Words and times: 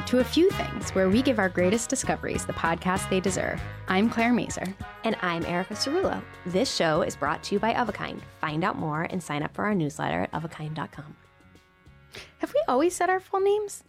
Welcome 0.00 0.18
to 0.18 0.24
A 0.24 0.32
Few 0.32 0.50
Things, 0.52 0.90
where 0.92 1.10
we 1.10 1.20
give 1.20 1.38
our 1.38 1.50
greatest 1.50 1.90
discoveries 1.90 2.46
the 2.46 2.54
podcast 2.54 3.10
they 3.10 3.20
deserve. 3.20 3.60
I'm 3.86 4.08
Claire 4.08 4.32
Mazur. 4.32 4.64
And 5.04 5.14
I'm 5.20 5.44
Erica 5.44 5.74
Cerulo. 5.74 6.22
This 6.46 6.74
show 6.74 7.02
is 7.02 7.14
brought 7.14 7.42
to 7.42 7.54
you 7.54 7.58
by 7.58 7.74
Of 7.74 7.90
a 7.90 7.92
Kind. 7.92 8.22
Find 8.40 8.64
out 8.64 8.78
more 8.78 9.02
and 9.02 9.22
sign 9.22 9.42
up 9.42 9.54
for 9.54 9.66
our 9.66 9.74
newsletter 9.74 10.22
at 10.22 10.32
ofakind.com. 10.32 11.16
Have 12.38 12.54
we 12.54 12.62
always 12.66 12.96
said 12.96 13.10
our 13.10 13.20
full 13.20 13.40
names? 13.40 13.84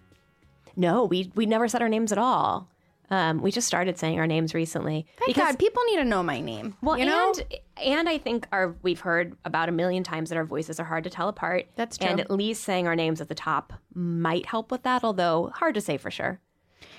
No, 0.76 1.06
we 1.06 1.32
we 1.34 1.46
never 1.46 1.70
said 1.70 1.82
our 1.82 1.88
names 1.88 2.12
at 2.12 2.18
all. 2.18 2.68
Um, 3.12 3.42
we 3.42 3.52
just 3.52 3.68
started 3.68 4.00
saying 4.00 4.18
our 4.20 4.26
names 4.26 4.54
recently. 4.54 5.06
Thank 5.20 5.36
God, 5.36 5.60
people 5.60 5.84
need 5.90 5.98
to 5.98 6.06
know 6.06 6.24
my 6.24 6.40
name. 6.40 6.76
well, 6.82 6.98
you 6.98 7.06
know? 7.06 7.34
and 7.38 7.60
and 7.78 8.10
I 8.10 8.18
think 8.18 8.48
our 8.52 8.74
we've 8.82 9.02
heard 9.02 9.36
about 9.46 9.68
a 9.70 9.72
million 9.74 10.04
times 10.04 10.30
that 10.30 10.38
our 10.38 10.46
voices 10.46 10.80
are 10.80 10.86
hard 10.86 11.04
to 11.04 11.10
tell 11.10 11.28
apart. 11.28 11.68
That's 11.76 11.98
true. 11.98 12.08
And 12.08 12.20
at 12.22 12.32
least 12.32 12.64
saying 12.64 12.88
our 12.88 12.96
names 12.96 13.20
at 13.22 13.28
the 13.28 13.36
top 13.36 13.74
might 13.94 14.46
help 14.46 14.72
with 14.72 14.84
that, 14.84 15.04
although 15.04 15.52
hard 15.54 15.76
to 15.76 15.82
say 15.82 15.98
for 15.98 16.10
sure. 16.10 16.40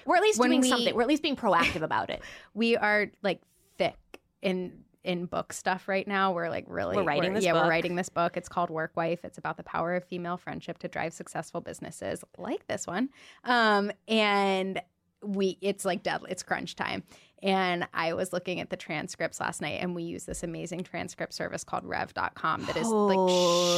We're 0.05 0.17
at 0.17 0.23
least 0.23 0.39
When 0.39 0.51
doing 0.51 0.61
we- 0.61 0.69
something. 0.69 0.95
We're 0.95 1.03
at 1.03 1.09
least 1.09 1.23
being 1.23 1.37
proactive 1.37 1.83
about 1.83 2.11
it. 2.11 2.23
we 2.55 2.77
are 2.77 3.11
like 3.23 3.41
thick 3.79 3.97
in 4.43 4.85
in 5.05 5.27
book 5.27 5.53
stuff 5.53 5.89
right 5.89 6.07
now. 6.07 6.33
We're 6.33 6.49
like 6.51 6.67
really 6.69 6.95
We're 6.97 7.03
writing 7.03 7.33
this 7.35 7.43
yeah, 7.45 7.55
book. 7.55 7.65
we're 7.65 7.71
writing 7.71 7.97
this 7.97 8.09
book. 8.09 8.37
It's 8.37 8.49
called 8.49 8.71
Work 8.71 8.93
Wife. 8.97 9.25
It's 9.25 9.39
about 9.39 9.57
the 9.57 9.65
power 9.65 9.97
of 9.97 10.05
female 10.05 10.37
friendship 10.37 10.79
to 10.79 10.89
drive 10.89 11.13
successful 11.13 11.61
businesses 11.61 12.23
like 12.39 12.67
this 12.69 12.87
one. 12.87 13.09
Um, 13.45 13.91
and 14.07 14.81
we 15.25 15.59
it's 15.61 15.85
like 15.85 16.03
dead 16.03 16.21
it's 16.29 16.43
crunch 16.43 16.77
time. 16.77 17.03
And 17.45 17.89
I 17.93 18.13
was 18.13 18.33
looking 18.33 18.61
at 18.61 18.71
the 18.71 18.77
transcripts 18.77 19.41
last 19.41 19.61
night 19.61 19.81
and 19.83 19.97
we 19.97 20.05
use 20.05 20.27
this 20.27 20.45
amazing 20.45 20.85
transcript 20.85 21.35
service 21.35 21.65
called 21.65 21.85
rev.com 21.85 22.67
that 22.67 22.77
is 22.77 22.87
like 22.87 23.19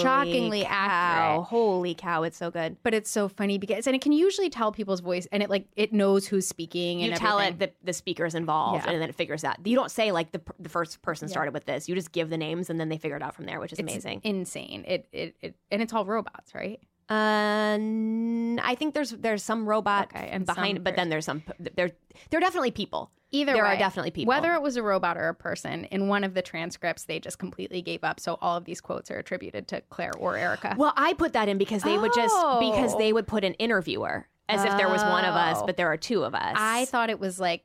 shockingly 0.03 0.59
Holy 0.59 0.65
cow. 0.65 0.69
accurate. 0.71 1.47
Holy 1.47 1.95
cow, 1.95 2.23
it's 2.25 2.37
so 2.37 2.51
good. 2.51 2.77
But 2.83 2.93
it's 2.93 3.11
so 3.11 3.27
funny 3.27 3.57
because 3.57 3.87
and 3.87 3.97
it 3.97 4.03
can 4.03 4.13
usually 4.13 4.51
tell 4.51 4.71
people's 4.71 5.01
voice 5.01 5.27
and 5.33 5.43
it 5.43 5.49
like 5.49 5.67
it 5.77 5.95
knows 5.95 6.27
who's 6.27 6.47
speaking 6.47 7.03
and 7.03 7.13
you 7.13 7.17
tell 7.17 7.39
everything. 7.39 7.69
it 7.71 7.79
the, 7.81 7.87
the 7.87 7.93
speaker's 7.95 8.35
involved 8.35 8.85
Yeah. 8.85 8.93
and 8.93 9.01
then 9.01 9.09
it 9.09 9.15
figures 9.15 9.45
out 9.45 9.67
you 9.67 9.77
don't 9.77 9.91
say 9.91 10.13
like 10.13 10.33
the, 10.33 10.43
the 10.59 10.69
first 10.69 11.01
person 11.01 11.29
started 11.29 11.55
with 11.55 11.65
this 11.65 11.89
you 11.89 11.95
just 11.95 12.13
give 12.13 12.29
the 12.29 12.37
names 12.37 12.69
and 12.69 12.79
then 12.79 12.91
they 12.91 12.99
figure 12.99 13.17
it 13.17 13.23
out 13.23 13.35
from 13.35 13.47
there 13.47 13.61
which 13.61 13.73
is 13.73 13.79
It's 13.79 13.91
amazing 13.91 14.21
insane. 14.25 14.85
It, 14.87 15.07
it 15.11 15.37
it 15.41 15.55
and 15.71 15.81
it's 15.81 15.93
all 15.95 16.05
robots, 16.05 16.55
right? 16.55 16.81
Uh, 17.11 17.75
n- 17.79 18.61
i 18.65 18.75
think 18.75 18.95
there's 18.95 19.11
there's 19.11 19.43
some 19.43 19.69
robot 19.69 20.11
Okay, 20.15 20.29
and 20.31 20.47
behind 20.47 20.79
some 20.79 20.85
but 20.85 20.97
then 20.97 21.09
there's 21.11 21.25
some 21.25 21.43
there 21.77 21.91
there 22.31 22.39
are 22.39 22.41
definitely 22.41 22.71
people 22.71 23.11
Either 23.31 23.53
there 23.53 23.67
are 23.67 23.77
definitely 23.77 24.13
people 24.13 24.29
Whether 24.29 24.55
it 24.55 24.63
was 24.63 24.77
a 24.77 24.83
robot 24.83 25.17
or 25.17 25.27
a 25.29 25.35
person, 25.35 25.87
in 25.87 26.07
one 26.07 26.23
of 26.23 26.35
the 26.35 26.43
transcripts, 26.43 27.07
they 27.07 27.19
just 27.19 27.37
completely 27.37 27.83
gave 27.83 28.05
up. 28.05 28.21
So 28.21 28.39
all 28.41 28.57
of 28.57 28.65
these 28.65 28.81
quotes 28.81 29.11
are 29.11 29.19
attributed 29.19 29.67
to 29.69 29.81
Claire 29.91 30.13
or 30.21 30.37
Erica. 30.37 30.77
well 30.79 30.93
i 30.97 31.15
put 31.15 31.33
that 31.33 31.49
in 31.49 31.59
because 31.59 31.83
they 31.83 31.99
would 31.99 32.13
just 32.15 32.33
because 32.61 32.95
Oh. 32.95 32.99
they 32.99 33.13
would 33.13 33.27
put 33.27 33.43
an 33.43 33.55
interviewer 33.55 34.29
as 34.49 34.63
if 34.65 34.77
there 34.77 34.89
was 34.89 35.03
one 35.03 35.25
of 35.25 35.35
us 35.35 35.59
Oh. 35.61 35.67
but 35.67 35.77
there 35.77 35.89
are 35.89 35.97
two 35.97 36.23
of 36.23 36.33
us 36.35 36.55
I 36.57 36.85
thought 36.85 37.11
it 37.11 37.19
was 37.19 37.41
like 37.41 37.65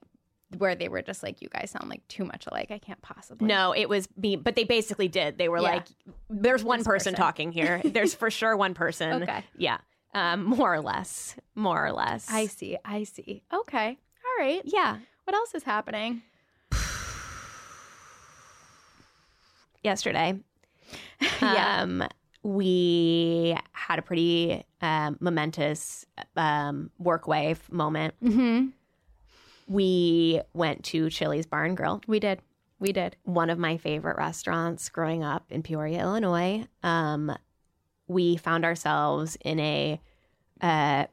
where 0.58 0.76
they 0.76 0.90
were 0.90 1.02
just 1.02 1.24
like, 1.24 1.42
you 1.42 1.50
guys 1.50 1.72
sound 1.72 1.90
like 1.90 2.06
too 2.08 2.26
much 2.26 2.48
alike. 2.48 2.72
I 2.72 2.80
can't 2.80 3.02
possibly. 3.02 3.48
No, 3.48 3.72
it 3.74 3.88
was 3.88 4.08
me, 4.18 4.36
but 4.36 4.56
they 4.56 4.64
basically 4.64 5.08
did. 5.08 5.38
They 5.38 5.48
were 5.50 5.58
Yeah. 5.60 5.64
like, 5.74 5.88
"There's 6.30 6.64
one 6.64 6.80
person, 6.84 7.14
person. 7.14 7.16
talking 7.16 7.52
here. 7.52 7.82
There's 7.86 8.14
for 8.16 8.32
sure 8.32 8.58
one 8.58 8.74
person." 8.74 9.24
Okay. 9.24 9.44
Yeah, 9.58 9.78
um, 10.14 10.44
more 10.44 10.74
or 10.74 10.82
less, 10.82 11.36
more 11.56 11.86
or 11.86 11.92
less. 11.92 12.28
I 12.32 12.48
see. 12.48 12.78
I 12.84 13.04
see. 13.04 13.44
Okay. 13.54 13.98
All 14.26 14.46
right. 14.46 14.62
yeah. 14.66 14.98
What 15.26 15.36
else 15.36 15.54
is 15.54 15.64
happening? 15.64 16.24
Yesterday, 19.84 20.40
Yeah. 21.42 21.82
um, 21.82 22.04
we 22.44 23.56
had 23.72 24.00
a 24.00 24.02
pretty 24.02 24.64
um, 24.82 25.18
momentous 25.20 26.06
um, 26.36 26.90
work 26.98 27.28
wife 27.28 27.72
moment. 27.72 28.14
Mm-hmm. 28.24 28.68
We 29.70 30.42
went 30.54 30.84
to 30.86 31.10
Chili's 31.12 31.46
Bar 31.46 31.64
and 31.66 31.78
Grill. 31.78 32.02
We 32.08 32.20
did. 32.20 32.42
We 32.80 32.92
did. 32.92 33.16
one 33.24 33.50
of 33.50 33.60
my 33.60 33.78
favorite 33.78 34.18
restaurants 34.18 34.90
growing 34.90 35.24
up 35.24 35.46
in 35.50 35.64
Peoria, 35.64 36.02
Illinois. 36.02 36.66
Um, 36.82 37.36
we 38.08 38.36
found 38.38 38.66
ourselves 38.66 39.38
in 39.46 39.60
a 39.60 40.02
uh, 40.62 41.06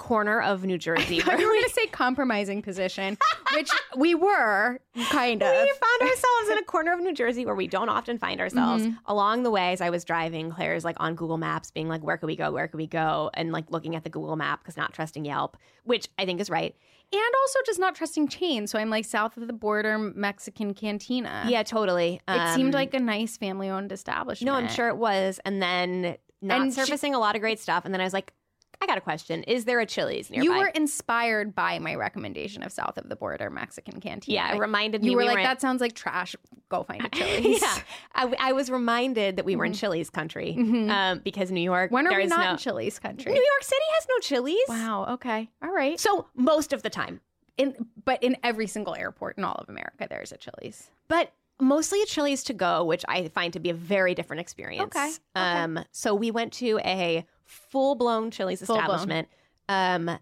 corner 0.00 0.40
of 0.40 0.64
New 0.64 0.78
Jersey. 0.86 1.22
I 1.22 1.36
you 1.36 1.46
were 1.46 1.52
going 1.52 1.62
to 1.62 1.70
say 1.70 1.86
compromising 1.86 2.62
position, 2.62 3.16
which 3.54 3.70
we 3.96 4.14
were 4.16 4.80
kind 5.10 5.42
of. 5.42 5.48
we 5.52 5.68
found 5.68 6.00
ourselves 6.10 6.48
in 6.50 6.58
a 6.58 6.64
corner 6.64 6.92
of 6.92 7.00
New 7.00 7.12
Jersey 7.14 7.44
where 7.46 7.54
we 7.54 7.68
don't 7.68 7.88
often 7.90 8.18
find 8.18 8.40
ourselves. 8.40 8.82
Mm-hmm. 8.82 8.94
Along 9.06 9.42
the 9.44 9.50
way, 9.50 9.72
as 9.72 9.80
I 9.80 9.90
was 9.90 10.04
driving, 10.04 10.50
Claire's 10.50 10.84
like 10.84 10.96
on 10.98 11.14
Google 11.14 11.36
Maps, 11.38 11.70
being 11.70 11.88
like, 11.88 12.02
"Where 12.02 12.16
can 12.16 12.26
we 12.26 12.34
go? 12.34 12.50
Where 12.50 12.66
can 12.66 12.78
we 12.78 12.86
go?" 12.86 13.30
And 13.34 13.52
like 13.52 13.70
looking 13.70 13.94
at 13.94 14.02
the 14.02 14.10
Google 14.10 14.36
map 14.36 14.60
because 14.62 14.76
not 14.76 14.92
trusting 14.94 15.24
Yelp, 15.24 15.56
which 15.84 16.08
I 16.18 16.24
think 16.24 16.40
is 16.40 16.48
right. 16.50 16.74
and 17.12 17.20
also 17.42 17.58
just 17.66 17.78
not 17.78 17.94
trusting 17.94 18.28
chains. 18.28 18.70
So 18.70 18.78
I'm 18.78 18.88
like 18.90 19.04
south 19.04 19.36
of 19.36 19.46
the 19.46 19.52
border 19.52 19.98
Mexican 19.98 20.72
cantina. 20.74 21.44
Yeah, 21.48 21.62
totally. 21.62 22.20
It 22.26 22.54
seemed 22.54 22.74
Um, 22.74 22.78
like 22.80 22.94
a 22.94 23.00
nice 23.00 23.36
family 23.36 23.68
owned 23.68 23.92
establishment. 23.92 24.46
No, 24.46 24.54
I'm 24.54 24.68
sure 24.68 24.88
it 24.88 24.96
was. 24.96 25.38
And 25.44 25.60
then 25.62 26.16
not 26.40 26.60
And 26.62 26.72
she- 26.72 26.80
surfacing 26.80 27.14
a 27.14 27.18
lot 27.18 27.34
of 27.34 27.42
great 27.42 27.60
stuff. 27.60 27.84
And 27.84 27.92
then 27.92 28.00
I 28.00 28.04
was 28.04 28.12
like, 28.14 28.32
I 28.82 28.86
got 28.86 28.96
a 28.96 29.00
question. 29.00 29.42
Is 29.44 29.66
there 29.66 29.78
a 29.80 29.86
Chili's 29.86 30.30
nearby? 30.30 30.44
You 30.44 30.52
were 30.58 30.68
inspired 30.68 31.54
by 31.54 31.78
my 31.78 31.94
recommendation 31.94 32.62
of 32.62 32.72
south 32.72 32.96
of 32.96 33.08
the 33.08 33.16
border 33.16 33.50
Mexican 33.50 34.00
cantina. 34.00 34.34
yeah, 34.34 34.54
it 34.54 34.58
reminded 34.58 35.02
me. 35.02 35.10
you 35.10 35.16
were 35.16 35.22
we 35.22 35.28
like, 35.28 35.38
in- 35.38 35.44
that 35.44 35.60
sounds 35.60 35.80
like 35.80 35.94
trash. 35.94 36.34
Go 36.70 36.82
find 36.84 37.04
a 37.04 37.08
Chili's. 37.14 37.60
yeah, 37.60 37.78
I, 38.14 38.34
I 38.38 38.52
was 38.52 38.70
reminded 38.70 39.36
that 39.36 39.44
we 39.44 39.54
were 39.56 39.64
in 39.64 39.72
Chili's 39.74 40.08
country 40.08 40.56
um, 40.90 41.20
because 41.24 41.50
New 41.50 41.60
York. 41.60 41.86
Mm-hmm. 41.88 41.94
When 41.94 42.06
are 42.06 42.10
there 42.10 42.18
we 42.18 42.24
is 42.24 42.30
not 42.30 42.44
no, 42.44 42.50
in 42.52 42.56
Chili's 42.56 42.98
country? 42.98 43.32
New 43.32 43.38
York 43.38 43.62
City 43.62 43.84
has 43.94 44.06
no 44.08 44.18
Chili's. 44.20 44.68
Wow. 44.68 45.06
Okay. 45.14 45.50
All 45.62 45.72
right. 45.72 45.98
So 46.00 46.28
most 46.34 46.72
of 46.72 46.82
the 46.82 46.90
time, 46.90 47.20
In 47.58 47.86
but 48.04 48.22
in 48.22 48.36
every 48.42 48.66
single 48.66 48.94
airport 48.94 49.36
in 49.36 49.44
all 49.44 49.56
of 49.56 49.68
America, 49.68 50.06
there's 50.08 50.32
a 50.32 50.36
Chili's. 50.38 50.88
but 51.08 51.32
mostly 51.60 52.00
a 52.00 52.06
Chili's 52.06 52.42
to 52.44 52.54
go, 52.54 52.82
which 52.84 53.04
I 53.06 53.28
find 53.28 53.52
to 53.52 53.60
be 53.60 53.68
a 53.68 53.74
very 53.74 54.14
different 54.14 54.40
experience. 54.40 54.96
Okay, 54.96 55.08
okay. 55.08 55.16
Um, 55.34 55.84
so 55.90 56.14
we 56.14 56.30
went 56.30 56.54
to 56.54 56.80
a 56.82 57.26
full 57.50 57.94
blown 57.94 58.30
Chili's 58.30 58.60
Full-blown. 58.60 58.78
establishment. 58.78 59.28
Um, 59.68 60.18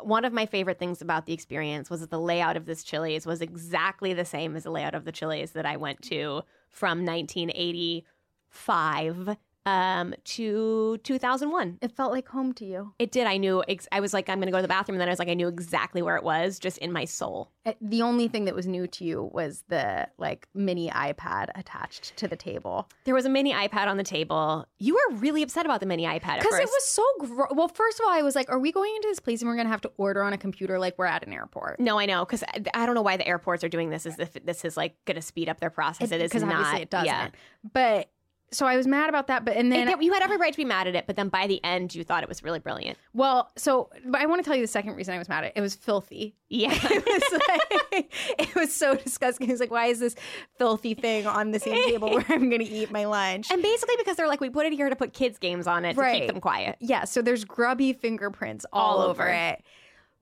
one 0.00 0.24
of 0.24 0.32
my 0.32 0.46
favorite 0.46 0.78
things 0.78 1.00
about 1.00 1.26
the 1.26 1.32
experience 1.32 1.90
was 1.90 2.00
that 2.00 2.10
the 2.10 2.20
layout 2.20 2.56
of 2.56 2.66
this 2.66 2.82
Chili's 2.82 3.26
was 3.26 3.40
exactly 3.40 4.12
the 4.12 4.24
same 4.24 4.56
as 4.56 4.64
the 4.64 4.70
layout 4.70 4.94
of 4.94 5.04
the 5.04 5.12
Chili's 5.12 5.52
that 5.52 5.66
I 5.66 5.76
went 5.76 6.02
to 6.02 6.42
from 6.68 7.04
1985 7.04 9.36
um, 9.66 10.14
to 10.24 10.98
2001. 10.98 11.78
It 11.80 11.92
felt 11.92 12.12
like 12.12 12.28
home 12.28 12.52
to 12.54 12.64
you. 12.64 12.92
It 12.98 13.10
did. 13.12 13.26
I 13.26 13.36
knew. 13.38 13.62
Ex- 13.68 13.88
I 13.92 14.00
was 14.00 14.12
like, 14.12 14.28
I'm 14.28 14.38
going 14.38 14.46
to 14.46 14.52
go 14.52 14.58
to 14.58 14.62
the 14.62 14.68
bathroom, 14.68 14.96
and 14.96 15.00
then 15.00 15.08
I 15.08 15.12
was 15.12 15.18
like, 15.18 15.28
I 15.28 15.34
knew 15.34 15.48
exactly 15.48 16.02
where 16.02 16.16
it 16.16 16.22
was, 16.24 16.58
just 16.58 16.78
in 16.78 16.92
my 16.92 17.04
soul. 17.04 17.50
Uh, 17.64 17.72
The 17.80 18.02
only 18.02 18.28
thing 18.28 18.44
that 18.44 18.54
was 18.54 18.66
new 18.66 18.86
to 18.86 19.04
you 19.04 19.30
was 19.32 19.64
the 19.68 20.08
like 20.18 20.48
mini 20.54 20.90
iPad 20.90 21.48
attached 21.54 22.16
to 22.18 22.28
the 22.28 22.36
table. 22.36 22.88
There 23.04 23.14
was 23.14 23.24
a 23.24 23.30
mini 23.30 23.52
iPad 23.52 23.86
on 23.86 23.96
the 23.96 24.02
table. 24.04 24.66
You 24.78 24.94
were 24.94 25.16
really 25.16 25.42
upset 25.42 25.64
about 25.64 25.80
the 25.80 25.86
mini 25.86 26.04
iPad 26.04 26.38
Because 26.40 26.58
it 26.58 26.66
was 26.68 26.84
so 26.84 27.04
gro- 27.20 27.46
well. 27.52 27.68
First 27.68 28.00
of 28.00 28.06
all, 28.06 28.12
I 28.12 28.22
was 28.22 28.34
like, 28.34 28.50
"Are 28.50 28.58
we 28.58 28.70
going 28.72 28.94
into 28.96 29.08
this 29.08 29.18
place 29.20 29.40
and 29.40 29.48
we're 29.48 29.56
going 29.56 29.66
to 29.66 29.70
have 29.72 29.80
to 29.82 29.92
order 29.96 30.22
on 30.22 30.32
a 30.32 30.38
computer 30.38 30.78
like 30.78 30.98
we're 30.98 31.06
at 31.06 31.26
an 31.26 31.32
airport?" 31.32 31.80
No, 31.80 31.98
I 31.98 32.06
know 32.06 32.24
because 32.24 32.42
I, 32.44 32.62
I 32.74 32.86
don't 32.86 32.94
know 32.94 33.02
why 33.02 33.16
the 33.16 33.26
airports 33.26 33.64
are 33.64 33.68
doing 33.68 33.88
this. 33.90 34.04
As 34.04 34.18
if 34.18 34.34
this 34.44 34.64
is 34.64 34.76
like 34.76 34.96
going 35.06 35.16
to 35.16 35.22
speed 35.22 35.48
up 35.48 35.60
their 35.60 35.70
process. 35.70 36.12
it 36.12 36.20
is 36.20 36.30
because 36.30 36.42
not. 36.42 36.54
obviously 36.54 36.82
it 36.82 36.90
doesn't. 36.90 37.06
Yeah. 37.06 37.28
But 37.72 38.10
so 38.50 38.66
I 38.66 38.76
was 38.76 38.86
mad 38.86 39.08
about 39.08 39.26
that. 39.26 39.44
But 39.44 39.56
and 39.56 39.72
then 39.72 39.88
It- 39.88 40.02
you 40.02 40.12
had 40.12 40.22
every 40.22 40.36
right 40.36 40.52
to 40.52 40.56
be 40.56 40.64
mad 40.64 40.86
at 40.86 40.94
it, 40.94 41.06
but 41.06 41.16
then 41.16 41.28
by 41.28 41.46
the 41.46 41.62
end, 41.64 41.94
you 41.94 42.04
thought 42.04 42.22
it 42.22 42.28
was 42.28 42.42
really 42.44 42.58
brilliant. 42.60 42.96
well, 43.12 43.50
so 43.56 43.90
but 44.06 44.20
I 44.20 44.26
want 44.26 44.42
to 44.42 44.44
tell 44.48 44.54
you 44.56 44.62
the 44.62 44.68
second 44.68 44.94
reason 44.94 45.14
I 45.14 45.18
was 45.18 45.28
mad 45.28 45.44
at 45.44 45.48
it. 45.48 45.52
It 45.56 45.60
was 45.60 45.74
filthy. 45.74 46.36
Yeah. 46.48 46.72
it 46.82 47.04
was 47.04 47.40
like 47.48 48.12
it 48.38 48.54
was 48.54 48.72
so 48.74 48.94
disgusting. 48.94 49.48
It 49.48 49.52
was 49.52 49.60
like, 49.60 49.70
why 49.72 49.86
is 49.86 49.98
this 50.00 50.14
filthy 50.58 50.94
thing 50.94 51.26
on 51.26 51.50
the 51.50 51.58
same 51.58 51.84
table 51.84 52.10
where 52.10 52.24
I'm 52.28 52.48
going 52.48 52.60
to 52.64 52.68
eat 52.70 52.90
my 52.92 53.06
lunch? 53.06 53.50
and 53.50 53.60
basically 53.62 53.96
because 53.98 54.16
they're 54.16 54.28
like, 54.28 54.40
we 54.40 54.50
put 54.50 54.66
it 54.66 54.72
here 54.72 54.88
to 54.88 54.96
put 54.96 55.12
kids' 55.12 55.38
games 55.38 55.66
on 55.66 55.84
it 55.84 55.94
to 55.94 56.12
keep 56.12 56.26
them 56.28 56.40
quiet. 56.40 56.76
yeah, 56.80 57.04
so 57.04 57.22
there's 57.22 57.44
grubby 57.44 57.92
fingerprints 57.92 58.64
all, 58.72 58.98
All 58.98 59.02
over 59.02 59.22
over. 59.24 59.30
it. 59.32 59.62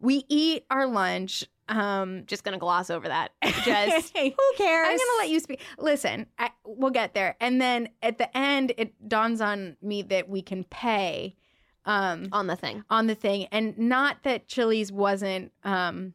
We 0.03 0.25
eat 0.29 0.67
our 0.71 0.87
lunch. 0.87 1.45
Um, 1.69 2.25
Just 2.27 2.45
going 2.45 2.53
to 2.53 2.59
gloss 2.59 2.91
over 2.91 3.09
that. 3.09 3.31
Just 3.65 4.15
who 4.19 4.33
cares? 4.57 4.89
I'm 4.89 4.97
gonna 4.99 5.19
let 5.21 5.31
you 5.31 5.41
speak. 5.41 5.61
Listen, 5.79 6.27
I, 6.39 6.51
we'll 6.67 6.91
get 6.91 7.15
there, 7.15 7.37
and 7.41 7.61
then 7.63 7.89
at 8.03 8.19
the 8.19 8.37
end, 8.37 8.73
it 8.77 9.09
dawns 9.09 9.41
on 9.41 9.77
me 9.81 10.03
that 10.03 10.29
we 10.29 10.43
can 10.43 10.65
pay 10.65 11.37
um, 11.87 12.29
on 12.33 12.47
the 12.49 12.57
thing. 12.57 12.85
on 12.91 13.07
the 13.07 13.15
thing, 13.15 13.47
and 13.53 13.79
not 13.79 14.25
that 14.25 14.49
Chili's 14.49 14.93
wasn't 14.93 15.53
um, 15.65 16.15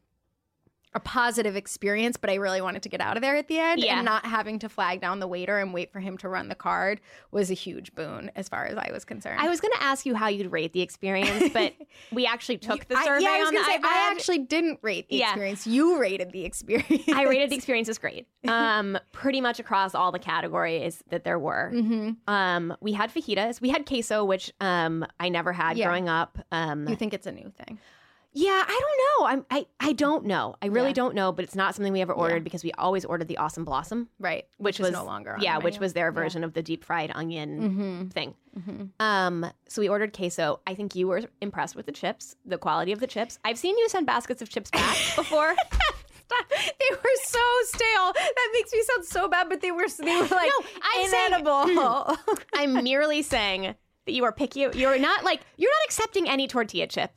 a 0.94 1.00
positive 1.00 1.54
experience, 1.56 2.16
but 2.16 2.30
I 2.30 2.36
really 2.36 2.60
wanted 2.60 2.82
to 2.82 2.88
get 2.88 3.00
out 3.00 3.16
of 3.16 3.22
there 3.22 3.36
at 3.36 3.48
the 3.48 3.58
end, 3.58 3.80
Yeah. 3.80 3.96
and 3.96 4.04
not 4.04 4.24
having 4.24 4.58
to 4.60 4.68
flag 4.68 5.00
down 5.00 5.20
the 5.20 5.26
waiter 5.28 5.58
and 5.58 5.74
wait 5.74 5.92
for 5.92 6.00
him 6.00 6.16
to 6.18 6.28
run 6.28 6.48
the 6.48 6.54
card 6.54 7.00
was 7.30 7.50
a 7.50 7.54
huge 7.54 7.94
boon 7.94 8.30
as 8.36 8.48
far 8.48 8.66
as 8.66 8.76
I 8.78 8.90
was 8.92 9.04
concerned. 9.04 9.40
I 9.40 9.48
was 9.48 9.60
going 9.60 9.72
to 9.74 9.82
ask 9.82 10.06
you 10.06 10.14
how 10.14 10.28
you'd 10.28 10.50
rate 10.50 10.72
the 10.72 10.80
experience, 10.80 11.50
but 11.52 11.74
we 12.12 12.26
actually 12.26 12.58
took 12.58 12.86
the 12.88 12.96
I- 12.96 13.04
survey 13.04 13.24
yeah, 13.24 13.30
I 13.30 13.38
was 13.40 13.48
on 13.48 13.54
the 13.54 13.64
say, 13.64 13.78
iPad. 13.78 13.84
I 13.84 14.10
actually 14.12 14.38
didn't 14.38 14.78
rate 14.82 15.08
the 15.08 15.16
Yeah. 15.16 15.28
experience. 15.30 15.66
You 15.66 15.98
rated 16.00 16.32
the 16.32 16.44
experience. 16.44 17.04
I 17.08 17.24
rated 17.24 17.50
the 17.50 17.56
experience 17.60 17.88
as 17.88 17.98
great. 17.98 18.26
Um, 18.46 18.98
pretty 19.12 19.40
much 19.40 19.60
across 19.60 19.94
all 19.94 20.10
the 20.12 20.18
categories 20.18 21.02
that 21.10 21.24
there 21.24 21.38
were. 21.38 21.70
hmm 21.70 22.10
Um, 22.26 22.74
we 22.80 22.92
had 22.92 23.12
fajitas. 23.12 23.60
We 23.60 23.68
had 23.68 23.84
queso, 23.86 24.24
which 24.24 24.52
um 24.60 25.04
I 25.20 25.28
never 25.28 25.52
had 25.52 25.76
Yeah. 25.76 25.86
growing 25.86 26.08
up. 26.08 26.38
Um, 26.50 26.88
You 26.88 26.96
think 26.96 27.12
it's 27.12 27.26
a 27.26 27.32
new 27.32 27.50
thing? 27.50 27.78
Yeah, 28.40 28.62
I 28.66 28.80
don't 28.82 28.98
know. 29.04 29.26
I'm 29.26 29.46
I 29.50 29.66
I 29.80 29.92
don't 29.92 30.24
know. 30.26 30.54
I 30.62 30.66
really 30.66 30.88
Yeah. 30.88 30.94
don't 30.94 31.14
know. 31.14 31.32
But 31.32 31.44
it's 31.44 31.54
not 31.56 31.74
something 31.74 31.92
we 31.92 32.00
ever 32.00 32.12
ordered 32.12 32.36
Yeah. 32.36 32.42
because 32.44 32.62
we 32.62 32.72
always 32.72 33.04
ordered 33.04 33.26
the 33.28 33.38
awesome 33.38 33.64
blossom, 33.64 34.08
Right. 34.20 34.46
which, 34.58 34.76
is 34.78 34.84
was 34.84 34.92
no 34.92 35.04
longer 35.04 35.34
on 35.34 35.40
yeah, 35.42 35.58
which 35.58 35.78
was 35.78 35.92
their 35.94 36.12
version 36.12 36.44
of 36.44 36.52
the 36.54 36.62
deep 36.62 36.84
fried 36.84 37.10
onion 37.14 37.60
Mm-hmm. 37.60 38.08
thing. 38.08 38.34
Mm-hmm. 38.58 38.84
Um, 39.00 39.50
so 39.68 39.80
we 39.82 39.88
ordered 39.88 40.12
queso. 40.16 40.60
I 40.66 40.74
think 40.74 40.94
you 40.94 41.08
were 41.08 41.22
impressed 41.40 41.74
with 41.76 41.86
the 41.86 41.92
chips, 41.92 42.36
the 42.44 42.58
quality 42.58 42.92
of 42.92 43.00
the 43.00 43.06
chips. 43.06 43.38
I've 43.44 43.58
seen 43.58 43.76
you 43.78 43.88
send 43.88 44.06
baskets 44.06 44.40
of 44.42 44.48
chips 44.48 44.70
back 44.70 44.96
before. 45.16 45.54
they 46.28 46.90
were 46.90 47.16
so 47.24 47.38
stale. 47.64 48.12
That 48.14 48.48
makes 48.52 48.72
me 48.72 48.82
sound 48.82 49.04
so 49.04 49.28
bad, 49.28 49.48
but 49.48 49.60
they 49.60 49.70
were 49.72 49.86
they 49.98 50.16
were 50.16 50.22
like 50.28 50.50
I'm 50.82 51.08
saying- 51.08 51.26
inedible. 51.32 52.16
I'm 52.54 52.84
merely 52.84 53.22
saying 53.22 53.62
that 54.06 54.12
you 54.12 54.24
are 54.24 54.32
picky. 54.32 54.60
You're 54.74 54.98
not 54.98 55.24
like 55.24 55.40
you're 55.56 55.70
not 55.70 55.84
accepting 55.86 56.28
any 56.28 56.46
tortilla 56.48 56.86
chip. 56.86 57.12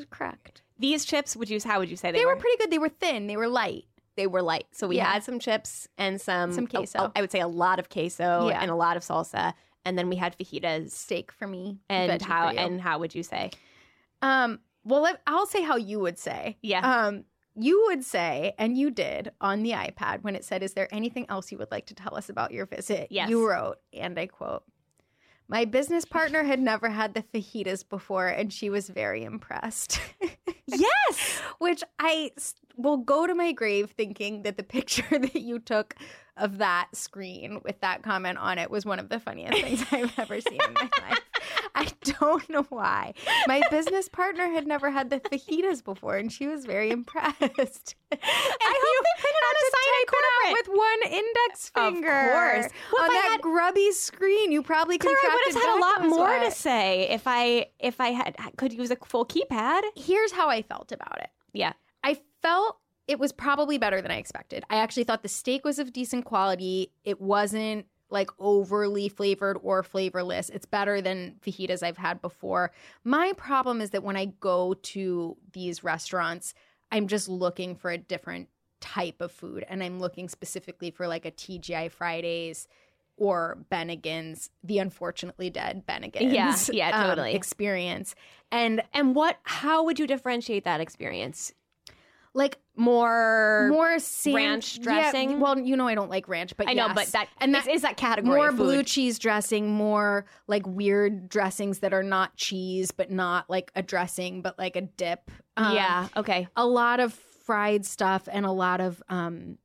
That's 0.00 0.10
correct. 0.18 0.62
These 0.78 1.04
chips, 1.04 1.36
would 1.36 1.50
you? 1.50 1.60
How 1.64 1.78
would 1.78 1.90
you 1.90 1.96
say 1.96 2.10
they, 2.12 2.18
They 2.20 2.26
were 2.26 2.36
pretty 2.36 2.56
good. 2.58 2.70
They 2.70 2.78
were 2.78 2.88
thin. 2.88 3.26
They 3.26 3.36
were 3.36 3.48
light. 3.48 3.84
They 4.16 4.26
were 4.26 4.42
light. 4.42 4.66
So 4.72 4.86
we 4.88 4.96
Yeah. 4.96 5.12
had 5.12 5.22
some 5.24 5.38
chips 5.38 5.88
and 5.98 6.20
some 6.20 6.52
Some 6.52 6.64
a- 6.64 6.68
queso. 6.68 6.98
a- 6.98 7.12
I 7.16 7.20
would 7.20 7.30
say 7.30 7.40
a 7.40 7.48
lot 7.48 7.78
of 7.78 7.88
queso 7.88 8.48
Yeah. 8.48 8.60
and 8.60 8.70
a 8.70 8.74
lot 8.74 8.96
of 8.96 9.02
salsa, 9.02 9.54
and 9.84 9.96
then 9.98 10.08
we 10.08 10.16
had 10.16 10.36
fajitas. 10.36 10.90
Steak 10.90 11.30
for 11.32 11.46
me. 11.46 11.78
And 11.88 12.10
veggie 12.12 12.22
how 12.26 12.48
for 12.48 12.54
you. 12.54 12.58
and 12.60 12.80
how 12.80 12.98
would 12.98 13.14
you 13.14 13.22
say? 13.22 13.50
um. 14.22 14.60
Well, 14.82 15.02
let, 15.02 15.20
I'll 15.26 15.44
say 15.46 15.62
how 15.62 15.76
you 15.76 16.00
would 16.00 16.18
say. 16.18 16.56
Yeah. 16.62 16.80
Um. 16.80 17.24
You 17.56 17.84
would 17.88 18.04
say, 18.04 18.54
and 18.58 18.78
you 18.78 18.90
did 18.90 19.32
on 19.40 19.62
the 19.62 19.72
iPad 19.72 20.22
when 20.22 20.34
it 20.36 20.44
said, 20.44 20.62
"Is 20.62 20.72
there 20.74 20.88
anything 20.94 21.26
else 21.28 21.52
you 21.52 21.58
would 21.58 21.70
like 21.70 21.86
to 21.86 21.94
tell 21.94 22.14
us 22.14 22.28
about 22.30 22.52
your 22.52 22.64
visit?" 22.64 23.08
Yes. 23.10 23.28
You 23.28 23.46
wrote, 23.46 23.76
and 23.92 24.18
I 24.18 24.26
quote. 24.28 24.62
My 25.50 25.64
business 25.64 26.04
partner 26.04 26.44
had 26.44 26.60
never 26.60 26.90
had 26.90 27.14
the 27.14 27.24
fajitas 27.24 27.82
before, 27.86 28.28
and 28.28 28.52
she 28.52 28.70
was 28.70 28.88
very 28.88 29.24
impressed. 29.24 30.00
Yes. 30.72 31.40
Which 31.58 31.82
I 31.98 32.30
will 32.76 32.98
go 32.98 33.26
to 33.26 33.34
my 33.34 33.50
grave 33.50 33.90
thinking 33.96 34.42
that 34.42 34.56
the 34.56 34.62
picture 34.62 35.06
that 35.18 35.40
you 35.40 35.58
took 35.58 35.96
of 36.40 36.58
that 36.58 36.88
screen 36.92 37.60
with 37.64 37.80
that 37.80 38.02
comment 38.02 38.38
on 38.38 38.58
it 38.58 38.70
was 38.70 38.84
one 38.84 38.98
of 38.98 39.08
the 39.08 39.20
funniest 39.20 39.60
things 39.60 39.84
I've 39.92 40.18
ever 40.18 40.40
seen 40.40 40.60
in 40.60 40.74
my 40.74 40.82
life. 41.08 41.18
I 41.74 41.86
don't 42.02 42.48
know 42.50 42.62
why. 42.68 43.14
My 43.46 43.62
business 43.70 44.08
partner 44.08 44.48
had 44.48 44.66
never 44.66 44.90
had 44.90 45.08
the 45.10 45.20
fajitas 45.20 45.82
before, 45.84 46.16
and 46.16 46.30
she 46.32 46.46
was 46.46 46.66
very 46.66 46.90
impressed. 46.90 47.94
I 48.12 48.16
hope 48.16 49.04
they 49.06 49.22
printed 49.22 49.44
on 49.46 49.54
a 49.56 49.66
sign 49.70 49.92
in 50.00 50.06
corporate. 50.06 50.56
with 50.58 50.76
one 50.76 51.12
index 51.24 51.68
finger. 51.70 52.08
Of 52.10 52.32
course. 52.62 52.72
On 53.00 53.08
that 53.08 53.28
had- 53.32 53.40
grubby 53.40 53.92
screen, 53.92 54.52
you 54.52 54.62
probably 54.62 54.98
Claire, 54.98 55.14
I 55.14 55.34
would 55.46 55.54
have 55.54 55.62
had 55.62 55.78
a 55.78 55.80
lot 55.80 56.08
more 56.08 56.38
to 56.40 56.50
say 56.50 57.08
if 57.10 57.22
I 57.26 57.66
if 57.78 58.00
I 58.00 58.08
had 58.08 58.36
could 58.56 58.72
use 58.72 58.90
a 58.90 58.96
full 58.96 59.24
keypad. 59.24 59.82
Here's 59.96 60.32
how 60.32 60.48
I 60.48 60.62
felt 60.62 60.92
about 60.92 61.18
it. 61.20 61.30
Yeah. 61.52 61.72
I 62.02 62.18
felt 62.42 62.78
it 63.10 63.18
was 63.18 63.32
probably 63.32 63.76
better 63.76 64.00
than 64.00 64.12
I 64.12 64.18
expected. 64.18 64.62
I 64.70 64.76
actually 64.76 65.02
thought 65.04 65.22
the 65.22 65.28
steak 65.28 65.64
was 65.64 65.80
of 65.80 65.92
decent 65.92 66.24
quality. 66.24 66.92
It 67.04 67.20
wasn't 67.20 67.86
like 68.08 68.30
overly 68.38 69.08
flavored 69.08 69.58
or 69.62 69.82
flavorless. 69.82 70.48
It's 70.48 70.64
better 70.66 71.00
than 71.00 71.34
fajitas 71.44 71.82
I've 71.82 71.96
had 71.96 72.22
before. 72.22 72.70
My 73.02 73.32
problem 73.36 73.80
is 73.80 73.90
that 73.90 74.04
when 74.04 74.16
I 74.16 74.26
go 74.26 74.74
to 74.74 75.36
these 75.52 75.82
restaurants, 75.82 76.54
I'm 76.92 77.08
just 77.08 77.28
looking 77.28 77.74
for 77.74 77.90
a 77.90 77.98
different 77.98 78.48
type 78.80 79.20
of 79.20 79.30
food 79.32 79.64
and 79.68 79.82
I'm 79.82 79.98
looking 80.00 80.28
specifically 80.28 80.90
for 80.90 81.06
like 81.08 81.24
a 81.24 81.30
TGI 81.30 81.90
Fridays 81.90 82.68
or 83.16 83.58
Bennigan's, 83.70 84.50
the 84.64 84.78
unfortunately 84.78 85.50
dead 85.50 85.84
Bennigan's 85.86 86.70
Yeah, 86.70 86.90
yeah, 86.90 86.96
um, 86.96 87.08
totally. 87.08 87.34
experience. 87.34 88.14
And 88.50 88.82
And 88.94 89.14
what? 89.14 89.38
How 89.42 89.84
would 89.84 89.98
you 89.98 90.06
differentiate 90.06 90.64
that 90.64 90.80
experience? 90.80 91.52
Like 92.34 92.58
More. 92.76 93.68
more 93.70 93.98
sand- 93.98 94.34
ranch 94.36 94.76
yeah, 94.78 94.82
dressing? 94.84 95.40
well, 95.40 95.58
you 95.58 95.76
know 95.76 95.88
I 95.88 95.94
don't 95.94 96.10
like 96.10 96.28
ranch, 96.28 96.56
but 96.56 96.68
I 96.68 96.74
know, 96.74 96.88
but 96.94 97.08
that 97.08 97.28
and 97.40 97.54
is- 97.56 97.64
that 97.64 97.74
is 97.74 97.82
that 97.82 97.96
category 97.96 98.36
more 98.36 98.52
blue 98.52 98.82
cheese 98.84 99.18
dressing, 99.18 99.70
more 99.72 100.24
like 100.46 100.66
weird 100.66 101.28
dressings 101.28 101.80
that 101.80 101.92
are 101.92 102.02
not 102.04 102.36
cheese, 102.36 102.90
but 102.92 103.10
not 103.10 103.50
like 103.50 103.72
a 103.74 103.82
dressing, 103.82 104.42
but 104.42 104.58
like 104.58 104.76
a 104.76 104.82
dip. 104.82 105.30
Um, 105.56 105.74
yeah. 105.74 106.08
Okay. 106.16 106.46
a 106.56 106.66
lot 106.66 107.00
of 107.00 107.12
fried 107.12 107.84
stuff 107.84 108.28
and 108.30 108.46
a 108.46 108.52
lot 108.52 108.80
of 108.80 109.02
um 109.08 109.58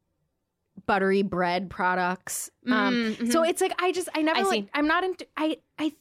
buttery 0.87 1.21
bread 1.23 1.69
products. 1.69 2.49
Um, 2.67 2.93
Mm, 3.17 3.31
so 3.31 3.41
mhm. 3.41 3.49
it's 3.49 3.61
like 3.61 3.73
I 3.81 3.91
just 3.91 4.09
I 4.13 4.21
never 4.23 4.39
I 4.39 4.43
like. 4.43 4.67
I'm 4.73 4.87
not 4.87 5.03
into 5.03 5.25
I 5.37 5.57
I 5.79 5.93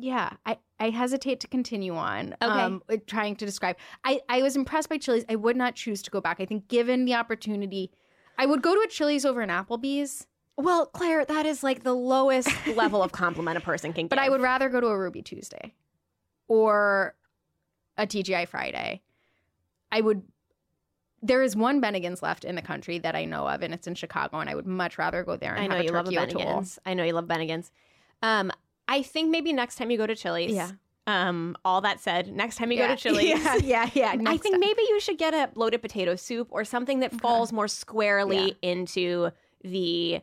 yeah 0.00 0.30
I 0.46 0.58
I 0.78 0.90
hesitate 0.90 1.40
to 1.40 1.48
continue 1.48 1.94
on 1.94 2.34
Okay. 2.42 2.44
um 2.52 2.82
trying 3.06 3.36
to 3.36 3.44
describe 3.46 3.76
I 4.04 4.20
I 4.28 4.42
was 4.42 4.56
impressed 4.56 4.88
by 4.88 4.98
Chili's 4.98 5.24
I 5.28 5.36
would 5.36 5.56
not 5.56 5.74
choose 5.74 6.00
to 6.02 6.10
go 6.10 6.20
back 6.20 6.40
I 6.40 6.46
think 6.46 6.68
given 6.68 7.04
the 7.04 7.14
opportunity 7.14 7.90
I 8.38 8.46
would 8.46 8.62
go 8.62 8.74
to 8.74 8.80
a 8.80 8.88
Chili's 8.88 9.24
over 9.26 9.40
an 9.42 9.50
Applebee's 9.50 10.26
Well, 10.56 10.86
Claire, 10.86 11.24
that 11.26 11.44
is 11.46 11.62
like 11.62 11.82
the 11.82 11.92
lowest 11.94 12.48
level 12.76 13.02
of 13.02 13.12
compliment 13.12 13.58
a 13.58 13.60
person 13.60 13.92
can 13.92 14.04
get. 14.04 14.10
but 14.10 14.18
I 14.18 14.28
would 14.28 14.40
rather 14.40 14.68
go 14.70 14.80
to 14.80 14.86
a 14.86 14.98
Ruby 14.98 15.22
Tuesday 15.22 15.74
or 16.48 17.14
a 17.98 18.06
TGI 18.06 18.48
Friday 18.48 19.02
I 19.92 20.00
would 20.00 20.22
there 21.22 21.42
is 21.42 21.54
one 21.54 21.82
Bennigan's 21.82 22.22
left 22.22 22.44
in 22.46 22.54
the 22.54 22.62
country 22.62 22.98
that 23.00 23.14
I 23.14 23.26
know 23.26 23.46
of, 23.46 23.60
and 23.60 23.74
it's 23.74 23.86
in 23.86 23.94
Chicago, 23.94 24.38
and 24.38 24.48
I 24.48 24.54
would 24.54 24.66
much 24.66 24.96
rather 24.96 25.22
go 25.22 25.36
there 25.36 25.54
and 25.54 25.64
I 25.64 25.66
know 25.66 25.92
have 25.92 26.08
a 26.08 26.10
you 26.10 26.18
love. 26.18 26.28
Bennigan's. 26.30 26.78
I 26.86 26.94
know 26.94 27.04
you 27.04 27.12
love 27.12 27.26
Bennigan's. 27.26 27.70
Um, 28.22 28.50
I 28.90 29.02
think 29.02 29.30
maybe 29.30 29.52
next 29.52 29.76
time 29.76 29.90
you 29.90 29.96
go 29.96 30.06
to 30.06 30.14
Chili's. 30.16 30.52
Yeah. 30.52 30.72
Um, 31.06 31.56
all 31.64 31.80
that 31.80 31.98
said, 32.00 32.28
next 32.32 32.56
time 32.56 32.70
you 32.70 32.78
yeah. 32.78 32.88
go 32.88 32.94
to 32.96 33.00
Chili's. 33.02 33.28
yeah, 33.42 33.56
yeah, 33.62 33.90
yeah. 33.94 34.14
I 34.26 34.36
think 34.36 34.54
time. 34.54 34.60
maybe 34.60 34.82
you 34.88 35.00
should 35.00 35.16
get 35.18 35.32
a 35.32 35.48
loaded 35.54 35.80
potato 35.80 36.14
soup 36.16 36.48
or 36.50 36.64
something 36.64 37.00
that 37.00 37.12
falls 37.20 37.52
more 37.52 37.68
squarely 37.68 38.56
into 38.62 39.30
the 39.64 40.20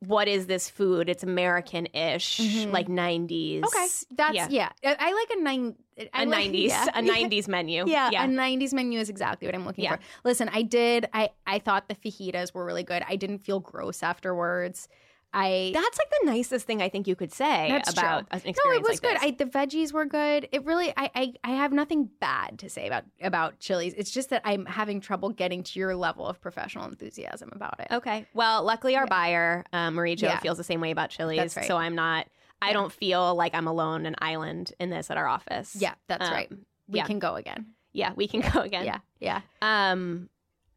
what 0.00 0.26
is 0.26 0.46
this 0.46 0.68
food? 0.68 1.08
It's 1.08 1.22
American-ish, 1.22 2.38
Mhm. 2.40 2.72
like 2.72 2.88
'90s. 2.88 3.62
Okay, 3.64 3.86
that's 4.16 4.34
Yeah. 4.34 4.48
yeah. 4.50 4.70
I, 4.84 4.96
I 4.98 5.12
like 5.12 5.30
a 5.38 5.40
nine. 5.42 5.76
A 6.14 6.26
like- 6.26 6.50
'90s, 6.50 6.68
yeah. 6.68 6.86
a 6.94 7.02
'90s 7.02 7.46
menu. 7.56 7.84
Yeah, 7.86 8.10
yeah. 8.10 8.24
a 8.24 8.26
'90s 8.28 8.72
menu 8.72 8.98
is 8.98 9.08
exactly 9.08 9.46
what 9.46 9.54
I'm 9.54 9.64
looking 9.64 9.84
Yeah. 9.84 9.96
for. 9.96 10.02
Listen, 10.24 10.48
I 10.52 10.62
did. 10.62 11.06
I 11.12 11.30
I 11.46 11.60
thought 11.60 11.88
the 11.88 11.94
fajitas 11.94 12.52
were 12.52 12.64
really 12.64 12.82
good. 12.82 13.04
I 13.08 13.14
didn't 13.14 13.40
feel 13.40 13.60
gross 13.60 14.02
afterwards. 14.02 14.88
I 15.34 15.70
That's 15.72 15.98
like 15.98 16.10
the 16.20 16.26
nicest 16.30 16.66
thing 16.66 16.82
I 16.82 16.88
think 16.88 17.06
you 17.08 17.16
could 17.16 17.32
say 17.32 17.70
about 17.70 17.94
true. 17.94 18.26
an 18.30 18.36
experience 18.44 18.58
no, 18.66 18.72
it 18.72 18.82
was 18.82 19.02
like 19.02 19.20
good. 19.20 19.26
I, 19.26 19.30
the 19.30 19.46
veggies 19.46 19.92
were 19.92 20.04
good. 20.04 20.48
It 20.52 20.64
really, 20.64 20.92
I, 20.96 21.10
I, 21.14 21.34
I 21.42 21.50
have 21.52 21.72
nothing 21.72 22.10
bad 22.20 22.58
to 22.58 22.68
say 22.68 22.86
about 22.86 23.04
about 23.22 23.58
Chili's. 23.58 23.94
It's 23.94 24.10
just 24.10 24.28
that 24.30 24.42
I'm 24.44 24.66
having 24.66 25.00
trouble 25.00 25.30
getting 25.30 25.62
to 25.62 25.78
your 25.78 25.96
level 25.96 26.26
of 26.26 26.40
professional 26.40 26.86
enthusiasm 26.86 27.50
about 27.54 27.80
it. 27.80 27.86
Okay. 27.90 28.26
Well, 28.34 28.62
luckily 28.62 28.94
our 28.96 29.06
buyer, 29.06 29.64
um, 29.72 29.94
Marie 29.94 30.16
Jo, 30.16 30.26
Yeah. 30.28 30.40
feels 30.40 30.58
the 30.58 30.64
same 30.64 30.80
way 30.80 30.90
about 30.90 31.08
Chili's. 31.10 31.56
Right. 31.56 31.66
So 31.66 31.76
I'm 31.78 31.94
not. 31.94 32.26
I 32.60 32.72
don't 32.72 32.92
feel 32.92 33.34
like 33.34 33.54
I'm 33.54 33.66
alone, 33.66 34.06
an 34.06 34.14
island 34.20 34.72
in 34.78 34.90
this 34.90 35.10
at 35.10 35.16
our 35.16 35.26
office. 35.26 35.74
Yeah, 35.76 35.94
that's 36.08 36.28
Um, 36.28 36.32
right. 36.34 36.52
We 36.88 36.98
yeah. 36.98 37.06
can 37.06 37.18
go 37.18 37.34
again. 37.36 37.66
Yeah, 37.94 38.12
we 38.14 38.28
can 38.28 38.40
go 38.52 38.60
again. 38.60 38.84
Yeah, 38.84 38.98
yeah. 39.18 39.40
Um. 39.62 40.28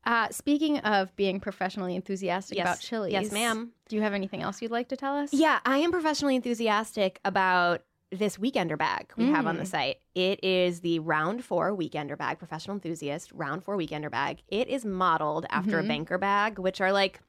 Uh, 0.05 0.29
speaking 0.29 0.77
of 0.79 1.15
being 1.15 1.39
professionally 1.39 1.95
enthusiastic 1.95 2.57
Yes. 2.57 2.65
about 2.67 2.79
Chili's, 2.79 3.13
Yes, 3.13 3.31
ma'am. 3.31 3.71
Do 3.89 3.95
you 3.95 4.01
have 4.03 4.13
anything 4.13 4.41
else 4.43 4.61
you'd 4.61 4.71
like 4.71 4.89
to 4.89 4.95
tell 4.97 5.15
us? 5.17 5.33
Yeah, 5.33 5.59
I 5.65 5.79
am 5.79 5.91
professionally 5.91 6.35
enthusiastic 6.35 7.19
about 7.25 7.81
this 8.11 8.37
weekender 8.37 8.77
bag 8.77 9.11
we 9.17 9.25
have 9.31 9.47
on 9.47 9.57
the 9.57 9.63
Mm. 9.63 9.67
site. 9.67 9.97
It 10.13 10.43
is 10.43 10.81
the 10.81 10.99
round 10.99 11.43
four 11.43 11.75
weekender 11.75 12.15
bag, 12.17 12.37
professional 12.37 12.75
enthusiast 12.75 13.31
round 13.33 13.63
four 13.63 13.75
weekender 13.77 14.11
bag. 14.11 14.43
It 14.47 14.67
is 14.67 14.85
modeled 14.85 15.47
after 15.49 15.81
Mhm. 15.81 15.85
a 15.85 15.87
banker 15.87 16.17
bag, 16.19 16.59
which 16.59 16.79
are 16.79 16.91
like 16.91 17.19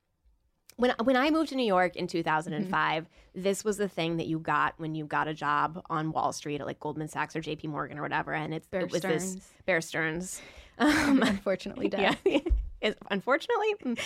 when 0.77 0.95
when 1.03 1.17
I 1.17 1.31
moved 1.31 1.49
to 1.49 1.57
New 1.57 1.65
York 1.67 1.97
in 1.97 2.07
2005, 2.07 3.05
Mm-hmm. 3.05 3.43
this 3.43 3.65
was 3.65 3.79
the 3.79 3.89
thing 3.89 4.19
that 4.19 4.27
you 4.27 4.39
got 4.39 4.75
when 4.77 4.95
you 4.95 5.07
got 5.07 5.27
a 5.29 5.35
job 5.35 5.83
on 5.89 6.13
Wall 6.13 6.33
Street 6.35 6.61
at 6.61 6.67
like 6.67 6.79
Goldman 6.79 7.09
Sachs 7.09 7.35
or 7.35 7.41
J.P. 7.41 7.69
Morgan 7.69 7.99
or 7.99 8.03
whatever, 8.03 8.35
and 8.35 8.53
it's 8.53 8.67
Bear 8.67 8.83
it 8.83 8.93
was 8.93 9.01
this 9.01 9.37
Bear 9.65 9.81
Stearns. 9.81 10.43
Um, 10.79 11.23
Unfortunately, 11.23 11.89
dead. 11.97 12.19
yeah. 12.27 12.39
Is- 12.81 12.95
unfortunately, 13.11 13.75
mm, 13.85 13.99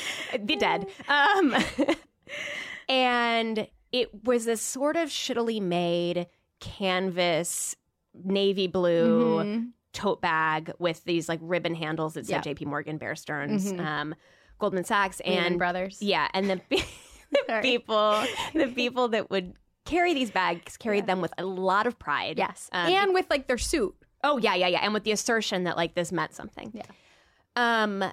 the 0.47 0.57
dead. 0.57 0.87
Um, 1.09 1.55
and 2.89 3.67
it 3.93 4.25
was 4.25 4.45
this 4.45 4.63
sort 4.63 4.97
of 4.97 5.09
shittily 5.09 5.61
made 5.61 6.27
canvas 6.61 7.77
navy 8.25 8.67
blue 8.67 9.39
Mhm. 9.43 9.71
tote 9.93 10.21
bag 10.21 10.73
with 10.79 11.03
these 11.05 11.29
like 11.29 11.39
ribbon 11.43 11.75
handles 11.75 12.15
that 12.15 12.27
said 12.27 12.37
Yeah. 12.37 12.41
J.P. 12.43 12.65
Morgan, 12.67 12.99
Bear 12.99 13.15
Stearns, 13.15 13.73
Mhm. 13.73 13.81
um, 13.85 14.15
Goldman 14.59 14.85
Sachs, 14.85 15.21
Lehman 15.25 15.45
and 15.47 15.59
Brothers. 15.59 16.03
yeah, 16.03 16.29
and 16.35 16.51
the, 16.51 16.61
the 17.31 17.61
people, 17.63 18.25
the 18.55 18.67
people 18.75 19.09
that 19.09 19.31
would 19.31 19.55
carry 19.85 20.13
these 20.13 20.31
bags 20.31 20.77
carried 20.77 21.07
them 21.07 21.21
with 21.21 21.33
a 21.39 21.45
lot 21.45 21.87
of 21.87 21.99
pride. 21.99 22.37
Yes, 22.37 22.69
Um, 22.73 22.93
and 22.93 23.15
with 23.15 23.27
like 23.31 23.47
their 23.47 23.59
suit. 23.59 23.95
Oh 24.23 24.37
yeah, 24.39 24.55
yeah, 24.55 24.67
yeah, 24.67 24.81
and 24.83 24.93
with 24.93 25.05
the 25.05 25.13
assertion 25.13 25.65
that 25.65 25.77
like 25.77 25.95
this 25.95 26.13
meant 26.13 26.35
something. 26.35 26.71
Yeah. 26.75 26.83
Um. 27.57 28.05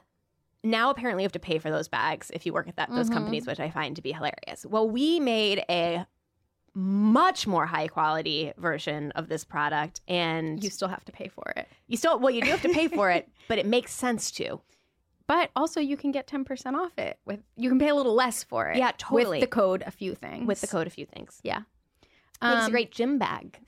Now 0.70 0.90
apparently 0.90 1.24
you 1.24 1.26
have 1.26 1.32
to 1.34 1.40
pay 1.40 1.58
for 1.60 1.70
those 1.72 1.88
bags 1.88 2.30
if 2.34 2.46
you 2.46 2.54
work 2.54 2.68
at 2.68 2.76
that 2.76 2.90
those 2.90 3.10
Mhm. 3.10 3.14
companies, 3.14 3.48
which 3.48 3.60
I 3.60 3.70
find 3.70 3.96
to 3.96 4.02
be 4.02 4.12
hilarious. 4.12 4.66
Well, 4.66 4.90
we 4.90 5.20
made 5.20 5.64
a 5.70 6.06
much 6.74 7.48
more 7.48 7.66
high 7.66 7.88
quality 7.88 8.54
version 8.58 9.12
of 9.14 9.30
this 9.30 9.44
product, 9.44 10.02
and 10.08 10.64
You 10.64 10.70
still 10.70 10.90
have 10.90 11.04
to 11.06 11.12
pay 11.12 11.28
for 11.28 11.52
it, 11.56 11.68
You 11.88 11.98
still 11.98 12.20
well, 12.20 12.30
you 12.30 12.42
do 12.42 12.52
have 12.52 12.62
to 12.62 12.70
pay 12.70 12.88
for 12.88 13.10
it, 13.10 13.28
but 13.48 13.58
it 13.58 13.66
makes 13.66 13.92
sense 13.94 14.30
to. 14.32 14.62
but 15.26 15.50
also 15.56 15.80
you 15.82 15.98
can 15.98 16.12
get 16.12 16.26
ten 16.28 16.46
percent 16.46 16.76
off 16.76 16.98
it 16.98 17.20
with. 17.26 17.42
You 17.56 17.68
can 17.70 17.80
pay 17.80 17.90
a 17.90 17.96
little 17.96 18.14
less 18.14 18.44
for 18.44 18.70
it. 18.70 18.78
Yeah, 18.78 18.92
totally. 18.98 19.40
With 19.40 19.50
the 19.50 19.54
code, 19.54 19.84
a 19.86 19.92
few 19.92 20.14
things. 20.16 20.46
With 20.48 20.62
the 20.62 20.68
code, 20.68 20.88
a 20.88 20.90
few 20.92 21.06
things. 21.06 21.40
yeah. 21.44 21.62
Makes 22.42 22.62
a 22.62 22.66
Um, 22.66 22.72
great 22.72 22.92
gym 22.92 23.18
bag. 23.18 23.60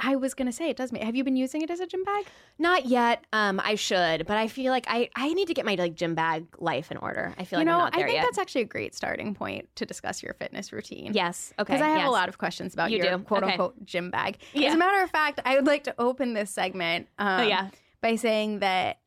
I 0.00 0.14
was 0.16 0.34
gonna 0.34 0.52
say 0.52 0.70
it 0.70 0.76
does 0.76 0.92
make. 0.92 1.02
Have 1.02 1.16
you 1.16 1.24
been 1.24 1.34
using 1.36 1.62
it 1.62 1.70
as 1.70 1.80
a 1.80 1.86
gym 1.86 2.04
bag? 2.04 2.24
Not 2.58 2.86
yet. 2.86 3.24
Um, 3.32 3.60
I 3.64 3.74
should, 3.74 4.26
but 4.26 4.36
I 4.36 4.46
feel 4.46 4.70
like 4.72 4.86
I 4.88 5.10
I 5.16 5.32
need 5.34 5.46
to 5.48 5.54
get 5.54 5.64
my 5.66 5.74
like 5.74 5.94
gym 5.94 6.14
bag 6.14 6.46
life 6.58 6.90
in 6.92 6.96
order. 6.98 7.34
I 7.36 7.44
feel 7.44 7.58
you 7.58 7.64
like 7.64 7.72
know, 7.72 7.80
I'm 7.80 7.90
not 7.90 7.94
I 7.96 8.02
think 8.04 8.12
yet. 8.14 8.22
that's 8.24 8.38
actually 8.38 8.60
a 8.62 8.66
great 8.66 8.94
starting 8.94 9.34
point 9.34 9.68
to 9.76 9.84
discuss 9.84 10.22
your 10.22 10.34
fitness 10.34 10.72
routine. 10.72 11.12
yes. 11.14 11.52
Okay. 11.58 11.72
Because 11.74 11.82
I 11.82 11.88
have 11.88 11.98
yes. 11.98 12.08
a 12.08 12.12
lot 12.12 12.28
of 12.28 12.38
questions 12.38 12.74
about 12.74 12.90
You 12.92 12.98
your 12.98 13.18
do? 13.18 13.24
quote 13.24 13.42
Okay. 13.42 13.52
unquote 13.52 13.84
gym 13.84 14.10
bag. 14.10 14.38
Yeah. 14.52 14.68
As 14.68 14.74
a 14.74 14.78
matter 14.78 15.02
of 15.02 15.10
fact, 15.10 15.40
I 15.44 15.56
would 15.56 15.66
like 15.66 15.84
to 15.84 15.94
open 15.98 16.32
this 16.34 16.50
segment 16.50 17.08
um, 17.18 17.40
Oh 17.40 17.46
yeah. 17.46 17.70
by 18.00 18.14
saying 18.16 18.60
that 18.60 18.98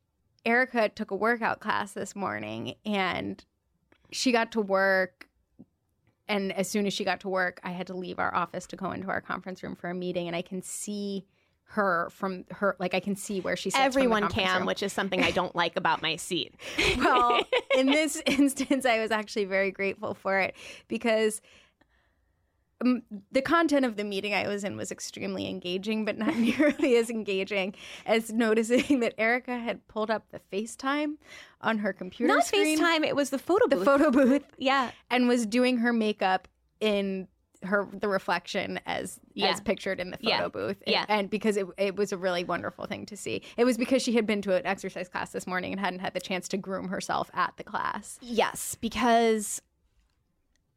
Erica 0.46 0.90
took 0.90 1.12
a 1.12 1.16
workout 1.16 1.60
class 1.62 1.94
this 1.94 2.16
morning 2.16 2.76
and 2.86 3.44
she 4.12 4.32
got 4.34 4.52
to 4.54 4.62
work. 4.62 5.30
And 6.28 6.52
as 6.54 6.70
soon 6.70 6.86
as 6.86 6.94
she 6.94 7.04
got 7.04 7.20
to 7.22 7.30
work, 7.30 7.60
I 7.64 7.72
had 7.72 7.88
to 7.88 7.94
leave 7.94 8.20
our 8.20 8.34
office 8.34 8.66
to 8.68 8.76
go 8.76 8.92
into 8.92 9.10
our 9.10 9.22
conference 9.22 9.64
room 9.64 9.76
for 9.76 9.90
a 9.90 9.94
meeting. 9.94 10.28
And 10.28 10.36
I 10.36 10.42
can 10.42 10.62
see 10.62 11.26
her 11.64 12.10
from 12.12 12.44
her, 12.52 12.76
like, 12.80 12.94
I 12.94 13.00
can 13.00 13.16
see 13.16 13.40
where 13.40 13.56
she 13.56 13.70
sits. 13.70 13.76
from 13.78 13.82
the 13.84 13.86
Everyone 13.86 14.28
can, 14.28 14.58
room. 14.60 14.66
which 14.66 14.84
is 14.84 14.92
something 14.92 15.24
I 15.24 15.32
don't 15.32 15.56
like 15.56 15.78
about 15.78 16.02
my 16.02 16.18
seat. 16.18 16.54
well, 16.98 17.40
in 17.78 17.86
this 17.92 18.22
instance, 18.26 18.86
I 18.86 19.00
was 19.00 19.12
actually 19.12 19.46
very 19.46 19.72
grateful 19.72 20.14
for 20.14 20.40
it 20.40 20.56
because 20.90 21.42
um, 22.82 23.04
the 23.32 23.42
content 23.42 23.86
of 23.86 23.96
the 23.96 24.04
meeting 24.04 24.34
I 24.34 24.48
was 24.48 24.64
in 24.64 24.76
was 24.78 24.92
extremely 24.92 25.48
engaging, 25.50 26.04
but 26.06 26.18
not 26.18 26.36
nearly 26.48 26.96
as 26.98 27.10
engaging 27.10 27.76
as 28.06 28.32
noticing 28.32 29.00
that 29.02 29.14
Erica 29.18 29.58
had 29.58 29.88
pulled 29.88 30.10
up 30.12 30.26
the 30.32 30.42
FaceTime 30.52 31.16
on 31.62 31.78
her 31.80 31.94
computer 31.94 32.34
Not 32.34 32.46
screen, 32.46 32.80
FaceTime, 32.80 33.06
it 33.06 33.16
was 33.16 33.30
the 33.30 33.40
photo 33.40 33.68
the 33.68 33.76
booth. 33.78 33.86
photo 33.86 34.12
booth, 34.12 34.44
yeah. 34.58 34.92
and 35.10 35.28
was 35.28 35.46
doing 35.46 35.78
her 35.78 35.94
makeup 35.94 36.48
in 36.80 37.28
her 37.64 37.88
the 37.94 38.08
reflection 38.08 38.80
as 38.88 39.20
Yeah. 39.36 39.50
as 39.52 39.62
pictured 39.62 40.00
in 40.00 40.10
the 40.10 40.18
photo 40.18 40.28
Yeah. 40.30 40.48
booth 40.48 40.82
Yeah. 40.88 41.06
and 41.08 41.30
because 41.30 41.58
it, 41.58 41.68
it 41.78 41.96
was 41.96 42.12
a 42.12 42.18
really 42.18 42.44
wonderful 42.44 42.88
thing 42.88 43.06
to 43.06 43.16
see 43.16 43.44
it 43.56 43.66
was 43.66 43.78
because 43.78 44.02
she 44.02 44.14
had 44.14 44.26
been 44.26 44.42
to 44.42 44.56
an 44.56 44.66
exercise 44.66 45.08
class 45.08 45.32
this 45.32 45.46
morning 45.46 45.72
and 45.72 45.80
hadn't 45.80 46.00
had 46.00 46.16
the 46.16 46.20
chance 46.20 46.48
to 46.48 46.58
groom 46.58 46.88
herself 46.88 47.30
at 47.36 47.54
the 47.58 47.64
class 47.64 48.18
Yes, 48.20 48.74
because 48.82 49.62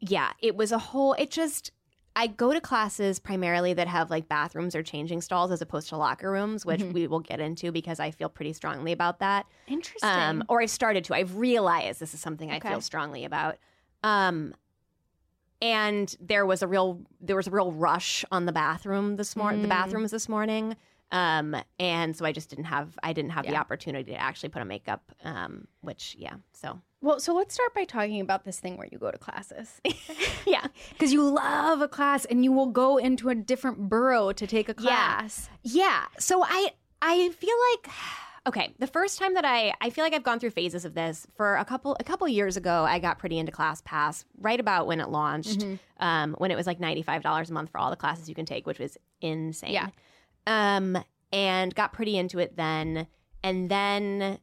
yeah, 0.00 0.32
it 0.42 0.56
was 0.56 0.73
a 0.73 0.78
whole 0.78 1.14
it 1.14 1.30
just 1.30 1.73
I 2.16 2.28
go 2.28 2.52
to 2.52 2.61
classes 2.61 3.18
primarily 3.18 3.73
that 3.75 3.88
have 3.88 4.09
like 4.11 4.28
bathrooms 4.28 4.75
or 4.76 4.83
changing 4.83 5.21
stalls 5.21 5.50
as 5.50 5.61
opposed 5.61 5.88
to 5.88 5.97
locker 5.97 6.30
rooms, 6.30 6.64
which 6.64 6.80
Mhm. 6.80 6.92
we 6.92 7.06
will 7.09 7.21
get 7.21 7.40
into 7.40 7.73
because 7.73 7.99
I 7.99 8.11
feel 8.12 8.28
pretty 8.28 8.52
strongly 8.52 8.92
about 8.92 9.18
that. 9.18 9.47
interesting 9.66 10.09
Um, 10.11 10.44
or 10.49 10.62
I've 10.62 10.71
started 10.71 11.04
to. 11.06 11.14
I've 11.14 11.37
realized 11.37 11.99
this 12.00 12.14
is 12.14 12.21
something 12.21 12.50
I 12.50 12.61
feel 12.61 12.80
strongly 12.80 13.25
about. 13.25 13.59
Um, 14.04 14.54
and 15.62 16.14
there 16.21 16.44
was 16.47 16.62
a 16.62 16.66
real 16.66 17.00
there 17.21 17.37
was 17.37 17.47
a 17.47 17.50
real 17.50 17.73
rush 17.73 18.25
on 18.30 18.44
the 18.47 18.52
bathroom 18.52 19.16
this 19.16 19.35
morning. 19.35 19.62
The 19.62 19.68
Mm. 19.68 19.71
bathrooms 19.71 20.11
this 20.11 20.28
morning. 20.28 20.76
Um, 21.11 21.56
and 21.78 22.16
so 22.16 22.25
I 22.25 22.33
just 22.33 22.50
didn't 22.50 22.64
have 22.66 22.99
I 23.02 23.12
didn't 23.12 23.30
have 23.33 23.47
the 23.47 23.56
opportunity 23.56 24.12
to 24.12 24.18
actually 24.21 24.49
put 24.50 24.61
on 24.62 24.68
makeup. 24.68 25.11
Um, 25.23 25.66
which 25.80 26.16
yeah, 26.18 26.35
so 26.52 26.80
well 27.04 27.20
so 27.20 27.34
let's 27.34 27.54
start 27.54 27.75
by 27.75 27.84
talking 27.84 28.20
about 28.20 28.44
this 28.44 28.58
thing 28.61 28.76
where 28.76 28.88
you 28.90 28.99
go 28.99 29.11
to 29.11 29.18
classes 29.18 29.80
yeah, 30.46 30.66
because 30.90 31.12
you 31.12 31.23
love 31.28 31.80
a 31.80 31.88
class 31.88 32.25
and 32.25 32.42
you 32.44 32.52
will 32.52 32.66
go 32.66 32.96
into 32.96 33.28
a 33.28 33.34
different 33.34 33.88
borough 33.88 34.32
to 34.32 34.46
take 34.46 34.68
a 34.68 34.75
class 34.75 35.49
yeah. 35.62 35.82
yeah. 35.84 36.04
So 36.18 36.42
I 36.44 36.70
I 37.02 37.28
feel 37.30 37.56
like 37.73 37.92
okay, 38.46 38.75
the 38.78 38.87
first 38.87 39.18
time 39.18 39.34
that 39.34 39.44
I 39.44 39.73
I 39.80 39.90
feel 39.90 40.04
like 40.04 40.14
I've 40.14 40.23
gone 40.23 40.38
through 40.40 40.50
phases 40.50 40.84
of 40.84 40.94
this 40.94 41.26
for 41.37 41.56
a 41.56 41.64
couple 41.64 41.96
a 42.00 42.04
couple 42.04 42.26
years 42.28 42.56
ago. 42.56 42.84
I 42.84 42.99
got 42.99 43.18
pretty 43.18 43.38
into 43.38 43.52
ClassPass 43.52 44.25
right 44.38 44.61
about 44.61 44.87
when 44.87 45.00
it 45.00 45.08
launched, 45.08 45.61
Mm-hmm. 45.61 46.04
um, 46.04 46.34
when 46.38 46.50
it 46.50 46.56
was 46.56 46.66
like 46.66 46.80
ninety 46.80 47.02
five 47.02 47.23
dollars 47.23 47.50
a 47.50 47.52
month 47.52 47.70
for 47.70 47.78
all 47.78 47.90
the 47.90 47.96
classes 47.96 48.28
you 48.28 48.34
can 48.34 48.46
take, 48.46 48.66
which 48.66 48.78
was 48.78 48.96
insane. 49.20 49.73
Yeah. 49.73 49.88
Um, 50.46 51.02
and 51.32 51.75
got 51.75 51.92
pretty 51.92 52.16
into 52.18 52.38
it 52.38 52.56
then, 52.56 53.06
and 53.42 53.70
then 53.70 54.38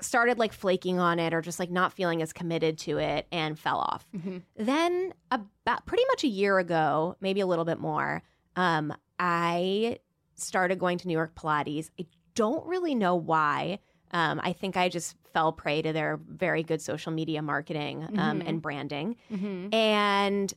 started 0.00 0.38
like 0.38 0.52
flaking 0.52 0.98
on 0.98 1.18
it 1.18 1.32
or 1.32 1.40
just 1.40 1.58
like 1.58 1.70
not 1.70 1.92
feeling 1.92 2.20
as 2.20 2.32
committed 2.32 2.76
to 2.78 2.98
it 2.98 3.26
and 3.30 3.58
fell 3.58 3.78
off. 3.78 4.06
Mhm. 4.14 4.42
Then 4.56 5.14
about 5.30 5.86
pretty 5.86 6.04
much 6.08 6.24
a 6.24 6.28
year 6.28 6.58
ago, 6.58 7.16
maybe 7.20 7.40
a 7.40 7.46
little 7.46 7.64
bit 7.64 7.78
more, 7.78 8.22
um, 8.56 8.92
I 9.18 9.98
started 10.34 10.78
going 10.78 10.98
to 10.98 11.06
New 11.08 11.14
York 11.14 11.34
Pilates. 11.34 11.90
I 11.98 12.06
don't 12.34 12.66
really 12.66 12.94
know 12.94 13.14
why. 13.14 13.78
Um, 14.10 14.40
I 14.42 14.52
think 14.52 14.76
I 14.76 14.88
just 14.88 15.16
fell 15.32 15.52
prey 15.52 15.82
to 15.82 15.92
their 15.92 16.16
very 16.28 16.62
good 16.62 16.80
social 16.82 17.12
media 17.12 17.40
marketing 17.42 18.04
um, 18.18 18.40
Mhm. 18.40 18.48
and 18.48 18.62
branding 18.62 19.16
mm-hmm. 19.30 19.72
and 19.74 20.52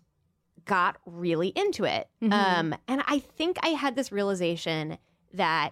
got 0.65 0.97
really 1.05 1.49
into 1.49 1.85
it. 1.85 2.09
Mhm. 2.21 2.33
Um, 2.33 2.75
and 2.87 3.03
I 3.07 3.19
think 3.19 3.57
I 3.63 3.69
had 3.69 3.95
this 3.95 4.11
realization 4.11 4.97
that 5.33 5.71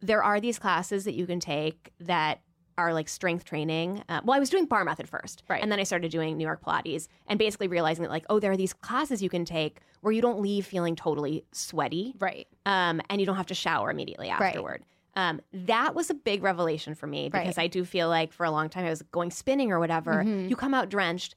there 0.00 0.22
are 0.22 0.40
these 0.40 0.58
classes 0.58 1.04
that 1.04 1.14
you 1.14 1.26
can 1.26 1.40
take 1.40 1.92
that 2.00 2.42
are 2.78 2.92
like 2.92 3.08
strength 3.08 3.44
training. 3.44 4.02
Uh, 4.08 4.20
well, 4.24 4.36
I 4.36 4.40
was 4.40 4.50
doing 4.50 4.66
bar 4.66 4.84
method 4.84 5.08
first, 5.08 5.42
Right. 5.48 5.62
and 5.62 5.72
then 5.72 5.80
I 5.80 5.84
started 5.84 6.10
doing 6.10 6.36
New 6.36 6.44
York 6.44 6.62
Pilates, 6.62 7.08
and 7.26 7.38
basically 7.38 7.68
realizing 7.68 8.02
that 8.02 8.10
like, 8.10 8.26
oh, 8.28 8.38
there 8.38 8.52
are 8.52 8.56
these 8.56 8.72
classes 8.72 9.22
you 9.22 9.30
can 9.30 9.44
take 9.44 9.78
where 10.02 10.12
you 10.12 10.20
don't 10.22 10.40
leave 10.40 10.66
feeling 10.66 10.94
totally 10.94 11.44
sweaty, 11.52 12.14
right 12.18 12.46
um, 12.66 13.00
and 13.10 13.20
you 13.20 13.26
don't 13.26 13.36
have 13.36 13.46
to 13.46 13.54
shower 13.54 13.90
immediately 13.90 14.28
Right. 14.28 14.42
afterward. 14.48 14.84
Um, 15.14 15.40
that 15.52 15.94
was 15.94 16.10
a 16.10 16.14
big 16.14 16.42
revelation 16.42 16.94
for 16.94 17.06
me 17.06 17.30
because 17.30 17.56
Right. 17.56 17.64
I 17.64 17.66
do 17.68 17.84
feel 17.86 18.08
like 18.10 18.32
for 18.32 18.44
a 18.44 18.50
long 18.50 18.68
time 18.68 18.84
I 18.84 18.90
was 18.90 19.00
going 19.12 19.30
spinning 19.30 19.72
or 19.72 19.78
whatever. 19.80 20.22
Mhm. 20.24 20.50
You 20.50 20.56
come 20.56 20.74
out 20.74 20.90
drenched. 20.90 21.34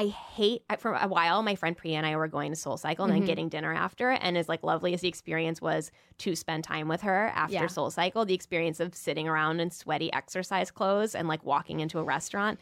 I 0.00 0.06
hate 0.06 0.62
for 0.78 0.92
a 0.94 1.08
while. 1.08 1.42
My 1.42 1.56
friend 1.56 1.76
Priya 1.76 1.96
and 1.96 2.06
I 2.06 2.14
were 2.14 2.28
going 2.28 2.52
to 2.52 2.56
Soul 2.56 2.76
Cycle 2.76 3.04
and 3.04 3.12
Mhm. 3.12 3.16
then 3.16 3.26
getting 3.26 3.48
dinner 3.48 3.74
after. 3.74 4.10
And 4.10 4.38
as 4.38 4.48
like 4.48 4.62
lovely 4.62 4.94
as 4.94 5.00
the 5.00 5.08
experience 5.08 5.60
was 5.60 5.90
to 6.18 6.36
spend 6.36 6.62
time 6.62 6.86
with 6.86 7.00
her 7.02 7.32
after 7.34 7.54
Yeah. 7.54 7.66
Soul 7.66 7.90
Cycle, 7.90 8.24
the 8.24 8.32
experience 8.34 8.78
of 8.78 8.94
sitting 8.94 9.26
around 9.26 9.58
in 9.58 9.72
sweaty 9.72 10.12
exercise 10.12 10.70
clothes 10.70 11.16
and 11.16 11.26
like 11.26 11.42
walking 11.44 11.80
into 11.80 11.98
a 11.98 12.04
restaurant 12.04 12.60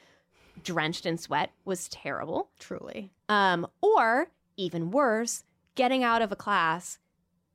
drenched 0.63 1.05
in 1.05 1.19
sweat 1.19 1.53
was 1.67 1.91
terrible. 1.91 2.49
truly 2.59 3.11
Um, 3.29 3.67
or 3.83 4.31
even 4.57 4.91
worse, 4.91 5.45
getting 5.75 6.03
out 6.03 6.23
of 6.23 6.33
a 6.33 6.37
class, 6.37 6.99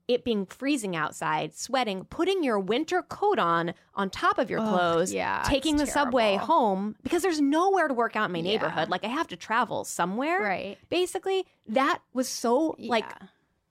it 0.07 0.23
being 0.23 0.45
freezing 0.45 0.95
outside, 0.95 1.53
sweating, 1.55 2.05
putting 2.05 2.43
your 2.43 2.59
winter 2.59 3.01
coat 3.01 3.39
on 3.39 3.73
on 3.95 4.09
top 4.09 4.37
of 4.37 4.49
your 4.49 4.59
Ugh, 4.59 4.67
clothes, 4.67 5.13
yeah, 5.13 5.43
taking 5.45 5.77
the 5.77 5.83
it's 5.83 5.93
subway 5.93 6.35
home 6.35 6.95
because 7.03 7.21
there's 7.21 7.39
nowhere 7.41 7.87
to 7.87 7.93
work 7.93 8.15
out 8.15 8.25
in 8.25 8.31
my 8.31 8.39
Yeah. 8.39 8.43
neighborhood. 8.43 8.89
Like 8.89 9.03
I 9.03 9.07
have 9.09 9.27
to 9.29 9.35
travel 9.35 9.83
somewhere. 9.83 10.41
Right. 10.41 10.77
Basically, 10.89 11.45
that 11.67 11.99
was 12.13 12.27
so 12.27 12.75
like 12.79 13.05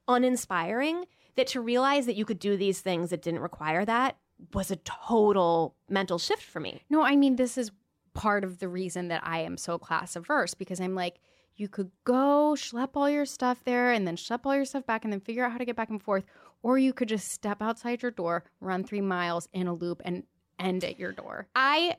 uninspiring 0.08 1.04
that 1.36 1.46
to 1.48 1.60
realize 1.60 2.06
that 2.06 2.16
you 2.16 2.24
could 2.24 2.38
do 2.38 2.56
these 2.56 2.80
things 2.80 3.10
that 3.10 3.22
didn't 3.22 3.40
require 3.40 3.84
that 3.84 4.16
was 4.54 4.70
a 4.70 4.76
total 4.76 5.74
mental 5.88 6.18
shift 6.18 6.42
for 6.42 6.60
me. 6.60 6.82
No, 6.88 7.02
I 7.02 7.14
mean, 7.16 7.36
this 7.36 7.58
is 7.58 7.70
part 8.14 8.42
of 8.42 8.58
the 8.58 8.68
reason 8.68 9.08
that 9.08 9.20
I 9.24 9.40
am 9.40 9.56
so 9.56 9.78
class 9.78 10.16
averse 10.16 10.54
because 10.54 10.80
I'm 10.80 10.94
like, 10.94 11.16
you 11.60 11.68
could 11.68 11.90
go 12.04 12.54
schlep 12.56 12.90
all 12.94 13.08
your 13.10 13.26
stuff 13.26 13.62
there 13.64 13.92
and 13.92 14.06
then 14.06 14.16
schlep 14.16 14.40
all 14.46 14.56
your 14.56 14.64
stuff 14.64 14.86
back 14.86 15.04
and 15.04 15.12
then 15.12 15.20
figure 15.20 15.44
out 15.44 15.52
how 15.52 15.58
to 15.58 15.64
get 15.66 15.76
back 15.76 15.90
and 15.90 16.02
forth. 16.02 16.24
Or 16.62 16.78
you 16.78 16.92
could 16.94 17.08
just 17.08 17.28
step 17.30 17.60
outside 17.60 18.00
your 18.00 18.10
door, 18.10 18.44
run 18.60 18.82
three 18.82 19.02
miles 19.02 19.46
in 19.52 19.66
a 19.66 19.74
loop, 19.74 20.00
and 20.04 20.24
end 20.58 20.84
at 20.84 20.98
your 20.98 21.12
door. 21.12 21.48
I 21.54 21.96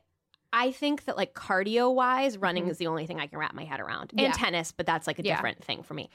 I 0.53 0.71
think 0.71 1.05
that 1.05 1.15
like 1.15 1.33
cardio 1.33 1.93
wise, 1.93 2.37
running 2.37 2.67
is 2.67 2.77
the 2.77 2.87
only 2.87 3.05
thing 3.05 3.19
I 3.19 3.27
can 3.27 3.37
wrap 3.39 3.53
my 3.53 3.63
head 3.63 3.79
around. 3.79 4.11
And 4.11 4.19
Mm-hmm. 4.19 4.23
Yeah. 4.23 4.33
tennis, 4.33 4.71
but 4.71 4.85
that's 4.87 5.05
like 5.07 5.19
a 5.19 5.23
Yeah. 5.23 5.35
different 5.35 5.63
thing 5.63 5.83
for 5.83 5.93
me. 5.93 6.09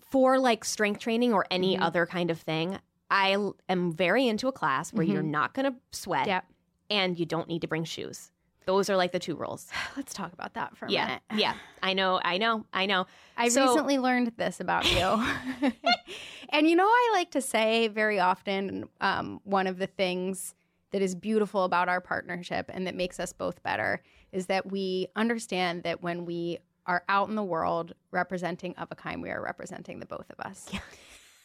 For 0.00 0.38
like 0.38 0.64
strength 0.64 1.00
training 1.00 1.32
or 1.34 1.46
any 1.50 1.76
Mhm. 1.76 1.82
other 1.82 2.06
kind 2.06 2.30
of 2.30 2.40
thing, 2.40 2.78
I 3.10 3.36
am 3.68 3.92
very 3.92 4.26
into 4.28 4.46
a 4.48 4.52
class 4.52 4.92
where 4.92 5.04
you're 5.04 5.22
Mhm. 5.22 5.30
not 5.30 5.52
going 5.54 5.70
to 5.72 5.78
sweat 5.90 6.26
Yep. 6.28 6.44
and 6.90 7.18
you 7.18 7.26
don't 7.26 7.48
need 7.48 7.60
to 7.62 7.68
bring 7.68 7.84
shoes. 7.84 8.30
Those 8.66 8.88
are 8.90 8.96
like 8.96 9.12
the 9.12 9.18
two 9.18 9.34
rules. 9.36 9.68
Let's 9.96 10.14
talk 10.14 10.32
about 10.32 10.54
that 10.54 10.76
for 10.76 10.86
a 10.86 10.90
Yeah. 10.90 11.06
minute. 11.06 11.22
Yeah. 11.34 11.54
I 11.82 11.92
know. 11.94 12.20
I 12.24 12.38
know. 12.38 12.64
I 12.72 12.86
know. 12.86 13.06
I 13.36 13.48
So- 13.48 13.66
recently 13.68 13.98
learned 13.98 14.32
this 14.36 14.60
about 14.60 14.90
you. 14.90 15.72
and 16.50 16.68
you 16.68 16.76
know, 16.76 16.86
I 16.86 17.10
like 17.12 17.30
to 17.32 17.40
say 17.40 17.88
very 17.88 18.20
often 18.20 18.88
um, 19.00 19.40
one 19.44 19.66
of 19.66 19.78
the 19.78 19.86
things 19.86 20.54
that 20.92 21.02
is 21.02 21.14
beautiful 21.14 21.64
about 21.64 21.88
our 21.88 22.00
partnership 22.00 22.70
and 22.72 22.86
that 22.86 22.94
makes 22.94 23.18
us 23.18 23.32
both 23.32 23.62
better 23.62 24.02
is 24.30 24.46
that 24.46 24.70
we 24.70 25.08
understand 25.16 25.82
that 25.84 26.02
when 26.02 26.24
we 26.26 26.58
are 26.86 27.02
out 27.08 27.28
in 27.28 27.34
the 27.34 27.42
world 27.44 27.94
representing 28.10 28.74
of 28.76 28.88
a 28.90 28.94
kind, 28.94 29.22
we 29.22 29.30
are 29.30 29.42
representing 29.42 30.00
the 30.00 30.06
both 30.06 30.28
of 30.30 30.40
us. 30.40 30.68
Yeah. 30.70 30.80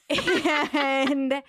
and 0.74 1.42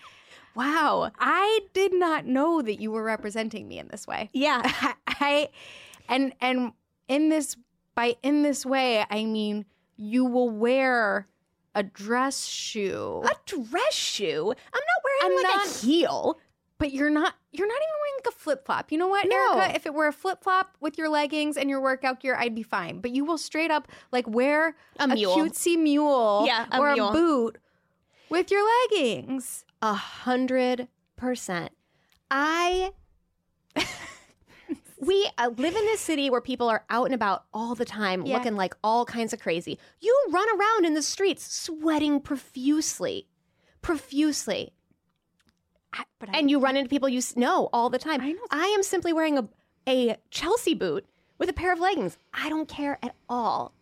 wow, 0.54 1.10
I 1.18 1.60
did 1.72 1.92
not 1.94 2.26
know 2.26 2.62
that 2.62 2.80
you 2.80 2.90
were 2.90 3.02
representing 3.02 3.68
me 3.68 3.78
in 3.78 3.88
this 3.88 4.06
way. 4.06 4.30
Yeah. 4.32 4.60
I 5.06 5.48
and 6.08 6.32
and 6.40 6.72
in 7.08 7.28
this 7.28 7.56
by 7.94 8.16
in 8.22 8.42
this 8.42 8.64
way 8.64 9.04
I 9.10 9.24
mean 9.24 9.64
you 9.96 10.24
will 10.24 10.50
wear 10.50 11.26
a 11.74 11.82
dress 11.82 12.44
shoe 12.46 13.22
A 13.24 13.30
dress 13.46 13.94
shoe. 13.94 14.52
I'm 14.52 14.80
not 14.80 15.02
wearing 15.04 15.38
I'm 15.38 15.44
like 15.44 15.56
not- 15.56 15.66
a 15.66 15.86
heel. 15.86 16.38
but 16.78 16.92
you're 16.92 17.10
not 17.10 17.34
you're 17.50 17.66
not 17.66 17.74
even 17.74 17.94
wearing 18.02 18.14
like 18.24 18.34
a 18.34 18.38
flip 18.38 18.64
flop. 18.66 18.92
You 18.92 18.98
know 18.98 19.08
what, 19.08 19.26
No. 19.28 19.54
Erica? 19.58 19.74
If 19.74 19.86
it 19.86 19.94
were 19.94 20.06
a 20.06 20.12
flip 20.12 20.42
flop 20.44 20.76
with 20.80 20.98
your 20.98 21.08
leggings 21.08 21.56
and 21.56 21.68
your 21.70 21.80
workout 21.80 22.20
gear, 22.20 22.36
I'd 22.38 22.54
be 22.54 22.62
fine. 22.62 23.00
But 23.00 23.10
you 23.12 23.24
will 23.24 23.38
straight 23.38 23.70
up 23.70 23.88
like 24.12 24.28
wear 24.28 24.76
A 24.98 25.08
mule. 25.08 25.34
cutesy 25.36 25.76
mule, 25.78 26.44
Yeah, 26.46 26.66
a 26.70 26.78
or 26.78 26.92
mule. 26.94 27.08
a 27.08 27.12
boot 27.12 27.58
with 28.30 28.50
your 28.50 28.62
leggings. 28.90 29.64
A 29.82 29.94
hundred 29.94 30.88
percent. 31.16 31.72
I. 32.30 32.92
we 35.00 35.30
uh, 35.38 35.50
live 35.56 35.74
in 35.76 35.84
this 35.86 36.00
city 36.00 36.30
where 36.30 36.40
people 36.40 36.68
are 36.68 36.84
out 36.90 37.06
and 37.06 37.14
about 37.14 37.44
all 37.54 37.74
the 37.74 37.84
time, 37.84 38.26
Yeah. 38.26 38.36
looking 38.36 38.56
like 38.56 38.74
all 38.82 39.04
kinds 39.04 39.32
of 39.32 39.40
crazy. 39.40 39.78
You 40.00 40.16
run 40.30 40.48
around 40.58 40.84
in 40.86 40.94
the 40.94 41.02
streets 41.02 41.52
sweating 41.54 42.20
profusely, 42.20 43.28
profusely, 43.82 44.72
I, 45.92 46.04
but 46.18 46.28
I, 46.30 46.38
and 46.38 46.50
you 46.50 46.58
run 46.58 46.76
into 46.76 46.88
people 46.90 47.08
you 47.08 47.22
know 47.36 47.68
all 47.72 47.88
the 47.90 47.98
time. 47.98 48.20
I 48.20 48.32
know. 48.32 48.42
I 48.50 48.66
am 48.66 48.82
simply 48.82 49.12
wearing 49.12 49.38
a 49.38 49.48
a 49.88 50.16
Chelsea 50.30 50.74
boot 50.74 51.06
with 51.38 51.48
a 51.48 51.54
pair 51.54 51.72
of 51.72 51.80
leggings. 51.80 52.18
I 52.34 52.50
don't 52.50 52.68
care 52.68 52.98
at 53.02 53.14
all. 53.28 53.72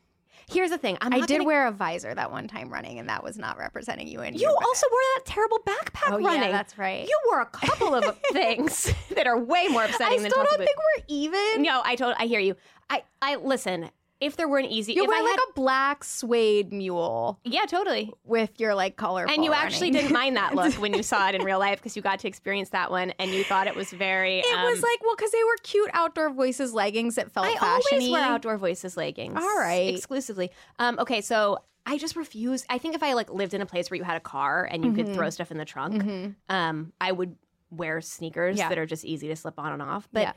Here's 0.48 0.70
the 0.70 0.78
thing. 0.78 0.96
I'm 1.00 1.12
I 1.12 1.20
did 1.20 1.28
gonna- 1.38 1.44
wear 1.44 1.66
a 1.66 1.72
visor 1.72 2.14
that 2.14 2.30
one 2.30 2.46
time 2.46 2.70
running, 2.72 3.00
and 3.00 3.08
that 3.08 3.24
was 3.24 3.36
not 3.36 3.58
representing 3.58 4.06
you. 4.06 4.20
And 4.20 4.38
You 4.40 4.48
also 4.48 4.86
wore 4.90 5.00
that 5.16 5.22
terrible 5.26 5.58
backpack 5.66 6.12
Oh, 6.12 6.20
running. 6.20 6.42
yeah, 6.42 6.52
that's 6.52 6.78
right. 6.78 7.06
You 7.06 7.18
wore 7.26 7.40
a 7.40 7.46
couple 7.46 7.94
of 7.94 8.16
things 8.32 8.92
that 9.16 9.26
are 9.26 9.36
way 9.38 9.66
more 9.68 9.82
I 9.82 9.86
upsetting 9.86 10.20
still 10.20 10.30
than 10.30 10.30
Chelsea 10.46 10.56
don't 10.56 10.58
think 10.66 10.76
we're 10.78 11.02
even. 11.08 11.62
No, 11.62 11.82
I 11.84 11.96
told. 11.96 12.14
I 12.18 12.26
hear 12.26 12.38
you. 12.40 12.54
I 12.88 13.02
I 13.20 13.36
listen. 13.36 13.90
If 14.18 14.36
there 14.36 14.48
were 14.48 14.56
an 14.58 14.64
easy, 14.64 14.94
You 14.94 15.02
if 15.04 15.08
wear 15.08 15.18
I 15.18 15.20
like 15.22 15.38
had, 15.38 15.40
a 15.50 15.52
black 15.52 16.02
suede 16.02 16.72
mule 16.72 17.38
yeah, 17.44 17.66
totally. 17.66 18.12
with 18.24 18.58
your 18.58 18.74
like 18.74 18.96
colorful. 18.96 19.34
And 19.34 19.44
you 19.44 19.52
actually 19.52 19.88
running. 19.88 20.02
didn't 20.04 20.14
mind 20.14 20.36
that 20.36 20.54
look 20.54 20.72
when 20.80 20.94
you 20.94 21.02
saw 21.02 21.28
it 21.28 21.34
in 21.34 21.42
real 21.44 21.58
life 21.58 21.78
because 21.78 21.96
you 21.96 22.02
got 22.02 22.18
to 22.20 22.28
experience 22.28 22.70
that 22.70 22.90
one 22.90 23.10
and 23.18 23.30
you 23.32 23.44
thought 23.44 23.66
it 23.66 23.76
was 23.76 23.90
very. 23.90 24.38
It 24.38 24.56
um, 24.58 24.64
was 24.64 24.82
like 24.82 25.02
well, 25.02 25.14
because 25.16 25.32
they 25.32 25.44
were 25.44 25.56
cute 25.62 25.90
outdoor 25.92 26.30
voices 26.30 26.72
leggings 26.72 27.16
that 27.16 27.30
felt 27.30 27.46
I 27.46 27.56
fashiony. 27.56 27.92
always 27.92 28.10
wear 28.10 28.22
outdoor 28.22 28.56
voices 28.56 28.96
leggings. 28.96 29.36
All 29.36 29.58
right. 29.58 29.94
exclusively. 29.94 30.50
Um, 30.78 30.98
okay, 30.98 31.20
so 31.20 31.58
I 31.84 31.98
just 31.98 32.16
refuse. 32.16 32.64
I 32.70 32.78
think 32.78 32.94
if 32.94 33.02
I 33.02 33.12
like 33.12 33.30
lived 33.30 33.52
in 33.52 33.60
a 33.60 33.66
place 33.66 33.90
where 33.90 33.98
you 33.98 34.04
had 34.04 34.16
a 34.16 34.20
car 34.20 34.64
and 34.70 34.82
you 34.84 34.92
could 34.92 35.06
Mm-hmm. 35.06 35.14
throw 35.14 35.28
stuff 35.30 35.50
in 35.50 35.58
the 35.58 35.64
trunk, 35.66 36.34
um, 36.48 36.92
I 37.00 37.12
would 37.12 37.36
wear 37.70 38.00
sneakers 38.00 38.56
Yeah. 38.56 38.70
that 38.70 38.78
are 38.78 38.86
just 38.86 39.04
easy 39.04 39.28
to 39.28 39.36
slip 39.36 39.58
on 39.58 39.72
and 39.72 39.82
off. 39.82 40.08
But 40.12 40.20
Yeah. 40.22 40.32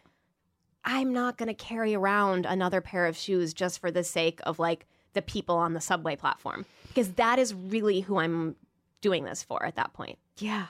I'm 0.86 1.14
not 1.14 1.38
going 1.38 1.48
to 1.48 1.54
carry 1.54 1.94
around 1.96 2.46
another 2.46 2.82
pair 2.82 3.06
of 3.06 3.18
shoes 3.18 3.54
just 3.54 3.80
for 3.80 3.92
the 3.92 4.04
sake 4.04 4.40
of 4.44 4.60
like 4.60 4.86
the 5.14 5.22
people 5.22 5.56
on 5.56 5.74
the 5.74 5.82
subway 5.82 6.16
platform 6.16 6.66
because 6.88 7.14
that 7.14 7.40
is 7.40 7.54
really 7.54 8.02
who 8.02 8.18
I'm 8.20 8.56
doing 9.02 9.24
this 9.24 9.44
for 9.44 9.66
at 9.66 9.76
that 9.76 9.94
point. 9.94 10.18
Yeah, 10.38 10.68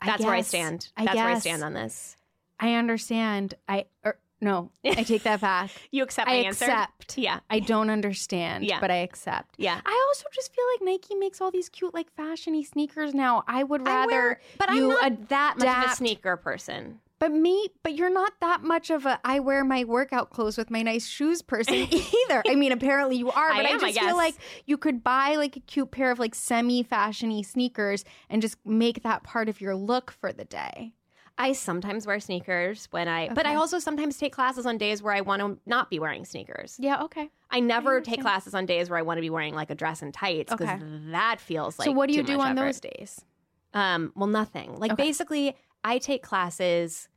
I 0.00 0.06
That's 0.06 0.24
where 0.24 0.34
I 0.34 0.38
guess. 0.38 0.48
stand. 0.48 0.88
I 0.96 1.04
That's 1.04 1.16
where 1.16 1.28
I 1.28 1.38
stand 1.38 1.62
on 1.62 1.74
this. 1.74 2.16
I 2.58 2.74
understand. 2.74 3.54
I 3.68 3.86
or, 4.04 4.18
no, 4.40 4.70
I 4.84 5.02
take 5.02 5.22
that 5.24 5.40
back. 5.40 5.70
You 5.90 6.02
accept 6.02 6.26
my 6.28 6.34
I 6.34 6.36
answer? 6.38 6.64
accept. 6.64 7.18
Yeah. 7.18 7.40
I 7.50 7.60
don't 7.60 7.90
understand. 7.90 8.64
Yeah. 8.64 8.80
but 8.80 8.90
I 8.90 8.96
accept. 8.96 9.54
Yeah. 9.58 9.80
I 9.84 10.06
also 10.08 10.24
just 10.32 10.54
feel 10.54 10.64
like 10.74 10.80
Nike 10.82 11.14
makes 11.14 11.40
all 11.40 11.50
these 11.50 11.68
cute 11.68 11.92
like 11.92 12.14
fashiony 12.16 12.66
sneakers 12.66 13.12
now. 13.12 13.44
I 13.46 13.62
would 13.64 13.82
I 13.82 13.84
rather 13.84 14.10
wear- 14.10 14.40
but 14.58 14.70
I'm 14.70 14.88
not 14.88 15.28
that 15.28 15.58
much 15.58 15.68
of 15.68 15.92
a 15.92 15.94
sneaker 15.96 16.36
person. 16.36 17.00
But 17.20 17.30
me, 17.32 17.68
but 17.82 17.94
you're 17.94 18.12
not 18.12 18.32
that 18.40 18.62
much 18.64 18.90
of 18.90 19.04
a 19.06 19.20
I 19.24 19.38
wear 19.40 19.62
my 19.62 19.84
workout 19.84 20.30
clothes 20.30 20.56
with 20.56 20.70
my 20.70 20.82
nice 20.82 21.06
shoes 21.06 21.42
person 21.42 21.86
either. 21.92 22.42
I 22.48 22.54
mean, 22.56 22.72
apparently 22.72 23.16
you 23.16 23.30
are, 23.30 23.50
I 23.52 23.56
but 23.58 23.66
I, 23.66 23.68
am, 23.68 23.84
I 23.84 23.88
just 23.88 23.94
guess. 24.00 24.06
feel 24.08 24.16
like 24.16 24.34
you 24.66 24.76
could 24.78 25.04
buy 25.04 25.36
like 25.36 25.54
a 25.56 25.60
cute 25.60 25.90
pair 25.90 26.10
of 26.10 26.18
like 26.18 26.34
semi 26.34 26.82
fashiony 26.82 27.44
sneakers 27.46 28.04
and 28.30 28.40
just 28.42 28.56
make 28.64 29.02
that 29.02 29.22
part 29.22 29.48
of 29.50 29.60
your 29.60 29.76
look 29.76 30.10
for 30.10 30.32
the 30.32 30.44
day. 30.46 30.94
I 31.36 31.52
sometimes 31.52 32.06
wear 32.06 32.20
sneakers 32.20 32.88
when 32.90 33.06
I, 33.08 33.28
but 33.30 33.46
I 33.46 33.54
also 33.54 33.78
sometimes 33.78 34.18
take 34.18 34.32
classes 34.32 34.66
on 34.66 34.76
days 34.76 35.02
where 35.02 35.14
I 35.14 35.20
want 35.22 35.40
to 35.40 35.58
not 35.64 35.88
be 35.88 35.98
wearing 35.98 36.24
sneakers. 36.24 36.76
Yeah, 36.78 37.02
okay. 37.04 37.30
I 37.50 37.60
never 37.60 38.00
take 38.00 38.20
classes 38.20 38.54
on 38.54 38.66
days 38.66 38.90
where 38.90 38.98
I 38.98 39.02
want 39.02 39.18
to 39.18 39.22
be 39.22 39.30
wearing 39.30 39.54
like 39.54 39.70
a 39.70 39.74
dress 39.74 40.02
and 40.02 40.12
tights 40.12 40.52
because 40.52 40.68
Okay. 40.68 40.82
that 41.12 41.40
feels 41.40 41.78
like. 41.78 41.86
so 41.86 41.92
what 41.92 42.08
do 42.08 42.14
you 42.14 42.22
do 42.22 42.40
on 42.40 42.58
effort. 42.58 42.66
those 42.66 42.80
days? 42.80 43.24
Um, 43.72 44.12
well, 44.16 44.26
nothing. 44.26 44.76
Like 44.76 44.92
Okay. 44.92 45.02
basically, 45.02 45.56
I 45.82 45.98
take 45.98 46.22
classes 46.22 47.08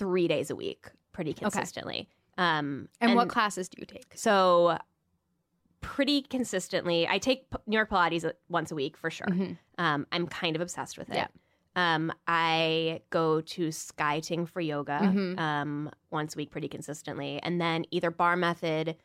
three 0.00 0.26
days 0.26 0.48
a 0.50 0.56
week, 0.56 0.88
pretty 1.12 1.32
consistently. 1.34 2.08
Um, 2.38 2.88
And, 3.02 3.14
what 3.14 3.28
classes 3.28 3.68
do 3.68 3.76
you 3.80 3.86
take? 3.86 4.12
So 4.16 4.78
pretty 5.82 6.22
consistently, 6.22 7.06
I 7.06 7.18
take 7.18 7.46
New 7.66 7.76
York 7.76 7.90
Pilates 7.90 8.30
once 8.48 8.70
a 8.70 8.74
week 8.74 8.96
for 8.96 9.10
sure. 9.10 9.26
Mhm. 9.26 9.58
Um, 9.78 10.06
I'm 10.12 10.26
kind 10.26 10.56
of 10.56 10.62
obsessed 10.62 10.96
with 10.98 11.10
it. 11.10 11.16
Yeah. 11.16 11.28
Um, 11.76 12.12
I 12.26 13.02
go 13.10 13.40
to 13.42 13.70
Sky 13.70 14.20
Ting 14.20 14.44
for 14.46 14.60
yoga 14.60 14.98
Mhm. 15.02 15.38
um, 15.38 15.90
once 16.10 16.34
a 16.34 16.38
week 16.38 16.50
pretty 16.50 16.68
consistently, 16.68 17.40
and 17.42 17.60
then 17.60 17.84
either 17.90 18.10
Bar 18.10 18.36
Method, 18.36 18.96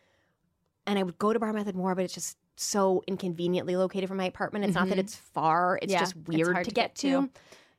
and 0.88 0.98
I 1.00 1.04
would 1.04 1.18
go 1.20 1.32
to 1.34 1.40
Bar 1.40 1.54
Method 1.54 1.76
more, 1.76 1.94
but 1.96 2.04
it's 2.06 2.14
just 2.14 2.38
so 2.58 3.04
inconveniently 3.08 3.76
located 3.76 4.08
from 4.08 4.18
my 4.18 4.26
apartment. 4.26 4.66
It's 4.66 4.76
not 4.76 4.88
that 4.90 4.96
Mhm. 4.98 5.02
it's 5.02 5.16
far; 5.16 5.78
it's 5.82 5.92
Yeah, 5.92 6.00
just 6.00 6.16
weird 6.16 6.54
hard 6.54 6.66
to 6.66 6.72
to 6.72 6.76
get 6.76 6.96
get 6.96 6.96
to. 6.96 7.10
to. 7.28 7.30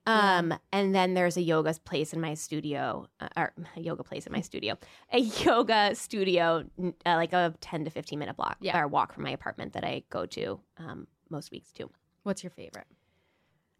Um, 0.06 0.54
and 0.72 0.94
then 0.94 1.14
there's 1.14 1.36
a 1.36 1.42
yoga 1.42 1.74
place 1.84 2.12
in 2.12 2.20
my 2.20 2.34
studio, 2.34 3.08
uh, 3.20 3.28
or 3.36 3.52
a 3.76 3.80
yoga 3.80 4.04
place 4.04 4.26
in 4.26 4.32
my 4.32 4.40
studio, 4.40 4.76
a 5.12 5.18
yoga 5.44 5.94
studio, 5.94 6.64
uh, 6.80 6.90
like 7.16 7.32
a 7.32 7.54
10 7.60 7.84
to 7.86 7.90
15 7.90 8.18
minute 8.18 8.36
block 8.36 8.56
Yeah. 8.60 8.78
or 8.78 8.86
walk 8.86 9.12
from 9.12 9.24
my 9.24 9.30
apartment 9.30 9.72
that 9.72 9.84
I 9.84 10.04
go 10.10 10.24
to 10.26 10.60
um, 10.78 11.06
most 11.28 11.50
weeks 11.50 11.72
too. 11.72 11.90
What's 12.22 12.42
your 12.44 12.50
favorite? 12.50 12.86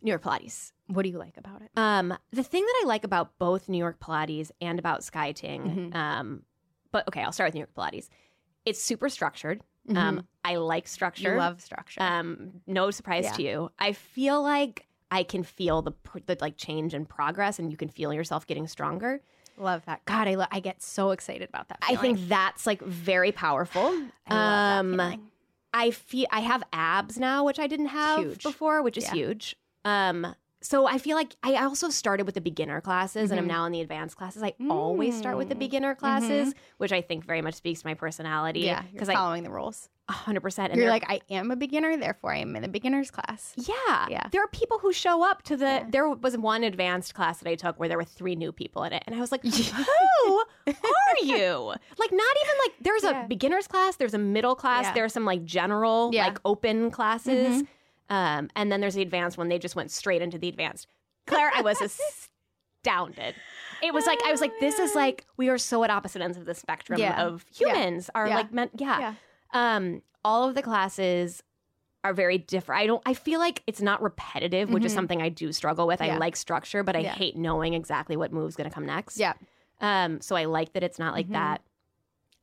New 0.02 0.10
York 0.10 0.22
Pilates. 0.22 0.72
What 0.88 1.02
do 1.02 1.08
you 1.08 1.18
like 1.18 1.36
about 1.36 1.62
it? 1.62 1.70
Um, 1.76 2.16
the 2.30 2.42
thing 2.42 2.62
that 2.64 2.80
I 2.84 2.86
like 2.86 3.04
about 3.04 3.38
both 3.38 3.68
New 3.68 3.78
York 3.78 3.98
Pilates 3.98 4.50
and 4.60 4.78
about 4.78 5.02
Sky 5.04 5.32
Ting, 5.32 5.90
Mhm. 5.92 5.96
um, 5.96 6.42
but 6.92 7.06
okay, 7.08 7.22
I'll 7.22 7.32
start 7.32 7.48
with 7.48 7.54
New 7.54 7.60
York 7.60 7.74
Pilates. 7.74 8.08
It's 8.64 8.82
super 8.82 9.08
structured. 9.08 9.62
Um, 9.94 10.26
I 10.44 10.56
like 10.56 10.88
structure. 10.88 11.28
Mm-hmm. 11.28 11.34
You 11.36 11.40
love 11.40 11.60
structure. 11.62 12.02
Um, 12.02 12.60
no 12.66 12.90
surprise 12.90 13.24
Yeah. 13.24 13.32
to 13.34 13.42
you. 13.44 13.70
I 13.78 13.92
feel 13.92 14.42
like 14.42 14.85
I 15.10 15.22
can 15.22 15.42
feel 15.42 15.82
the, 15.82 15.92
the 16.26 16.36
like 16.40 16.56
change 16.56 16.94
and 16.94 17.08
progress, 17.08 17.58
and 17.58 17.70
you 17.70 17.76
can 17.76 17.88
feel 17.88 18.12
yourself 18.12 18.46
getting 18.46 18.66
stronger. 18.66 19.20
love 19.56 19.84
that. 19.86 20.04
God, 20.04 20.28
I 20.28 20.34
lo- 20.34 20.46
I 20.50 20.60
get 20.60 20.82
so 20.82 21.10
excited 21.12 21.48
about 21.48 21.68
that. 21.68 21.78
I 21.82 21.96
think 21.96 22.28
that's 22.28 22.66
like 22.66 22.82
very 22.82 23.32
powerful. 23.32 23.96
I 24.26 24.78
um. 24.78 25.22
I 25.74 25.90
feel 25.90 26.26
I 26.30 26.40
have 26.40 26.62
abs 26.72 27.18
now, 27.18 27.44
which 27.44 27.58
I 27.58 27.66
didn't 27.66 27.88
have 27.88 28.20
Huge. 28.24 28.42
before, 28.42 28.80
which 28.82 28.96
is 28.96 29.04
Yeah. 29.04 29.12
huge. 29.12 29.56
Um, 29.84 30.34
so 30.66 30.86
I 30.86 30.98
feel 30.98 31.16
like 31.16 31.36
I 31.42 31.56
also 31.64 31.88
started 31.90 32.26
with 32.26 32.34
the 32.34 32.40
beginner 32.40 32.80
classes, 32.80 33.30
and 33.30 33.38
I'm 33.38 33.46
Mhm. 33.46 33.48
now 33.56 33.64
in 33.66 33.72
the 33.72 33.80
advanced 33.80 34.16
classes. 34.16 34.42
I 34.42 34.54
always 34.68 35.16
start 35.16 35.36
with 35.36 35.48
the 35.48 35.54
Mm. 35.54 35.60
beginner 35.60 35.94
classes, 35.94 36.54
which 36.78 36.92
I 36.92 37.00
think 37.00 37.24
very 37.24 37.40
much 37.42 37.54
speaks 37.54 37.82
to 37.82 37.86
my 37.86 37.94
personality. 37.94 38.60
Yeah, 38.60 38.82
because 38.92 39.08
I 39.08 39.14
following 39.14 39.42
the 39.44 39.50
rules. 39.50 39.88
100. 40.08 40.40
percent 40.40 40.72
And 40.72 40.80
You're 40.80 40.90
like, 40.90 41.04
I 41.10 41.20
am 41.30 41.50
a 41.50 41.56
beginner, 41.56 41.96
therefore 41.96 42.32
I 42.32 42.38
am 42.38 42.54
in 42.54 42.62
a 42.62 42.68
beginner's 42.68 43.10
class. 43.10 43.54
Yeah. 43.56 44.06
Yeah. 44.08 44.28
There 44.30 44.40
are 44.42 44.46
people 44.48 44.78
who 44.78 44.92
show 44.92 45.24
up 45.28 45.42
to 45.44 45.56
the. 45.56 45.64
Yeah. 45.66 45.84
There 45.88 46.08
was 46.08 46.38
one 46.38 46.62
advanced 46.62 47.14
class 47.14 47.38
that 47.40 47.48
I 47.50 47.56
took 47.56 47.78
where 47.80 47.88
there 47.88 47.98
were 47.98 48.04
three 48.04 48.36
new 48.36 48.52
people 48.52 48.84
in 48.84 48.92
it. 48.92 49.02
And 49.06 49.16
I 49.16 49.20
was 49.20 49.32
like, 49.32 49.42
who 49.44 50.38
are 50.66 51.24
you? 51.24 51.74
Like, 51.98 52.12
not 52.12 52.36
even 52.42 52.54
like 52.64 52.72
there's 52.80 53.02
Yeah. 53.02 53.24
a 53.24 53.28
beginner's 53.28 53.66
class, 53.66 53.96
there's 53.96 54.14
a 54.14 54.18
middle 54.18 54.54
class, 54.54 54.94
Yeah. 54.94 55.02
are 55.02 55.08
some 55.08 55.24
like 55.24 55.44
general, 55.44 56.12
like 56.12 56.38
open 56.44 56.90
classes. 56.92 57.64
Um, 58.08 58.50
and 58.54 58.70
then 58.70 58.80
there's 58.80 58.94
the 58.94 59.02
advanced 59.02 59.36
one. 59.38 59.48
They 59.48 59.58
just 59.58 59.76
went 59.76 59.90
straight 59.90 60.22
into 60.22 60.38
the 60.38 60.48
advanced. 60.48 60.86
Claire, 61.26 61.50
I 61.54 61.62
was 61.62 61.80
astounded. 61.80 63.34
It 63.82 63.92
was 63.92 64.06
like, 64.06 64.20
I 64.24 64.30
was 64.30 64.40
like, 64.40 64.52
this 64.60 64.78
is 64.78 64.94
like, 64.94 65.26
we 65.36 65.48
are 65.48 65.58
so 65.58 65.82
at 65.84 65.90
opposite 65.90 66.22
ends 66.22 66.36
of 66.38 66.44
the 66.44 66.54
spectrum 66.54 67.00
Yeah. 67.00 67.20
of 67.20 67.44
Yeah. 67.52 67.68
humans 67.74 68.10
are 68.14 68.28
Yeah. 68.28 68.36
like 68.36 68.52
meant, 68.52 68.72
yeah. 68.78 68.98
Yeah. 69.00 69.14
Um, 69.52 70.02
all 70.24 70.48
of 70.48 70.54
the 70.54 70.62
classes 70.62 71.42
are 72.04 72.14
very 72.14 72.38
different. 72.38 72.82
I 72.82 72.86
don't 72.86 73.02
I 73.04 73.14
feel 73.14 73.40
like 73.40 73.62
it's 73.66 73.80
not 73.82 74.00
repetitive, 74.00 74.70
which 74.70 74.84
is 74.84 74.92
Mhm. 74.92 74.94
something 74.94 75.22
I 75.22 75.28
do 75.28 75.52
struggle 75.52 75.88
with. 75.88 76.00
I 76.00 76.16
like 76.16 76.36
structure, 76.36 76.84
but 76.84 76.94
I 76.94 77.00
Yeah. 77.00 77.12
hate 77.14 77.36
knowing 77.36 77.74
exactly 77.74 78.16
what 78.16 78.32
move's 78.32 78.54
going 78.54 78.68
to 78.68 78.74
come 78.74 78.86
next. 78.86 79.18
Yeah. 79.18 79.32
Um 79.80 80.20
so 80.20 80.36
I 80.36 80.44
like 80.44 80.72
that 80.74 80.84
it's 80.84 80.98
not 81.00 81.12
like 81.14 81.26
Mhm. 81.26 81.32
that. 81.32 81.62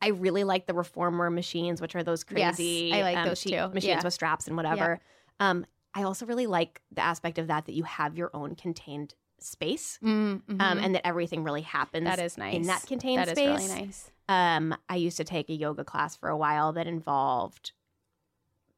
I 0.02 0.08
really 0.10 0.44
like 0.44 0.66
the 0.66 0.74
reformer 0.74 1.30
machines, 1.30 1.80
which 1.82 1.96
are 1.96 2.04
those 2.04 2.26
Yes, 2.36 2.58
crazy 2.58 2.92
I 2.94 3.02
like 3.04 3.18
um, 3.18 3.26
those 3.30 3.42
too. 3.42 3.56
machines 3.70 3.86
Yeah. 3.86 4.04
with 4.04 4.14
straps 4.14 4.48
and 4.48 4.58
whatever. 4.58 5.00
Um 5.40 5.66
I 5.96 6.04
also 6.04 6.26
really 6.26 6.48
like 6.48 6.82
the 6.92 7.02
aspect 7.04 7.38
of 7.38 7.48
that 7.48 7.66
that 7.66 7.74
you 7.74 7.84
have 7.84 8.18
your 8.18 8.32
own 8.34 8.56
contained 8.56 9.14
space. 9.40 10.00
Um, 10.02 10.42
and 10.48 10.96
that 10.96 11.06
everything 11.06 11.44
really 11.44 11.62
happens 11.62 12.08
Mm-hmm. 12.08 12.16
that 12.16 12.26
is 12.26 12.38
nice. 12.38 12.56
in 12.56 12.64
that 12.64 12.86
contained 12.88 13.20
That 13.20 13.28
is 13.28 13.38
space. 13.38 13.70
really 13.70 13.82
nice. 13.82 14.12
Um, 14.30 14.76
I 14.90 14.96
used 14.96 15.18
to 15.18 15.24
take 15.24 15.50
a 15.50 15.54
yoga 15.54 15.84
class 15.84 16.16
for 16.16 16.30
a 16.30 16.38
while 16.38 16.72
that 16.74 16.88
involved 16.88 17.74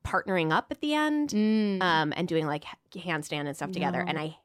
partnering 0.06 0.52
up 0.52 0.68
at 0.72 0.82
the 0.82 0.94
end 0.94 1.30
Mm. 1.30 1.82
um, 1.82 2.14
and 2.16 2.28
doing 2.28 2.46
like 2.48 2.66
handstand 2.94 3.48
and 3.48 3.56
stuff 3.56 3.72
together. 3.72 4.04
No. 4.04 4.10
And 4.10 4.20
I 4.20 4.38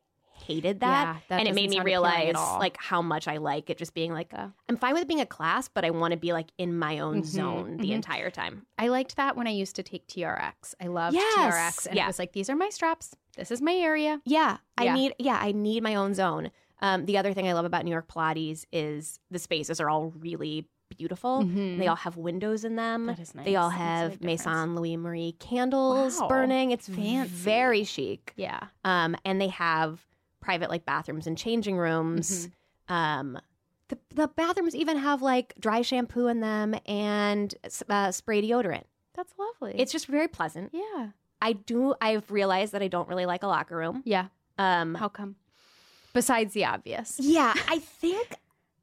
hated 0.43 0.81
that. 0.81 1.15
Yeah, 1.15 1.21
that 1.29 1.39
and 1.41 1.49
it 1.49 1.55
made 1.55 1.71
me 1.71 1.77
sound 1.77 1.89
appealing 1.89 2.13
at 2.13 2.17
realize 2.35 2.59
like 2.61 2.77
how 2.79 3.03
much 3.03 3.29
I 3.29 3.37
like 3.39 3.71
it 3.71 3.79
just 3.79 3.95
being 3.95 4.13
like. 4.13 4.33
I'm 4.69 4.77
fine 4.77 4.93
with 4.95 5.03
it 5.03 5.09
being 5.09 5.21
a 5.21 5.27
class, 5.27 5.69
but 5.69 5.85
I 5.85 5.91
want 5.91 6.13
to 6.13 6.17
be 6.19 6.33
like 6.33 6.49
in 6.59 6.79
my 6.79 6.99
own 7.01 7.23
Mhm, 7.23 7.27
zone 7.27 7.77
the 7.79 7.91
mhm. 7.91 7.95
entire 7.95 8.31
time. 8.31 8.67
I 8.79 8.89
liked 8.89 9.17
that 9.17 9.37
when 9.37 9.47
I 9.47 9.51
used 9.51 9.77
to 9.77 9.83
take 9.83 10.07
TRX. 10.07 10.75
I 10.81 10.87
loved 10.87 11.15
Yes, 11.17 11.35
TRX, 11.55 11.87
and 11.87 11.97
yeah. 11.97 12.05
it 12.05 12.07
was 12.09 12.19
like 12.19 12.33
these 12.33 12.49
are 12.51 12.57
my 12.57 12.69
straps. 12.71 13.15
This 13.37 13.51
is 13.51 13.61
my 13.63 13.75
area. 13.75 14.21
Yeah, 14.25 14.59
I 14.77 14.85
Yeah. 14.85 14.95
need 14.95 15.15
yeah, 15.19 15.39
I 15.41 15.53
need 15.53 15.83
my 15.83 15.95
own 15.95 16.15
zone. 16.15 16.51
Um, 16.83 17.05
the 17.07 17.19
other 17.19 17.33
thing 17.35 17.47
I 17.47 17.53
love 17.53 17.65
about 17.67 17.85
New 17.85 17.91
York 17.91 18.09
Pilates 18.09 18.65
is 18.73 19.21
the 19.31 19.39
spaces 19.39 19.81
are 19.81 19.91
all 19.91 20.11
really 20.19 20.67
beautiful. 20.97 21.45
Mhm. 21.45 21.79
They 21.79 21.87
all 21.87 21.95
have 21.97 22.17
windows 22.17 22.65
in 22.65 22.75
them. 22.77 23.07
That 23.07 23.21
is 23.21 23.35
nice. 23.35 23.45
They 23.45 23.55
all 23.55 23.71
That 23.71 23.77
makes 24.23 24.45
a 24.45 24.49
have. 24.49 24.57
Maison 24.57 24.75
Louis 24.77 24.97
Marie 24.97 25.33
candles 25.39 26.19
Wow. 26.21 26.27
burning. 26.29 26.73
It's 26.73 26.89
Fancy. 26.89 27.29
very 27.33 27.85
chic. 27.85 28.33
Yeah. 28.37 28.59
Um, 28.85 29.15
and 29.25 29.41
they 29.41 29.49
have 29.49 30.05
private 30.41 30.71
like 30.71 30.85
bathrooms 30.85 31.27
and 31.27 31.37
changing 31.37 31.77
rooms. 31.77 32.49
Mm-hmm. 32.89 32.95
Um, 32.95 33.39
the 33.89 33.99
the 34.15 34.29
bathrooms 34.29 34.75
even 34.75 34.97
have 34.99 35.23
like 35.23 35.55
dry 35.59 35.83
shampoo 35.83 36.27
in 36.29 36.41
them 36.41 36.75
and 36.87 37.55
uh, 37.89 38.11
spray 38.13 38.43
deodorant. 38.43 38.85
That's 39.15 39.33
lovely. 39.39 39.75
It's 39.81 39.93
just 39.93 40.07
very 40.07 40.29
pleasant. 40.29 40.71
yeah. 40.73 41.09
I 41.43 41.55
do. 41.55 41.95
I've 42.03 42.31
realized 42.31 42.73
that 42.73 42.83
I 42.83 42.89
don't 42.89 43.09
really 43.09 43.25
like 43.25 43.43
a 43.43 43.47
locker 43.47 43.75
room. 43.75 44.03
Yeah. 44.05 44.27
Um, 44.59 44.95
How 44.95 45.09
come? 45.09 45.37
Besides 46.13 46.53
the 46.53 46.67
obvious. 46.67 47.17
Yeah, 47.19 47.55
I 47.69 47.79
think 47.79 48.35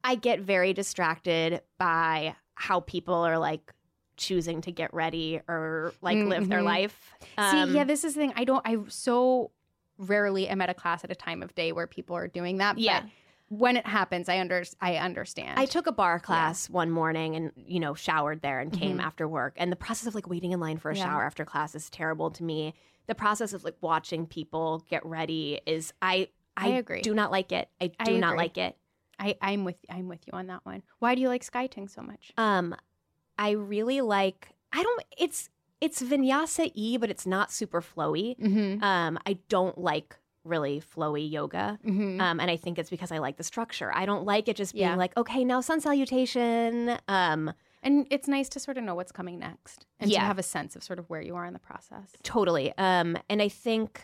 I 0.02 0.16
get 0.16 0.40
very 0.40 0.72
distracted 0.72 1.60
by 1.78 2.34
how 2.54 2.80
people 2.80 3.14
are 3.14 3.38
like 3.38 3.72
choosing 4.16 4.60
to 4.62 4.72
get 4.72 4.92
ready 4.92 5.40
or 5.46 5.92
like 6.02 6.18
live 6.18 6.48
their 6.48 6.60
Mhm. 6.60 6.64
life. 6.64 7.14
Um, 7.36 7.68
See, 7.68 7.74
yeah, 7.76 7.84
this 7.84 8.02
is 8.02 8.14
the 8.14 8.20
thing. 8.22 8.32
I 8.34 8.42
don't. 8.42 8.62
I 8.66 8.76
so 8.88 9.52
rarely 9.98 10.48
am 10.48 10.60
at 10.60 10.70
a 10.70 10.74
class 10.74 11.04
at 11.04 11.10
a 11.10 11.14
time 11.14 11.42
of 11.42 11.54
day 11.54 11.72
where 11.72 11.86
people 11.86 12.16
are 12.16 12.28
doing 12.28 12.58
that. 12.58 12.78
Yeah. 12.78 13.00
But 13.02 13.10
when 13.50 13.76
it 13.76 13.86
happens, 13.86 14.28
I 14.28 14.38
under 14.40 14.62
I 14.80 14.96
understand. 14.96 15.58
I 15.58 15.64
took 15.66 15.86
a 15.86 15.92
bar 15.92 16.20
class 16.20 16.68
one 16.70 16.90
morning 16.90 17.34
and 17.34 17.52
you 17.56 17.80
know 17.80 17.94
showered 17.94 18.42
there 18.42 18.60
and 18.60 18.72
came 18.72 18.98
Mhm. 18.98 19.02
after 19.02 19.26
work. 19.26 19.54
And 19.56 19.72
the 19.72 19.76
process 19.76 20.06
of 20.06 20.14
like 20.14 20.28
waiting 20.28 20.52
in 20.52 20.60
line 20.60 20.78
for 20.78 20.90
a 20.90 20.96
Yeah. 20.96 21.04
shower 21.04 21.24
after 21.24 21.44
class 21.44 21.74
is 21.74 21.88
terrible 21.90 22.30
to 22.32 22.42
me. 22.44 22.74
The 23.06 23.14
process 23.14 23.52
of 23.54 23.64
like 23.64 23.76
watching 23.80 24.26
people 24.26 24.84
get 24.90 25.04
ready 25.06 25.60
is 25.66 25.92
I 26.02 26.28
I 26.56 26.68
agree. 26.70 27.00
do 27.00 27.14
not 27.14 27.30
like 27.30 27.52
it. 27.52 27.68
I 27.80 27.90
I 27.98 28.04
do 28.04 28.18
not 28.18 28.36
like 28.36 28.58
it. 28.58 28.76
I, 29.18 29.36
I'm 29.40 29.64
with 29.64 29.76
I'm 29.90 30.08
with 30.08 30.26
you 30.26 30.32
on 30.34 30.46
that 30.48 30.64
one. 30.66 30.82
Why 30.98 31.14
do 31.14 31.20
you 31.22 31.28
like 31.28 31.42
Sky 31.42 31.66
Ting 31.68 31.88
so 31.88 32.02
much? 32.02 32.32
Um, 32.36 32.74
I 33.38 33.50
really 33.52 34.00
like. 34.00 34.50
I 34.72 34.82
don't. 34.82 35.04
It's 35.16 35.48
it's 35.80 36.02
vinyasa 36.02 36.72
y, 36.76 36.96
but 36.98 37.10
it's 37.10 37.26
not 37.26 37.52
super 37.52 37.80
flowy. 37.80 38.36
Mm-hmm. 38.38 38.82
Um, 38.82 39.18
I 39.26 39.38
don't 39.48 39.78
like 39.78 40.16
really 40.44 40.80
flowy 40.80 41.30
yoga. 41.30 41.78
Mm-hmm. 41.84 42.20
Um, 42.20 42.40
and 42.40 42.50
I 42.50 42.56
think 42.56 42.78
it's 42.78 42.90
because 42.90 43.12
I 43.12 43.18
like 43.18 43.36
the 43.36 43.44
structure. 43.44 43.90
I 43.94 44.06
don't 44.06 44.24
like 44.24 44.48
it 44.48 44.56
just 44.56 44.72
being 44.74 44.86
Yeah. 44.88 44.96
like, 44.96 45.16
okay, 45.16 45.44
now 45.44 45.60
sun 45.60 45.80
salutation. 45.80 46.96
Um, 47.06 47.52
and 47.82 48.06
it's 48.10 48.26
nice 48.26 48.48
to 48.50 48.60
sort 48.60 48.76
of 48.78 48.84
know 48.84 48.94
what's 48.94 49.12
coming 49.12 49.38
next 49.38 49.86
and 50.00 50.10
to 50.10 50.18
have 50.18 50.38
a 50.38 50.42
sense 50.42 50.74
of 50.74 50.82
sort 50.82 50.98
of 50.98 51.08
where 51.10 51.20
you 51.22 51.36
are 51.36 51.44
in 51.46 51.52
the 51.52 51.58
process. 51.58 52.12
totally. 52.22 52.72
Um, 52.78 53.16
and 53.28 53.40
I 53.42 53.48
think 53.48 54.02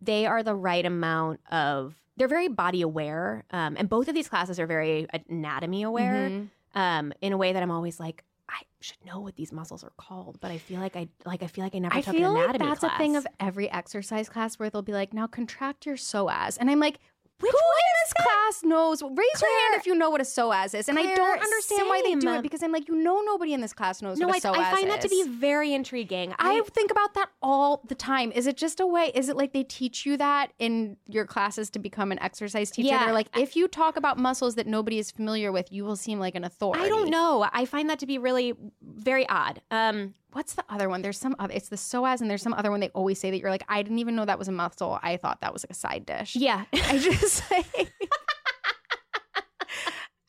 they 0.00 0.26
are 0.26 0.42
the 0.42 0.54
right 0.54 0.84
amount 0.84 1.40
of. 1.50 1.94
They're 2.18 2.28
very 2.28 2.48
body 2.48 2.82
aware, 2.82 3.44
um, 3.52 3.74
and 3.78 3.88
both 3.88 4.06
of 4.08 4.14
these 4.14 4.28
classes 4.28 4.60
are 4.60 4.66
very 4.66 5.06
anatomy 5.30 5.82
aware. 5.82 6.28
Mhm. 6.28 6.48
Um, 6.74 7.12
in 7.22 7.32
a 7.32 7.36
way 7.38 7.52
that 7.54 7.62
I'm 7.62 7.70
always 7.70 7.98
like, 8.00 8.24
I 8.52 8.62
should 8.80 9.04
know 9.04 9.20
what 9.20 9.36
these 9.36 9.52
muscles 9.52 9.82
are 9.82 9.92
called, 9.96 10.38
but 10.40 10.50
I 10.50 10.58
feel 10.58 10.80
like 10.80 10.94
I 10.96 11.08
like 11.24 11.42
I 11.42 11.46
feel 11.46 11.64
like 11.64 11.74
I 11.74 11.78
never 11.78 11.96
I 11.96 12.02
took 12.02 12.14
feel 12.14 12.36
an 12.36 12.46
like 12.46 12.58
that's 12.58 12.80
class. 12.80 12.94
a 12.94 12.98
thing 12.98 13.16
of 13.16 13.26
every 13.40 13.70
exercise 13.70 14.28
class 14.28 14.58
where 14.58 14.68
they'll 14.70 14.82
be 14.82 14.92
like, 14.92 15.14
"Now 15.14 15.26
contract 15.26 15.86
your 15.86 15.96
psoas," 15.96 16.58
and 16.60 16.70
I'm 16.70 16.78
like, 16.80 16.98
Which 17.42 17.52
"Who 17.52 17.58
in 17.58 17.92
this 18.04 18.12
class 18.24 18.62
knows? 18.62 19.02
Raise 19.02 19.42
your 19.42 19.60
hand 19.60 19.74
if 19.80 19.86
you 19.86 19.94
know 19.94 20.10
what 20.10 20.20
a 20.20 20.24
psoas 20.24 20.74
is." 20.74 20.88
And 20.88 20.98
I 20.98 21.14
don't 21.14 21.42
understand 21.42 21.88
why 21.88 22.02
they 22.04 22.14
do 22.14 22.34
it 22.34 22.42
because 22.42 22.62
I'm 22.62 22.72
like, 22.72 22.88
you 22.88 22.94
know, 22.94 23.20
nobody 23.20 23.52
in 23.52 23.60
this 23.60 23.72
class 23.72 24.00
knows 24.00 24.18
no, 24.18 24.28
what 24.28 24.36
I, 24.36 24.38
a 24.38 24.52
psoas 24.52 24.60
is. 24.60 24.66
I 24.66 24.70
find 24.70 24.90
that 24.90 25.00
to 25.00 25.08
be 25.08 25.24
very 25.28 25.74
intriguing. 25.74 26.34
I 26.38 26.62
think 26.72 26.90
about 26.90 27.14
that 27.14 27.30
all 27.42 27.82
the 27.88 27.94
time. 27.94 28.30
Is 28.32 28.46
it 28.46 28.56
just 28.56 28.80
a 28.80 28.86
way? 28.86 29.10
Is 29.14 29.28
it 29.28 29.36
like 29.36 29.52
they 29.52 29.64
teach 29.64 30.06
you 30.06 30.16
that 30.18 30.52
in 30.58 30.96
your 31.08 31.26
classes 31.26 31.68
to 31.70 31.78
become 31.78 32.12
an 32.12 32.20
exercise 32.20 32.70
teacher? 32.70 32.88
Yeah. 32.88 33.04
They're 33.04 33.14
like, 33.14 33.28
if 33.36 33.56
you 33.56 33.66
talk 33.68 33.96
about 33.96 34.18
muscles 34.18 34.54
that 34.54 34.66
nobody 34.66 34.98
is 34.98 35.10
familiar 35.10 35.50
with, 35.50 35.72
you 35.72 35.84
will 35.84 35.96
seem 35.96 36.20
like 36.20 36.34
an 36.34 36.44
authority. 36.44 36.84
I 36.84 36.88
don't 36.88 37.10
know. 37.10 37.48
I 37.52 37.64
find 37.64 37.90
that 37.90 37.98
to 38.00 38.06
be 38.06 38.18
really 38.18 38.54
very 38.82 39.28
odd. 39.28 39.60
Um, 39.70 40.14
What's 40.32 40.54
the 40.54 40.64
other 40.68 40.88
one? 40.88 41.02
There's 41.02 41.18
some 41.18 41.36
other. 41.38 41.52
It's 41.54 41.68
the 41.68 41.76
psoas, 41.76 42.20
and 42.20 42.30
there's 42.30 42.42
some 42.42 42.54
other 42.54 42.70
one 42.70 42.80
they 42.80 42.88
always 42.90 43.18
say 43.20 43.30
that 43.30 43.38
you're 43.38 43.50
like, 43.50 43.64
I 43.68 43.82
didn't 43.82 43.98
even 43.98 44.16
know 44.16 44.24
that 44.24 44.38
was 44.38 44.48
a 44.48 44.52
muscle. 44.52 44.98
I 45.02 45.16
thought 45.18 45.40
that 45.42 45.52
was 45.52 45.64
like 45.64 45.70
a 45.70 45.74
side 45.74 46.06
dish. 46.06 46.36
yeah. 46.36 46.64
I 46.72 46.98
just 46.98 47.50
like. 47.50 47.92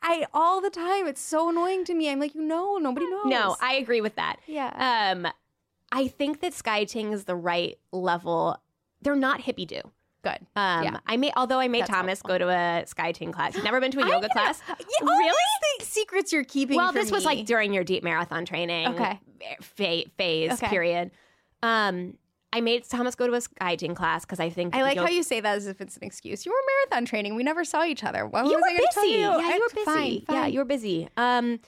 I 0.06 0.26
all 0.34 0.60
the 0.62 0.70
time. 0.70 1.08
It's 1.08 1.22
so 1.22 1.50
annoying 1.50 1.86
to 1.86 1.94
me. 1.94 2.10
I'm 2.10 2.20
like, 2.20 2.36
you 2.36 2.42
know, 2.42 2.78
nobody 2.78 3.10
knows. 3.10 3.26
no, 3.26 3.56
I 3.62 3.76
agree 3.76 4.02
with 4.02 4.16
that. 4.16 4.38
yeah. 4.48 5.12
Um, 5.16 5.32
I 5.94 6.08
think 6.08 6.42
that 6.42 6.54
sky 6.54 6.84
ting 6.84 7.14
is 7.14 7.24
the 7.24 7.36
right 7.36 7.78
level. 7.92 8.58
They're 9.02 9.16
not 9.16 9.42
hippie 9.42 9.68
do. 9.68 9.82
Good. 10.24 10.40
Um, 10.56 10.84
Yeah. 10.84 10.98
I 11.06 11.18
made 11.18 11.34
although 11.36 11.60
I 11.60 11.68
made 11.68 11.82
That's 11.82 11.92
Thomas 11.92 12.20
helpful. 12.20 12.28
go 12.30 12.38
to 12.40 12.50
a 12.50 12.84
Sky 12.88 13.12
Ting 13.12 13.32
class. 13.32 13.56
He's 13.56 13.64
never 13.64 13.80
been 13.82 13.92
to 13.92 14.00
a 14.00 14.08
yoga 14.08 14.30
class. 14.30 14.62
Yeah, 14.70 15.08
really? 15.08 15.34
secrets 15.82 16.32
you're 16.32 16.44
keeping. 16.46 16.78
Well, 16.78 16.92
this 16.94 17.12
was 17.12 17.26
like 17.26 17.46
during 17.46 17.74
your 17.74 17.84
deep 17.84 18.04
marathon 18.04 18.46
training 18.46 18.88
Okay. 18.90 19.20
fa- 19.62 20.10
phase 20.18 20.52
Okay. 20.54 20.68
period. 20.70 21.12
Um, 21.62 22.18
I 22.54 22.62
made 22.62 22.84
Thomas 22.88 23.16
go 23.16 23.26
to 23.28 23.34
a 23.34 23.42
Sky 23.42 23.76
Ting 23.76 23.96
class 23.96 24.24
because 24.26 24.40
I 24.40 24.50
think 24.50 24.76
I 24.76 24.84
like 24.84 24.98
how 24.98 25.08
you 25.08 25.24
say 25.24 25.40
that 25.42 25.56
as 25.58 25.68
if 25.68 25.82
it's 25.82 25.98
an 25.98 26.04
excuse. 26.04 26.46
You 26.46 26.52
were 26.52 26.58
marathon 26.90 27.06
training. 27.06 27.36
We 27.36 27.44
never 27.44 27.66
saw 27.66 27.84
each 27.84 28.04
other. 28.04 28.26
What 28.28 28.46
you 28.46 28.52
was 28.54 28.62
were 28.62 28.68
I 28.68 28.74
gonna 28.78 28.88
tell 28.94 29.04
busy. 29.04 29.16
you? 29.16 29.20
Yeah, 29.22 29.54
you 29.56 29.60
were 29.60 29.70
busy. 29.74 29.86
Fine, 29.86 30.36
Yeah, 30.38 30.46
you 30.48 30.60
were 30.60 30.66
busy. 30.66 31.10
Um, 31.18 31.60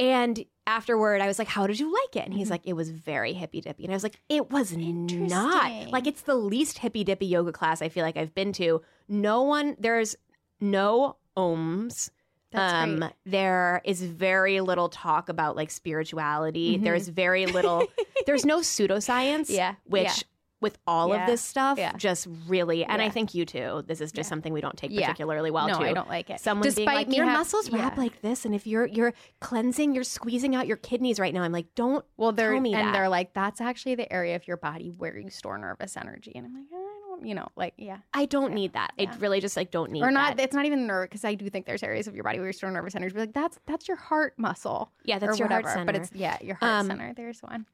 and 0.00 0.44
afterward, 0.66 1.20
I 1.20 1.26
was 1.26 1.38
like, 1.38 1.48
"How 1.48 1.66
did 1.66 1.78
you 1.78 1.92
like 1.92 2.16
it?" 2.16 2.20
And 2.24 2.30
Mm-hmm. 2.32 2.38
he's 2.38 2.50
like, 2.50 2.62
"It 2.64 2.72
was 2.74 2.90
very 2.90 3.32
hippy 3.32 3.60
dippy." 3.60 3.84
And 3.84 3.92
I 3.92 3.96
was 3.96 4.02
like, 4.02 4.20
"It 4.28 4.50
was 4.50 4.72
not. 4.76 5.90
Like, 5.90 6.06
it's 6.06 6.22
the 6.22 6.34
least 6.34 6.78
hippy 6.78 7.04
dippy 7.04 7.26
yoga 7.26 7.52
class 7.52 7.82
I 7.82 7.88
feel 7.88 8.02
like 8.04 8.16
I've 8.16 8.34
been 8.34 8.52
to. 8.54 8.82
No 9.08 9.42
one. 9.42 9.76
There's 9.78 10.16
no 10.60 11.16
ohms." 11.36 12.10
Um, 12.56 13.04
there 13.26 13.82
is 13.84 14.00
very 14.00 14.60
little 14.60 14.88
talk 14.88 15.28
about 15.28 15.56
like 15.56 15.72
spirituality. 15.72 16.78
Mhm. 16.78 16.84
There's 16.84 17.08
very 17.08 17.46
little. 17.46 17.84
there's 18.26 18.44
no 18.44 18.60
pseudoscience. 18.60 19.46
Yeah, 19.50 19.74
which 19.86 20.04
yeah. 20.04 20.14
With 20.64 20.78
all 20.86 21.10
Yeah. 21.10 21.20
of 21.22 21.26
this 21.28 21.40
stuff 21.42 21.78
Yeah. 21.78 21.92
just 21.96 22.26
really 22.48 22.84
and 22.84 23.00
i 23.00 23.08
think 23.08 23.34
you 23.34 23.44
too 23.46 23.84
this 23.86 24.00
is 24.00 24.10
just 24.10 24.26
Yeah. 24.26 24.30
something 24.30 24.52
we 24.52 24.60
don't 24.60 24.76
take 24.76 24.90
Yeah. 24.90 25.02
particularly 25.06 25.50
well 25.52 25.68
no, 25.68 25.78
too 25.78 25.84
I 25.84 25.92
don't 25.92 26.08
like 26.08 26.30
it. 26.30 26.40
someone 26.40 26.62
being 26.64 26.74
Despite 26.74 26.96
like 26.96 27.08
me 27.08 27.16
your 27.16 27.26
have- 27.26 27.38
muscles 27.38 27.70
wrap 27.70 27.94
yeah. 27.96 28.02
like 28.02 28.20
this 28.22 28.44
and 28.44 28.54
if 28.54 28.66
you're 28.66 28.86
you're 28.86 29.12
cleansing 29.40 29.94
you're 29.94 30.02
squeezing 30.04 30.56
out 30.56 30.66
your 30.66 30.76
kidneys 30.78 31.20
right 31.20 31.32
now 31.32 31.42
i'm 31.42 31.52
like 31.52 31.72
don't 31.76 32.04
Well, 32.16 32.32
they're 32.32 32.54
and 32.54 32.66
that. 32.74 32.92
they're 32.92 33.08
like 33.08 33.32
that's 33.34 33.60
actually 33.60 33.94
the 33.94 34.10
area 34.12 34.34
of 34.36 34.48
your 34.48 34.56
body 34.56 34.88
where 34.90 35.16
you 35.18 35.30
store 35.30 35.58
nervous 35.58 35.96
energy, 35.96 36.32
and 36.34 36.46
I'm 36.46 36.54
like, 36.54 36.66
I 36.72 36.76
don't, 37.08 37.26
you 37.26 37.34
know, 37.34 37.46
like 37.56 37.74
yeah, 37.76 37.98
i 38.14 38.24
don't 38.26 38.50
Yeah. 38.50 38.54
need 38.54 38.72
that 38.72 38.92
Yeah. 38.96 39.12
i 39.12 39.16
really 39.18 39.40
just 39.40 39.56
like 39.56 39.70
don't 39.70 39.90
need 39.92 40.02
or 40.02 40.10
not. 40.10 40.36
that. 40.36 40.42
It's 40.44 40.54
not 40.54 40.64
even 40.66 40.86
nerve 40.86 41.08
because 41.10 41.24
I 41.24 41.34
do 41.34 41.48
think 41.50 41.66
there's 41.66 41.82
areas 41.82 42.06
of 42.08 42.14
your 42.14 42.24
body 42.24 42.38
where 42.38 42.46
you 42.48 42.52
store 42.52 42.70
nervous 42.70 42.94
energy. 42.94 43.12
But 43.14 43.20
like 43.20 43.32
that's 43.34 43.58
that's 43.66 43.86
your 43.88 43.96
heart 43.96 44.34
muscle. 44.38 44.90
yeah 45.04 45.18
that's 45.18 45.38
your 45.38 45.46
whatever. 45.48 45.68
heart 45.68 45.74
center 45.78 45.92
But 45.92 45.96
it's 46.00 46.12
yeah, 46.12 46.38
your 46.42 46.56
heart 46.56 46.72
Um, 46.72 46.86
center. 46.86 47.12
There's 47.14 47.40
one. 47.42 47.66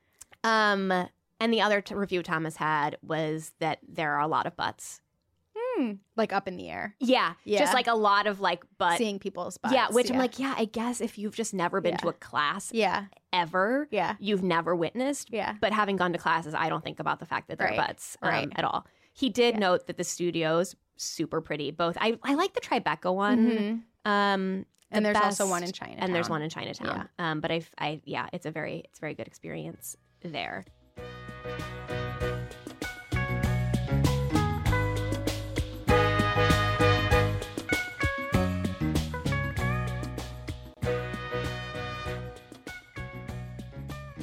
um 0.45 1.09
and 1.41 1.53
the 1.53 1.61
other 1.61 1.81
t- 1.81 1.95
review 1.95 2.23
thomas 2.23 2.57
had 2.57 2.97
was 3.03 3.53
that 3.59 3.79
there 3.89 4.13
are 4.15 4.21
a 4.21 4.29
lot 4.29 4.47
of 4.47 4.57
butts 4.57 5.01
Hmm. 5.77 5.93
Like 6.17 6.33
up 6.33 6.47
in 6.47 6.57
the 6.57 6.69
air, 6.69 6.95
yeah, 7.01 7.35
Yeah. 7.45 7.59
just 7.59 7.75
like 7.75 7.87
a 7.87 7.95
lot 7.95 8.27
of 8.27 8.39
like 8.41 8.63
butt 8.79 8.99
seeing 8.99 9.19
people's 9.19 9.57
butts. 9.59 9.75
yeah 9.75 9.89
which 9.91 10.11
i'm 10.11 10.19
like 10.19 10.39
yeah 10.39 10.55
i 10.57 10.65
guess 10.65 11.01
if 11.01 11.17
you've 11.19 11.35
just 11.35 11.55
never 11.55 11.81
been 11.81 11.97
to 11.99 12.09
a 12.09 12.13
class 12.13 12.71
yeah, 12.73 13.07
ever 13.33 13.89
yeah, 13.91 14.15
you've 14.21 14.43
never 14.43 14.75
witnessed 14.77 15.29
yeah. 15.33 15.55
but 15.61 15.73
having 15.73 15.97
gone 15.97 16.13
to 16.13 16.19
classes, 16.19 16.55
I 16.55 16.69
don't 16.69 16.85
think 16.85 17.01
about 17.01 17.19
the 17.19 17.27
fact 17.27 17.49
that 17.49 17.59
they're 17.59 17.69
Right. 17.69 17.77
butts 17.77 18.17
um, 18.23 18.29
Right. 18.31 18.49
at 18.57 18.65
all. 18.65 18.87
He 19.13 19.29
did 19.31 19.55
Yeah. 19.55 19.61
note 19.61 19.87
that 19.87 19.97
the 19.97 20.05
studios 20.05 20.77
super 20.97 21.41
pretty. 21.41 21.71
Both 21.73 21.97
I 22.01 22.19
I 22.23 22.35
like 22.35 22.53
the 22.55 22.61
Tribeca 22.61 23.13
one. 23.15 23.83
Mhm. 24.05 24.11
Um, 24.11 24.67
And 24.91 25.05
the 25.05 25.13
there's 25.13 25.17
also 25.25 25.49
one 25.49 25.63
in 25.65 25.73
China. 25.73 25.97
and 25.99 26.15
there's 26.15 26.29
one 26.31 26.43
in 26.43 26.51
Chinatown. 26.51 27.09
Um, 27.19 27.41
but 27.41 27.51
I 27.51 27.63
I 27.79 28.01
yeah, 28.05 28.29
it's 28.33 28.47
a 28.47 28.51
very 28.51 28.83
it's 28.87 28.99
a 28.99 29.01
very 29.01 29.15
good 29.15 29.27
experience 29.27 29.97
there. 30.23 30.65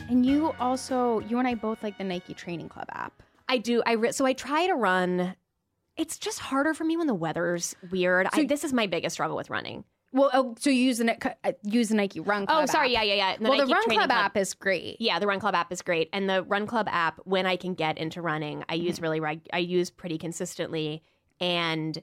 And 0.10 0.26
you 0.26 0.54
also, 0.60 1.20
you 1.20 1.38
and 1.40 1.48
I 1.48 1.56
both 1.56 1.84
like 1.84 1.98
the 1.98 2.04
Nike 2.04 2.34
Training 2.34 2.70
Club 2.70 2.88
app. 2.92 3.14
I 3.50 3.58
do. 3.58 3.82
I 3.86 3.94
re- 3.94 4.12
so 4.12 4.26
I 4.26 4.34
try 4.34 4.68
to 4.68 4.74
run. 4.74 5.36
It's 5.96 6.18
just 6.18 6.40
harder 6.40 6.74
for 6.74 6.84
me 6.84 6.96
when 6.98 7.08
the 7.08 7.14
weather's 7.14 7.76
weird. 7.92 8.28
I, 8.32 8.42
So- 8.42 8.44
this 8.46 8.64
is 8.64 8.74
my 8.74 8.88
biggest 8.88 9.14
struggle 9.14 9.36
with 9.36 9.50
running. 9.50 9.84
Well, 10.14 10.30
oh, 10.34 10.56
so 10.58 10.70
you 10.70 10.82
use 10.84 11.00
the 11.00 11.36
uh, 11.44 11.52
use 11.64 11.90
the 11.90 11.96
Nike 11.96 12.22
Run 12.22 12.46
Club. 12.46 12.64
oh, 12.64 12.66
sorry. 12.66 12.96
app. 12.96 13.04
Yeah, 13.04 13.14
yeah, 13.14 13.32
yeah. 13.32 13.38
well, 13.42 13.58
the 13.58 13.66
Run 13.72 13.84
Training 13.84 14.00
Club, 14.00 14.12
app 14.12 14.38
is 14.38 14.54
great. 14.54 14.96
Yeah, 15.02 15.20
the 15.20 15.28
Run 15.28 15.40
Club 15.42 15.54
app 15.54 15.72
is 15.72 15.82
great, 15.82 16.10
and 16.14 16.30
the 16.30 16.44
Run 16.44 16.66
Club 16.66 16.88
app 16.90 17.20
when 17.26 17.46
I 17.46 17.58
can 17.58 17.74
get 17.74 17.98
into 17.98 18.22
running, 18.22 18.64
I 18.70 18.78
Mm-hmm. 18.78 18.86
use 18.88 19.02
really 19.02 19.20
reg- 19.20 19.50
I 19.52 19.58
use 19.58 19.90
pretty 19.90 20.18
consistently, 20.18 21.04
and 21.42 22.02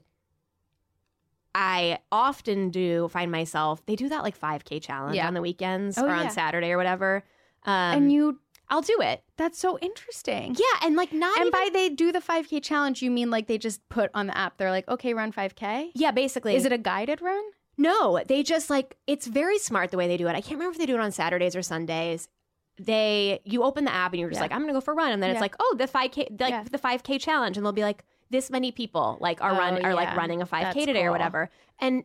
I 1.55 1.99
often 2.11 2.69
do 2.69 3.07
find 3.07 3.31
myself 3.31 3.83
they 3.85 3.95
do 3.95 4.07
that 4.09 4.23
like 4.23 4.39
5K 4.39 4.81
challenge 4.81 5.15
Yeah. 5.15 5.27
on 5.27 5.33
the 5.33 5.41
weekends 5.41 5.97
Oh, 5.97 6.05
or 6.05 6.09
yeah. 6.09 6.23
on 6.25 6.29
Saturday 6.29 6.71
or 6.71 6.77
whatever. 6.77 7.23
Um, 7.65 7.97
and 7.97 8.11
you, 8.11 8.39
I'll 8.69 8.81
do 8.81 8.97
it. 9.01 9.23
that's 9.37 9.59
so 9.59 9.77
interesting. 9.79 10.55
Yeah, 10.57 10.85
and 10.87 10.95
like 10.95 11.11
not 11.13 11.37
And 11.37 11.47
even, 11.47 11.51
by 11.51 11.69
they 11.73 11.89
do 11.89 12.11
the 12.11 12.19
5K 12.19 12.63
challenge, 12.63 13.01
you 13.01 13.11
mean 13.11 13.29
like 13.29 13.47
they 13.47 13.57
just 13.57 13.87
put 13.89 14.09
on 14.13 14.27
the 14.27 14.37
app, 14.37 14.57
they're 14.57 14.71
like, 14.71 14.87
okay, 14.87 15.13
run 15.13 15.31
5K? 15.31 15.91
yeah, 15.95 16.11
basically. 16.11 16.55
Is 16.55 16.65
it 16.65 16.71
a 16.71 16.77
guided 16.77 17.21
run? 17.21 17.43
No, 17.77 18.21
they 18.25 18.41
just 18.43 18.69
like 18.69 18.95
it's 19.05 19.27
very 19.27 19.57
smart 19.59 19.91
the 19.91 19.97
way 19.97 20.07
they 20.07 20.15
do 20.17 20.27
it. 20.27 20.31
I 20.31 20.41
can't 20.41 20.53
remember 20.53 20.71
if 20.71 20.77
they 20.77 20.85
do 20.85 20.95
it 20.95 21.01
on 21.01 21.11
Saturdays 21.11 21.55
or 21.55 21.61
Sundays. 21.61 22.29
They 22.77 23.39
you 23.45 23.63
open 23.63 23.85
the 23.85 23.93
app 23.93 24.11
and 24.13 24.19
you're 24.19 24.29
just 24.29 24.37
Yeah. 24.39 24.43
like 24.43 24.51
I'm 24.51 24.61
gonna 24.61 24.73
go 24.73 24.81
for 24.81 24.93
a 24.93 24.95
run, 24.95 25.11
and 25.11 25.21
then 25.23 25.29
it's 25.31 25.41
like 25.41 25.55
oh 25.59 25.75
the 25.77 25.87
five 25.87 26.11
k 26.11 26.27
like 26.39 26.51
Yeah. 26.51 26.63
the 26.69 26.77
five 26.77 27.03
k 27.03 27.17
challenge, 27.19 27.57
and 27.57 27.65
they'll 27.65 27.71
be 27.73 27.83
like 27.83 28.03
this 28.29 28.49
many 28.49 28.71
people 28.71 29.17
like 29.21 29.41
are 29.41 29.51
run 29.53 29.77
Oh, 29.81 29.87
are 29.87 29.93
like 29.93 30.15
running 30.15 30.41
a 30.41 30.45
five 30.45 30.73
k 30.73 30.79
That's 30.81 30.85
today 30.87 31.03
or 31.05 31.11
whatever, 31.11 31.49
and. 31.79 32.03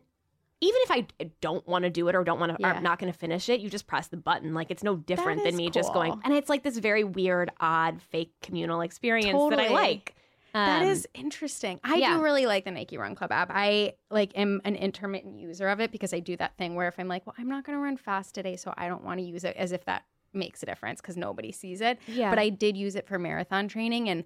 Even 0.63 0.79
if 0.83 0.91
I 0.91 1.07
don't 1.41 1.67
want 1.67 1.83
to 1.83 1.89
do 1.89 2.07
it 2.07 2.15
or 2.15 2.23
don't 2.23 2.39
want 2.39 2.51
to, 2.51 2.57
Yeah. 2.59 2.73
I'm 2.73 2.83
not 2.83 2.99
going 2.99 3.11
to 3.11 3.17
finish 3.17 3.49
it. 3.49 3.59
You 3.61 3.69
just 3.69 3.87
press 3.87 4.07
the 4.07 4.17
button. 4.17 4.53
Like 4.53 4.69
it's 4.71 4.83
no 4.83 4.95
different 4.95 5.43
than 5.43 5.55
me 5.55 5.69
just 5.71 5.91
going. 5.91 6.19
And 6.23 6.33
it's 6.33 6.49
like 6.49 6.63
this 6.63 6.77
very 6.77 7.03
weird, 7.03 7.49
odd, 7.59 8.01
fake 8.01 8.31
communal 8.41 8.81
experience 8.81 9.37
that 9.49 9.59
I 9.59 9.69
like. 9.69 10.15
that 10.53 10.83
Um, 10.83 10.87
is 10.87 11.07
interesting. 11.15 11.79
I 11.83 11.95
yeah. 11.95 12.15
do 12.15 12.21
really 12.21 12.45
like 12.45 12.65
the 12.65 12.71
Nike 12.71 12.97
Run 12.97 13.15
Club 13.15 13.31
app. 13.31 13.49
I 13.51 13.93
like 14.11 14.31
am 14.37 14.61
an 14.63 14.75
intermittent 14.75 15.39
user 15.39 15.67
of 15.67 15.79
it 15.79 15.91
because 15.91 16.13
I 16.13 16.19
do 16.19 16.37
that 16.37 16.55
thing 16.57 16.75
where 16.75 16.87
if 16.87 16.99
I'm 16.99 17.07
like, 17.07 17.25
well, 17.25 17.35
I'm 17.39 17.49
not 17.49 17.63
going 17.63 17.77
to 17.77 17.81
run 17.81 17.97
fast 17.97 18.35
today, 18.35 18.55
so 18.55 18.73
I 18.77 18.87
don't 18.87 19.03
want 19.03 19.19
to 19.19 19.25
use 19.25 19.43
it 19.43 19.55
as 19.57 19.71
if 19.71 19.85
that 19.85 20.03
makes 20.33 20.61
a 20.61 20.65
difference 20.65 21.01
because 21.01 21.17
nobody 21.17 21.51
sees 21.51 21.81
it. 21.81 21.97
yeah. 22.07 22.29
But 22.29 22.37
I 22.39 22.49
did 22.49 22.77
use 22.77 22.95
it 22.95 23.07
for 23.07 23.17
marathon 23.17 23.67
training 23.67 24.09
and 24.09 24.23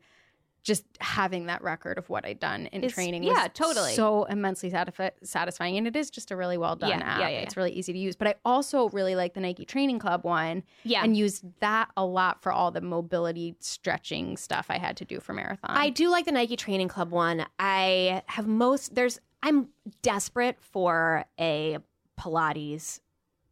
just 0.66 0.84
having 1.00 1.46
that 1.46 1.62
record 1.62 1.98
of 1.98 2.10
what 2.10 2.26
I'd 2.26 2.40
done 2.40 2.66
in 2.66 2.84
It's- 2.84 2.92
training 2.94 3.24
yeah, 3.24 3.44
was 3.44 3.50
totally. 3.54 3.94
so 3.94 4.24
immensely 4.24 4.72
satisfi- 4.72 5.12
satisfying 5.24 5.78
and 5.78 5.86
it 5.88 5.96
is 5.96 6.10
just 6.10 6.32
a 6.32 6.36
really 6.36 6.58
well 6.58 6.76
done 6.76 6.90
Yeah, 6.90 6.98
app. 7.06 7.20
yeah, 7.22 7.30
yeah, 7.30 7.40
It's 7.42 7.56
really 7.56 7.72
easy 7.72 7.94
to 7.94 8.00
use. 8.00 8.16
But 8.16 8.28
I 8.28 8.36
also 8.44 8.90
really 8.90 9.16
like 9.16 9.36
the 9.36 9.40
Nike 9.42 9.64
Training 9.64 10.00
Club 10.00 10.24
one 10.24 10.64
yeah. 10.84 11.04
and 11.04 11.16
used 11.16 11.46
that 11.60 11.92
a 11.96 12.04
lot 12.04 12.42
for 12.42 12.52
all 12.52 12.72
the 12.72 12.82
mobility 12.82 13.56
stretching 13.60 14.36
stuff 14.38 14.66
I 14.70 14.80
had 14.80 14.98
to 14.98 15.06
do 15.06 15.20
for 15.20 15.34
marathon. 15.34 15.70
I 15.78 15.90
do 15.92 16.10
like 16.10 16.26
the 16.26 16.32
Nike 16.32 16.56
Training 16.58 16.88
Club 16.88 17.12
one. 17.12 17.46
I 17.60 18.24
have 18.26 18.48
most 18.48 18.96
there's 18.96 19.20
I'm 19.44 19.70
desperate 20.02 20.58
for 20.60 21.26
a 21.40 21.78
Pilates 22.20 23.02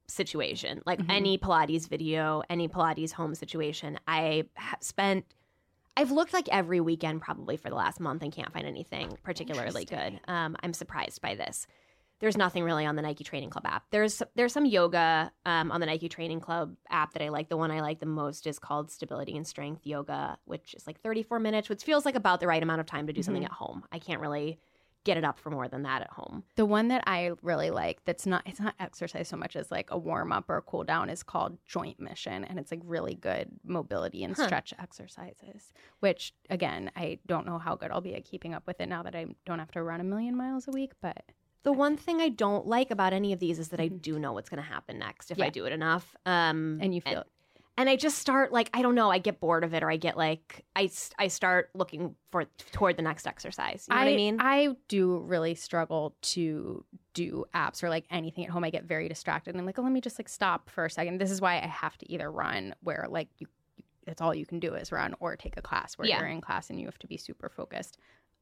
situation. 0.08 0.82
Like 0.86 1.00
Mhm. 1.00 1.10
any 1.12 1.38
Pilates 1.38 1.88
video, 1.88 2.42
any 2.50 2.68
Pilates 2.68 3.12
home 3.14 3.36
situation. 3.36 4.00
I 4.08 4.46
spent 4.80 5.26
I've 5.96 6.12
looked 6.12 6.34
like 6.34 6.50
every 6.52 6.80
weekend 6.82 7.22
probably 7.22 7.58
for 7.58 7.70
the 7.70 7.76
last 7.76 8.00
month 8.00 8.24
and 8.24 8.32
can't 8.32 8.52
find 8.52 8.66
anything 8.66 9.18
particularly 9.24 9.86
good. 9.86 10.20
Um, 10.28 10.56
I'm 10.64 10.74
surprised 10.74 11.22
by 11.22 11.36
this. 11.36 11.68
There's 12.20 12.38
nothing 12.38 12.64
really 12.64 12.86
on 12.86 12.96
the 12.96 13.02
Nike 13.02 13.24
Training 13.26 13.50
Club 13.50 13.66
app. 13.66 13.84
There's 13.92 14.24
there's 14.36 14.54
some 14.54 14.66
yoga 14.66 15.32
um, 15.46 15.72
on 15.72 15.82
the 15.82 15.86
Nike 15.86 16.08
Training 16.08 16.40
Club 16.40 16.76
app 16.90 17.14
that 17.14 17.22
I 17.22 17.28
like. 17.30 17.50
The 17.50 17.58
one 17.58 17.70
I 17.70 17.82
like 17.82 18.00
the 18.00 18.06
most 18.06 18.48
is 18.48 18.60
called 18.60 18.90
Stability 18.92 19.36
and 19.36 19.46
Strength 19.46 19.86
Yoga, 19.86 20.38
which 20.46 20.74
is 20.74 20.88
like 20.88 21.02
34 21.02 21.40
minutes, 21.40 21.68
which 21.70 21.84
feels 21.84 22.06
like 22.06 22.16
about 22.16 22.40
the 22.40 22.48
right 22.48 22.64
amount 22.64 22.80
of 22.80 22.86
time 22.86 23.08
to 23.08 23.14
do 23.14 23.22
something 23.22 23.44
Mhm. 23.44 23.48
at 23.48 23.52
home. 23.52 23.84
I 23.92 24.00
can't 24.00 24.22
really 24.22 24.58
get 25.04 25.18
it 25.18 25.24
up 25.24 25.38
for 25.40 25.50
more 25.50 25.68
than 25.68 25.84
that 25.84 26.02
at 26.02 26.12
home. 26.12 26.44
The 26.56 26.66
one 26.66 26.88
that 26.88 27.04
I 27.08 27.32
really 27.42 27.70
like 27.70 28.04
that's 28.06 28.26
not 28.26 28.44
it's 28.46 28.60
not 28.60 28.76
exercise 28.80 29.28
so 29.28 29.38
much 29.38 29.56
as 29.56 29.70
like 29.72 29.92
a 29.92 29.98
warm 29.98 30.32
up 30.32 30.50
or 30.50 30.58
a 30.58 30.62
cool 30.62 30.84
down 30.84 31.10
is 31.10 31.24
called 31.24 31.58
joint 31.66 32.00
mission 32.00 32.44
and 32.46 32.58
it's 32.60 32.72
like 32.72 32.82
really 32.84 33.16
good 33.16 33.50
mobility 33.66 34.24
and 34.24 34.36
Huh. 34.36 34.46
stretch 34.46 34.74
exercises. 34.80 35.74
Which 36.00 36.34
again, 36.50 36.92
I 36.96 37.20
don't 37.28 37.46
know 37.46 37.58
how 37.60 37.76
good 37.76 37.92
I'll 37.92 38.02
be 38.02 38.16
at 38.16 38.24
keeping 38.26 38.54
up 38.54 38.66
with 38.68 38.80
it 38.82 38.88
now 38.90 39.04
that 39.04 39.16
I 39.16 39.26
don't 39.46 39.60
have 39.60 39.72
to 39.72 39.84
run 39.84 40.00
a 40.02 40.04
million 40.04 40.36
miles 40.36 40.68
a 40.68 40.72
week, 40.72 40.94
but 41.02 41.24
The 41.64 41.72
one 41.72 41.96
thing 41.96 42.20
I 42.20 42.28
don't 42.28 42.68
like 42.68 42.92
about 42.92 43.14
any 43.14 43.32
of 43.32 43.40
these 43.40 43.58
is 43.58 43.70
that 43.70 43.80
I 43.80 43.88
Mhm. 43.88 44.02
do 44.02 44.20
know 44.20 44.34
what's 44.34 44.50
going 44.50 44.62
to 44.62 44.68
happen 44.68 45.00
next 45.00 45.32
if 45.32 45.40
I 45.42 45.48
do 45.50 45.64
it 45.66 45.72
enough. 45.72 46.14
Um, 46.26 46.78
and 46.82 46.94
you 46.94 47.00
feel 47.00 47.20
and, 47.20 47.26
and 47.78 47.90
I 47.90 47.96
just 47.96 48.18
start 48.20 48.52
like 48.52 48.70
I 48.74 48.82
don't 48.82 48.96
know. 48.96 49.10
I 49.10 49.18
get 49.18 49.40
bored 49.40 49.64
of 49.64 49.74
it, 49.74 49.82
or 49.84 49.90
I 49.92 49.98
get 49.98 50.16
like 50.18 50.64
I 50.76 50.90
I 51.18 51.28
start 51.28 51.70
looking 51.74 52.16
for 52.32 52.46
toward 52.72 52.98
the 52.98 53.02
next 53.04 53.26
exercise. 53.28 53.86
You 53.90 53.96
know 53.96 54.02
what 54.02 54.08
I 54.12 54.16
mean? 54.16 54.38
I 54.40 54.70
do 54.88 55.20
really 55.20 55.56
struggle 55.56 56.16
to 56.34 56.86
do 57.14 57.46
apps 57.56 57.84
or 57.84 57.90
like 57.90 58.06
anything 58.12 58.44
at 58.46 58.52
home. 58.52 58.64
I 58.64 58.70
get 58.70 58.84
very 58.86 59.08
distracted 59.10 59.52
and 59.52 59.60
I'm 59.60 59.66
like, 59.66 59.80
oh, 59.80 59.84
let 59.84 59.92
me 59.92 60.02
just 60.02 60.20
like 60.20 60.30
stop 60.30 60.70
for 60.70 60.86
a 60.86 60.90
second. 60.90 61.20
This 61.20 61.32
is 61.32 61.42
why 61.42 61.56
I 61.56 61.68
have 61.68 61.98
to 62.00 62.12
either 62.12 62.32
run 62.32 62.74
where 62.82 63.08
like 63.10 63.30
you, 63.40 63.48
that's 64.06 64.22
all 64.22 64.34
you 64.36 64.46
can 64.46 64.60
do 64.60 64.74
is 64.76 64.92
run 64.92 65.16
or 65.20 65.36
take 65.36 65.58
a 65.58 65.62
class 65.62 65.98
where 65.98 66.08
Yeah. 66.08 66.20
you're 66.20 66.28
in 66.28 66.42
class 66.42 66.70
and 66.70 66.80
you 66.80 66.86
have 66.86 67.00
to 67.00 67.08
be 67.08 67.18
super 67.18 67.50
focused. 67.50 67.98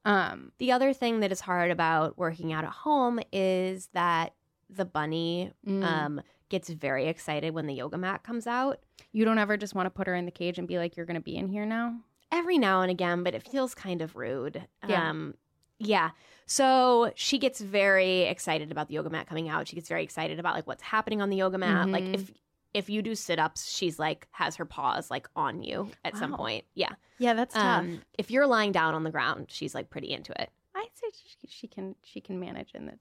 Um, 0.05 0.51
The 0.57 0.71
other 0.71 0.93
thing 0.93 1.19
that 1.19 1.31
is 1.31 1.39
hard 1.41 1.69
about 1.71 2.17
working 2.17 2.51
out 2.53 2.63
at 2.63 2.71
home 2.71 3.19
is 3.31 3.87
that 3.93 4.33
the 4.73 4.85
bunny 4.85 5.51
mm, 5.67 5.83
um, 5.83 6.21
gets 6.49 6.69
very 6.69 7.07
excited 7.07 7.53
when 7.53 7.67
the 7.67 7.73
yoga 7.73 7.97
mat 7.97 8.23
comes 8.23 8.47
out. 8.47 8.79
you 9.11 9.25
don't 9.25 9.37
ever 9.37 9.57
just 9.57 9.75
want 9.75 9.85
to 9.85 9.89
put 9.89 10.07
her 10.07 10.15
in 10.15 10.25
the 10.25 10.31
cage 10.31 10.57
and 10.57 10.67
be 10.67 10.77
like, 10.77 10.95
you're 10.95 11.05
going 11.05 11.15
to 11.15 11.21
be 11.21 11.35
in 11.35 11.47
here 11.47 11.65
now. 11.65 11.95
Every 12.31 12.57
now 12.57 12.81
and 12.81 12.89
again, 12.89 13.23
but 13.23 13.35
it 13.35 13.43
feels 13.47 13.75
kind 13.75 14.01
of 14.01 14.15
rude. 14.15 14.65
Yeah. 14.87 15.09
Um, 15.09 15.33
yeah. 15.79 16.11
So 16.45 17.11
she 17.15 17.37
gets 17.37 17.59
very 17.59 18.21
excited 18.21 18.71
about 18.71 18.87
the 18.87 18.93
yoga 18.93 19.09
mat 19.09 19.27
coming 19.27 19.49
out. 19.49 19.67
She 19.67 19.75
gets 19.75 19.89
very 19.89 20.03
excited 20.03 20.39
about 20.39 20.55
like 20.55 20.67
what's 20.67 20.83
happening 20.83 21.21
on 21.21 21.29
the 21.29 21.37
yoga 21.37 21.57
mat. 21.57 21.89
Like 21.89 22.03
Mhm. 22.05 22.13
if 22.15 22.31
if 22.73 22.89
you 22.89 23.01
do 23.01 23.15
sit 23.15 23.37
ups, 23.37 23.69
she's 23.69 23.99
like 23.99 24.27
has 24.31 24.55
her 24.55 24.63
paws 24.65 25.11
like 25.11 25.27
on 25.35 25.61
you 25.61 25.89
at 26.05 26.15
some 26.15 26.33
point. 26.33 26.63
Yeah. 26.73 26.93
Yeah, 27.19 27.33
that's 27.33 27.53
tough. 27.53 27.79
Um, 27.81 28.01
if 28.17 28.31
you're 28.31 28.47
lying 28.47 28.71
down 28.71 28.95
on 28.95 29.03
the 29.03 29.11
ground, 29.11 29.47
she's 29.49 29.75
like 29.75 29.89
pretty 29.89 30.11
into 30.13 30.31
it. 30.41 30.49
I'd 30.73 30.87
say 30.93 31.07
she, 31.13 31.47
she 31.49 31.67
can 31.67 31.95
she 32.03 32.21
can 32.21 32.39
manage 32.39 32.71
in 32.73 32.85
the 32.85 32.93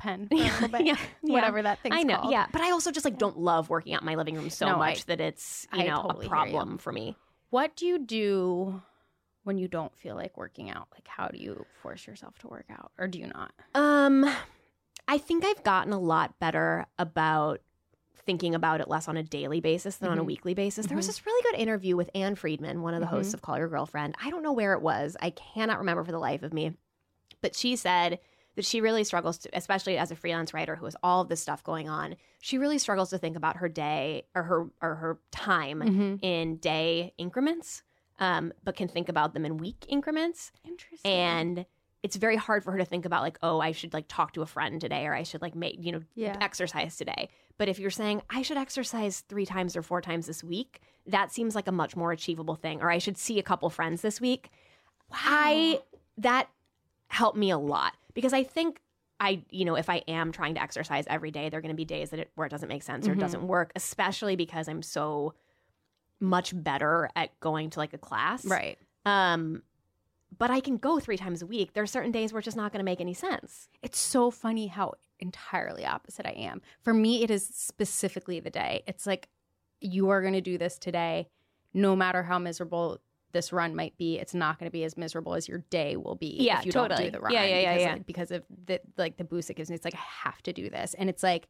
pen 0.00 0.26
for 0.28 0.34
a 0.34 0.38
little 0.38 0.68
bit, 0.68 0.86
yeah. 0.86 0.96
yeah. 1.22 1.32
whatever 1.32 1.62
that 1.62 1.78
thing's 1.80 1.94
I 1.96 2.02
know, 2.02 2.16
called. 2.16 2.32
yeah, 2.32 2.46
but 2.52 2.60
I 2.62 2.70
also 2.72 2.90
just 2.90 3.04
like 3.04 3.18
don't 3.18 3.38
love 3.38 3.68
working 3.70 3.94
out 3.94 4.02
in 4.02 4.06
my 4.06 4.14
living 4.16 4.34
room 4.34 4.50
so 4.50 4.66
No, 4.66 4.74
I- 4.76 4.90
much 4.90 5.06
that 5.06 5.20
it's 5.20 5.66
you 5.72 5.82
I 5.82 5.86
know 5.86 6.02
totally 6.02 6.26
a 6.26 6.28
problem 6.28 6.78
for 6.78 6.92
me. 6.92 7.16
What 7.50 7.76
do 7.76 7.86
you 7.86 7.98
do 7.98 8.82
when 9.44 9.58
you 9.58 9.68
don't 9.68 9.96
feel 9.96 10.14
like 10.16 10.36
working 10.36 10.70
out? 10.70 10.88
Like, 10.92 11.06
how 11.08 11.28
do 11.28 11.38
you 11.38 11.64
force 11.82 12.06
yourself 12.06 12.38
to 12.40 12.48
work 12.48 12.66
out, 12.70 12.92
or 12.98 13.06
do 13.08 13.18
you 13.18 13.26
not? 13.28 13.52
Um, 13.74 14.28
I 15.08 15.18
think 15.18 15.44
I've 15.44 15.62
gotten 15.64 15.92
a 15.92 15.98
lot 15.98 16.38
better 16.38 16.86
about 16.98 17.60
thinking 18.26 18.54
about 18.54 18.80
it 18.80 18.86
less 18.88 19.08
on 19.08 19.16
a 19.16 19.22
daily 19.22 19.60
basis 19.60 19.96
than 19.96 20.10
on 20.10 20.18
a 20.18 20.22
Mhm. 20.22 20.26
weekly 20.26 20.54
basis. 20.54 20.86
There 20.86 20.96
was 20.96 21.06
Mhm. 21.06 21.08
this 21.08 21.26
really 21.26 21.42
good 21.50 21.58
interview 21.60 21.96
with 21.96 22.10
Ann 22.14 22.34
Friedman, 22.36 22.82
one 22.82 22.94
of 22.94 23.00
the 23.00 23.06
Mhm. 23.06 23.10
hosts 23.10 23.34
of 23.34 23.42
Call 23.42 23.58
Your 23.58 23.66
Girlfriend. 23.68 24.14
I 24.22 24.30
don't 24.30 24.42
know 24.42 24.52
where 24.52 24.74
it 24.74 24.82
was. 24.82 25.16
I 25.20 25.30
cannot 25.30 25.78
remember 25.78 26.04
for 26.04 26.12
the 26.12 26.18
life 26.18 26.42
of 26.44 26.52
me. 26.52 26.74
But 27.40 27.56
she 27.56 27.74
said 27.74 28.20
that 28.60 28.66
she 28.66 28.82
really 28.82 29.04
struggles 29.04 29.38
to, 29.38 29.48
especially 29.54 29.96
as 29.96 30.10
a 30.10 30.16
freelance 30.16 30.52
writer 30.52 30.76
who 30.76 30.84
has 30.84 30.94
all 31.02 31.22
of 31.22 31.28
this 31.28 31.40
stuff 31.40 31.64
going 31.64 31.88
on, 31.88 32.14
she 32.42 32.58
really 32.58 32.76
struggles 32.76 33.08
to 33.08 33.16
think 33.16 33.36
about 33.38 33.56
her 33.56 33.70
day 33.70 34.24
or 34.34 34.42
her 34.42 34.66
or 34.82 34.94
her 34.96 35.18
time 35.30 35.80
Mhm. 35.80 36.18
in 36.22 36.56
day 36.56 37.14
increments, 37.16 37.82
um, 38.18 38.52
but 38.62 38.76
can 38.76 38.86
think 38.86 39.08
about 39.08 39.32
them 39.32 39.46
in 39.46 39.56
week 39.56 39.86
increments. 39.88 40.52
Interesting. 40.62 41.10
And 41.10 41.64
it's 42.02 42.16
very 42.16 42.36
hard 42.36 42.62
for 42.62 42.72
her 42.72 42.78
to 42.78 42.84
think 42.84 43.06
about 43.06 43.22
like, 43.22 43.38
oh, 43.42 43.60
I 43.60 43.72
should 43.72 43.94
like 43.94 44.04
talk 44.08 44.32
to 44.34 44.42
a 44.42 44.46
friend 44.46 44.78
today, 44.78 45.06
or 45.06 45.14
I 45.14 45.22
should 45.22 45.40
like 45.40 45.54
make 45.54 45.76
you 45.82 45.92
know 45.92 46.02
yeah. 46.14 46.36
exercise 46.42 46.96
today. 46.98 47.30
But 47.56 47.68
if 47.70 47.78
you're 47.78 47.90
saying 47.90 48.20
I 48.28 48.42
should 48.42 48.58
exercise 48.58 49.20
three 49.20 49.46
times 49.46 49.74
or 49.74 49.82
four 49.82 50.02
times 50.02 50.26
this 50.26 50.44
week, 50.44 50.80
that 51.06 51.32
seems 51.32 51.54
like 51.54 51.66
a 51.66 51.72
much 51.72 51.96
more 51.96 52.12
achievable 52.12 52.56
thing. 52.56 52.82
Or 52.82 52.90
I 52.90 52.98
should 52.98 53.16
see 53.16 53.38
a 53.38 53.42
couple 53.42 53.70
friends 53.70 54.02
this 54.02 54.20
week. 54.20 54.50
I 55.12 55.80
that 56.18 56.50
helped 57.08 57.36
me 57.38 57.50
a 57.50 57.58
lot 57.58 57.94
because 58.14 58.32
I 58.32 58.42
think 58.44 58.80
I, 59.18 59.42
you 59.50 59.64
know, 59.66 59.74
if 59.76 59.90
I 59.90 59.96
am 60.08 60.32
trying 60.32 60.54
to 60.54 60.62
exercise 60.62 61.04
every 61.08 61.30
day, 61.30 61.48
there 61.50 61.58
are 61.58 61.60
going 61.60 61.74
to 61.74 61.76
be 61.76 61.84
days 61.84 62.08
that 62.10 62.20
it, 62.20 62.30
where 62.36 62.46
it 62.46 62.50
doesn't 62.50 62.68
make 62.70 62.82
sense 62.82 63.06
or 63.06 63.10
Mhm. 63.10 63.16
it 63.16 63.20
doesn't 63.20 63.46
work, 63.46 63.70
especially 63.76 64.34
because 64.34 64.66
I'm 64.66 64.82
so 64.82 65.34
much 66.20 66.52
better 66.54 67.10
at 67.14 67.38
going 67.40 67.68
to 67.70 67.78
like 67.78 67.92
a 67.92 67.98
class. 67.98 68.44
Right. 68.46 68.78
Um, 69.04 69.62
but 70.38 70.50
I 70.50 70.60
can 70.60 70.76
go 70.78 70.98
three 71.00 71.16
times 71.18 71.42
a 71.42 71.46
week. 71.46 71.72
There 71.74 71.82
are 71.82 71.86
certain 71.86 72.12
days 72.12 72.32
where 72.32 72.38
it's 72.38 72.44
just 72.46 72.56
not 72.56 72.72
going 72.72 72.78
to 72.80 72.84
make 72.84 73.00
any 73.00 73.14
sense. 73.14 73.68
It's 73.82 73.98
so 73.98 74.30
funny 74.30 74.68
how 74.68 74.94
entirely 75.18 75.84
opposite 75.84 76.24
I 76.26 76.30
am. 76.32 76.62
For 76.80 76.94
me, 76.94 77.22
it 77.22 77.30
is 77.30 77.46
specifically 77.46 78.40
the 78.40 78.48
day. 78.50 78.84
It's 78.86 79.06
like 79.06 79.28
you 79.80 80.08
are 80.10 80.20
going 80.22 80.34
to 80.34 80.40
do 80.40 80.56
this 80.56 80.78
today, 80.78 81.28
no 81.74 81.94
matter 81.96 82.22
how 82.22 82.38
miserable 82.38 83.00
this 83.32 83.52
run 83.52 83.74
might 83.74 83.96
be. 83.96 84.18
It's 84.18 84.34
not 84.34 84.58
going 84.58 84.66
to 84.66 84.72
be 84.72 84.84
as 84.84 84.96
miserable 84.96 85.34
as 85.34 85.48
your 85.48 85.58
day 85.70 85.96
will 85.96 86.14
be 86.16 86.36
Yeah, 86.40 86.58
if 86.60 86.66
you 86.66 86.72
don't 86.72 86.94
do 86.96 87.10
the 87.10 87.20
run. 87.20 87.32
Yeah, 87.32 87.44
yeah, 87.44 87.60
yeah, 87.60 87.72
because, 87.72 87.82
yeah. 87.82 87.92
Like, 87.92 88.06
because 88.06 88.30
of 88.30 88.42
the 88.66 88.80
like 88.96 89.16
the 89.16 89.24
boost 89.24 89.50
it 89.50 89.54
gives 89.54 89.70
me. 89.70 89.76
It's 89.76 89.84
like 89.84 89.94
I 89.94 90.04
have 90.24 90.42
to 90.42 90.52
do 90.52 90.68
this, 90.70 90.94
and 90.94 91.08
it's 91.08 91.22
like. 91.22 91.48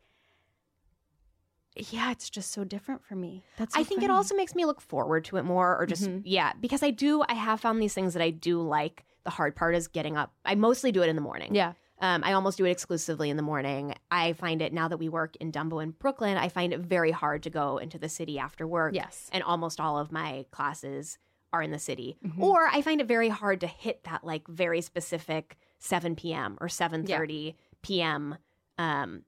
Yeah, 1.77 2.11
it's 2.11 2.29
just 2.29 2.51
so 2.51 2.65
different 2.65 3.05
for 3.05 3.15
me. 3.15 3.45
That's 3.57 3.75
so 3.75 3.81
I 3.81 3.85
think 3.85 4.03
it 4.03 4.11
also 4.11 4.35
makes 4.35 4.55
me 4.57 4.65
look 4.65 4.81
forward 4.81 5.25
to 5.27 5.37
it 5.37 5.45
more, 5.45 5.79
or 5.79 5.87
just 5.87 6.03
Mhm. 6.05 6.23
yeah, 6.25 6.53
because 6.61 6.83
I 6.83 6.91
do. 6.91 7.23
I 7.29 7.35
have 7.35 7.61
found 7.61 7.81
these 7.81 7.95
things 7.95 8.13
that 8.15 8.23
I 8.23 8.31
do 8.31 8.61
like. 8.61 9.05
The 9.25 9.31
hard 9.31 9.55
part 9.55 9.75
is 9.77 9.87
getting 9.87 10.17
up. 10.17 10.33
I 10.45 10.57
mostly 10.57 10.91
do 10.93 11.03
it 11.03 11.09
in 11.09 11.15
the 11.17 11.23
morning. 11.23 11.55
yeah 11.55 11.75
Um, 12.03 12.25
I 12.25 12.33
almost 12.33 12.57
do 12.59 12.65
it 12.65 12.71
exclusively 12.71 13.29
in 13.31 13.37
the 13.37 13.43
morning. 13.43 13.95
I 14.11 14.33
find 14.33 14.63
it 14.63 14.73
now 14.73 14.89
that 14.89 14.97
we 14.97 15.09
work 15.11 15.37
in 15.37 15.53
Dumbo 15.53 15.83
in 15.83 15.91
Brooklyn. 15.91 16.39
I 16.39 16.49
find 16.49 16.73
it 16.73 16.81
very 16.81 17.11
hard 17.13 17.43
to 17.45 17.51
go 17.51 17.77
into 17.79 17.99
the 17.99 18.09
city 18.09 18.39
after 18.39 18.67
work. 18.67 18.95
yes 18.95 19.29
and 19.33 19.43
almost 19.45 19.79
all 19.79 19.99
of 19.99 20.11
my 20.11 20.47
classes 20.51 21.19
are 21.53 21.63
in 21.63 21.71
the 21.71 21.79
city. 21.79 22.17
Mhm. 22.25 22.41
Or 22.43 22.67
I 22.67 22.83
find 22.83 23.01
it 23.01 23.07
very 23.09 23.29
hard 23.29 23.61
to 23.61 23.67
hit 23.67 24.05
that 24.05 24.25
like 24.25 24.47
very 24.49 24.81
specific 24.81 25.57
7 25.79 26.15
p.m. 26.17 26.57
or 26.61 26.69
7:30 26.69 27.55
p.m. 27.83 28.37
Um, 28.79 29.25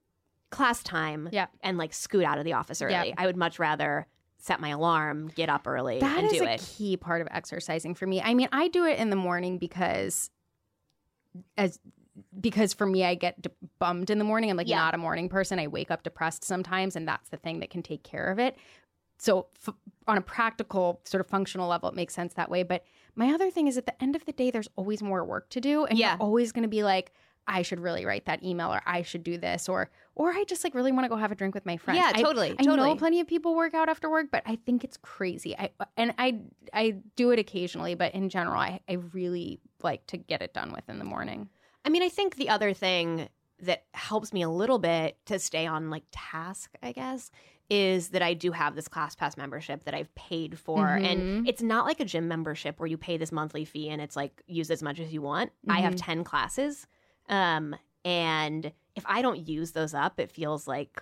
class 0.49 0.83
time 0.83 1.29
Yeah. 1.31 1.47
and 1.61 1.77
like 1.77 1.93
scoot 1.93 2.23
out 2.23 2.37
of 2.37 2.45
the 2.45 2.53
office 2.53 2.81
early. 2.81 2.93
Yeah. 2.93 3.13
I 3.17 3.25
would 3.25 3.37
much 3.37 3.57
rather 3.59 4.07
set 4.37 4.59
my 4.59 4.69
alarm, 4.69 5.29
get 5.35 5.49
up 5.49 5.65
early 5.67 5.99
That 5.99 6.17
and 6.19 6.27
is 6.27 6.33
do 6.33 6.43
a 6.45 6.51
it. 6.53 6.59
key 6.61 6.97
part 6.97 7.21
of 7.21 7.27
exercising 7.31 7.95
for 7.95 8.05
me. 8.05 8.21
I 8.21 8.33
mean, 8.33 8.49
I 8.51 8.67
do 8.67 8.85
it 8.85 8.99
in 8.99 9.09
the 9.09 9.15
morning 9.15 9.57
because 9.57 10.29
as 11.57 11.79
because 12.39 12.73
for 12.73 12.85
me 12.85 13.03
I 13.03 13.15
get 13.15 13.41
d- 13.41 13.49
bummed 13.79 14.11
in 14.11 14.19
the 14.19 14.23
morning. 14.23 14.51
I'm 14.51 14.57
like 14.57 14.67
Yeah. 14.67 14.77
not 14.77 14.93
a 14.93 14.99
morning 14.99 15.29
person. 15.29 15.57
I 15.59 15.67
wake 15.67 15.89
up 15.89 16.03
depressed 16.03 16.43
sometimes 16.43 16.95
and 16.95 17.07
that's 17.07 17.29
the 17.29 17.37
thing 17.37 17.59
that 17.61 17.69
can 17.71 17.81
take 17.81 18.03
care 18.03 18.25
of 18.31 18.37
it. 18.37 18.55
So 19.23 19.47
f- 19.65 19.73
on 20.07 20.17
a 20.17 20.21
practical 20.21 20.99
sort 21.05 21.21
of 21.21 21.27
functional 21.27 21.69
level 21.69 21.87
it 21.89 21.95
makes 21.95 22.13
sense 22.13 22.33
that 22.33 22.49
way, 22.49 22.63
but 22.63 22.83
my 23.15 23.31
other 23.33 23.49
thing 23.49 23.67
is 23.67 23.77
at 23.77 23.85
the 23.85 24.03
end 24.03 24.15
of 24.15 24.25
the 24.25 24.33
day 24.33 24.51
there's 24.51 24.67
always 24.75 25.01
more 25.01 25.23
work 25.23 25.49
to 25.51 25.61
do 25.61 25.85
and 25.85 25.97
Yeah. 25.97 26.13
you're 26.13 26.21
always 26.21 26.51
going 26.51 26.63
to 26.63 26.67
be 26.69 26.83
like 26.83 27.13
I 27.45 27.61
should 27.61 27.79
really 27.81 28.05
write 28.05 28.25
that 28.25 28.41
email 28.43 28.73
or 28.73 28.81
I 28.85 29.01
should 29.01 29.23
do 29.23 29.37
this 29.37 29.67
or 29.69 29.89
or 30.15 30.31
I 30.31 30.43
just 30.45 30.63
like 30.63 30.73
really 30.75 30.91
want 30.91 31.05
to 31.05 31.09
go 31.09 31.15
have 31.15 31.31
a 31.31 31.35
drink 31.35 31.53
with 31.55 31.65
my 31.65 31.77
friends. 31.77 31.99
Yeah, 31.99 32.11
I- 32.13 32.21
totally, 32.21 32.51
I 32.57 32.63
know 32.63 32.75
totally. 32.75 32.97
plenty 32.97 33.19
of 33.21 33.27
people 33.27 33.55
work 33.55 33.73
out 33.73 33.87
after 33.89 34.09
work, 34.09 34.27
but 34.31 34.43
I 34.45 34.57
think 34.65 34.83
it's 34.83 34.97
crazy. 34.97 35.55
I 35.57 35.69
and 35.97 36.13
I 36.17 36.39
I 36.73 36.97
do 37.15 37.31
it 37.31 37.39
occasionally, 37.39 37.95
but 37.95 38.13
in 38.13 38.27
general, 38.29 38.59
I, 38.59 38.79
I 38.89 38.93
really 39.13 39.59
like 39.81 40.05
to 40.07 40.17
get 40.17 40.41
it 40.41 40.53
done 40.53 40.71
with 40.73 40.87
in 40.89 40.99
the 40.99 41.05
morning. 41.05 41.49
I 41.85 41.89
mean, 41.89 42.01
I 42.03 42.09
think 42.09 42.35
the 42.35 42.49
other 42.49 42.73
thing 42.73 43.27
that 43.59 43.83
helps 43.93 44.31
me 44.33 44.41
a 44.41 44.49
little 44.49 44.79
bit 44.79 45.17
to 45.27 45.39
stay 45.39 45.65
on 45.67 45.89
like 45.89 46.03
task, 46.11 46.73
I 46.81 46.91
guess, 46.93 47.29
is 47.69 48.09
that 48.09 48.21
I 48.21 48.33
do 48.33 48.51
have 48.51 48.75
this 48.75 48.87
ClassPass 48.87 49.37
membership 49.37 49.85
that 49.85 49.93
I've 49.93 50.13
paid 50.15 50.59
for. 50.59 50.85
Mhm. 50.85 51.05
And 51.05 51.47
it's 51.47 51.61
not 51.61 51.85
like 51.85 51.99
a 51.99 52.05
gym 52.05 52.27
membership 52.27 52.79
where 52.79 52.87
you 52.87 52.97
pay 52.97 53.17
this 53.17 53.31
monthly 53.31 53.65
fee 53.65 53.89
and 53.89 54.01
it's 54.01 54.15
like 54.15 54.43
use 54.47 54.69
as 54.69 54.83
much 54.83 54.99
as 54.99 55.13
you 55.13 55.21
want. 55.21 55.51
I 55.69 55.79
have 55.81 55.93
Mhm. 55.95 56.01
10 56.05 56.23
classes. 56.23 56.85
Um, 57.29 57.75
and 58.05 58.71
if 58.95 59.03
I 59.07 59.21
don't 59.21 59.47
use 59.47 59.71
those 59.71 59.93
up, 59.93 60.19
it 60.19 60.29
feels 60.29 60.67
like 60.67 61.01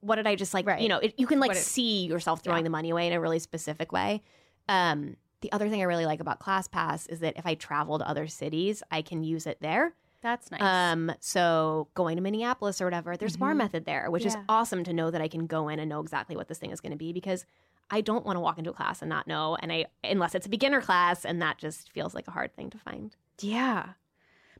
what 0.00 0.16
did 0.16 0.26
I 0.26 0.36
just 0.36 0.54
like, 0.54 0.66
Right. 0.66 0.80
you 0.80 0.88
know, 0.88 0.98
it, 0.98 1.14
you 1.18 1.26
can 1.26 1.40
like 1.40 1.50
it- 1.52 1.56
see 1.56 2.06
yourself 2.06 2.40
throwing 2.42 2.58
Yeah. 2.60 2.64
the 2.64 2.70
money 2.70 2.90
away 2.90 3.08
in 3.08 3.12
a 3.12 3.20
really 3.20 3.40
specific 3.40 3.90
way. 3.92 4.22
Um, 4.68 5.16
the 5.40 5.50
other 5.52 5.68
thing 5.68 5.80
I 5.80 5.84
really 5.84 6.06
like 6.06 6.20
about 6.20 6.38
ClassPass 6.38 7.10
is 7.10 7.20
that 7.20 7.36
if 7.36 7.44
I 7.46 7.54
travel 7.54 7.98
to 7.98 8.08
other 8.08 8.26
cities, 8.28 8.82
I 8.90 9.02
can 9.02 9.22
use 9.24 9.46
it 9.46 9.58
there. 9.60 9.94
That's 10.26 10.50
nice. 10.50 10.60
Um, 10.60 11.12
so 11.20 11.86
going 11.94 12.16
to 12.16 12.22
Minneapolis 12.22 12.80
or 12.80 12.84
whatever, 12.86 13.16
there's 13.16 13.36
bar 13.36 13.52
Mhm. 13.54 13.58
method 13.58 13.84
there, 13.84 14.10
which 14.10 14.26
is 14.26 14.36
awesome 14.48 14.82
to 14.84 14.92
know 14.92 15.10
that 15.12 15.20
I 15.22 15.28
can 15.28 15.46
go 15.46 15.68
in 15.68 15.78
and 15.78 15.88
know 15.88 16.00
exactly 16.00 16.36
what 16.36 16.48
this 16.48 16.58
thing 16.58 16.72
is 16.72 16.80
going 16.80 16.90
to 16.90 16.98
be 16.98 17.12
because 17.12 17.44
I 17.92 18.00
don't 18.00 18.26
want 18.26 18.34
to 18.36 18.40
walk 18.40 18.58
into 18.58 18.70
a 18.70 18.72
class 18.74 19.02
and 19.02 19.08
not 19.08 19.28
know, 19.28 19.56
and 19.62 19.70
I 19.72 19.86
unless 20.02 20.34
it's 20.34 20.46
a 20.46 20.48
beginner 20.50 20.80
class, 20.80 21.24
and 21.24 21.40
that 21.42 21.58
just 21.58 21.92
feels 21.92 22.12
like 22.12 22.26
a 22.26 22.32
hard 22.32 22.54
thing 22.56 22.70
to 22.70 22.78
find. 22.78 23.14
yeah. 23.40 23.90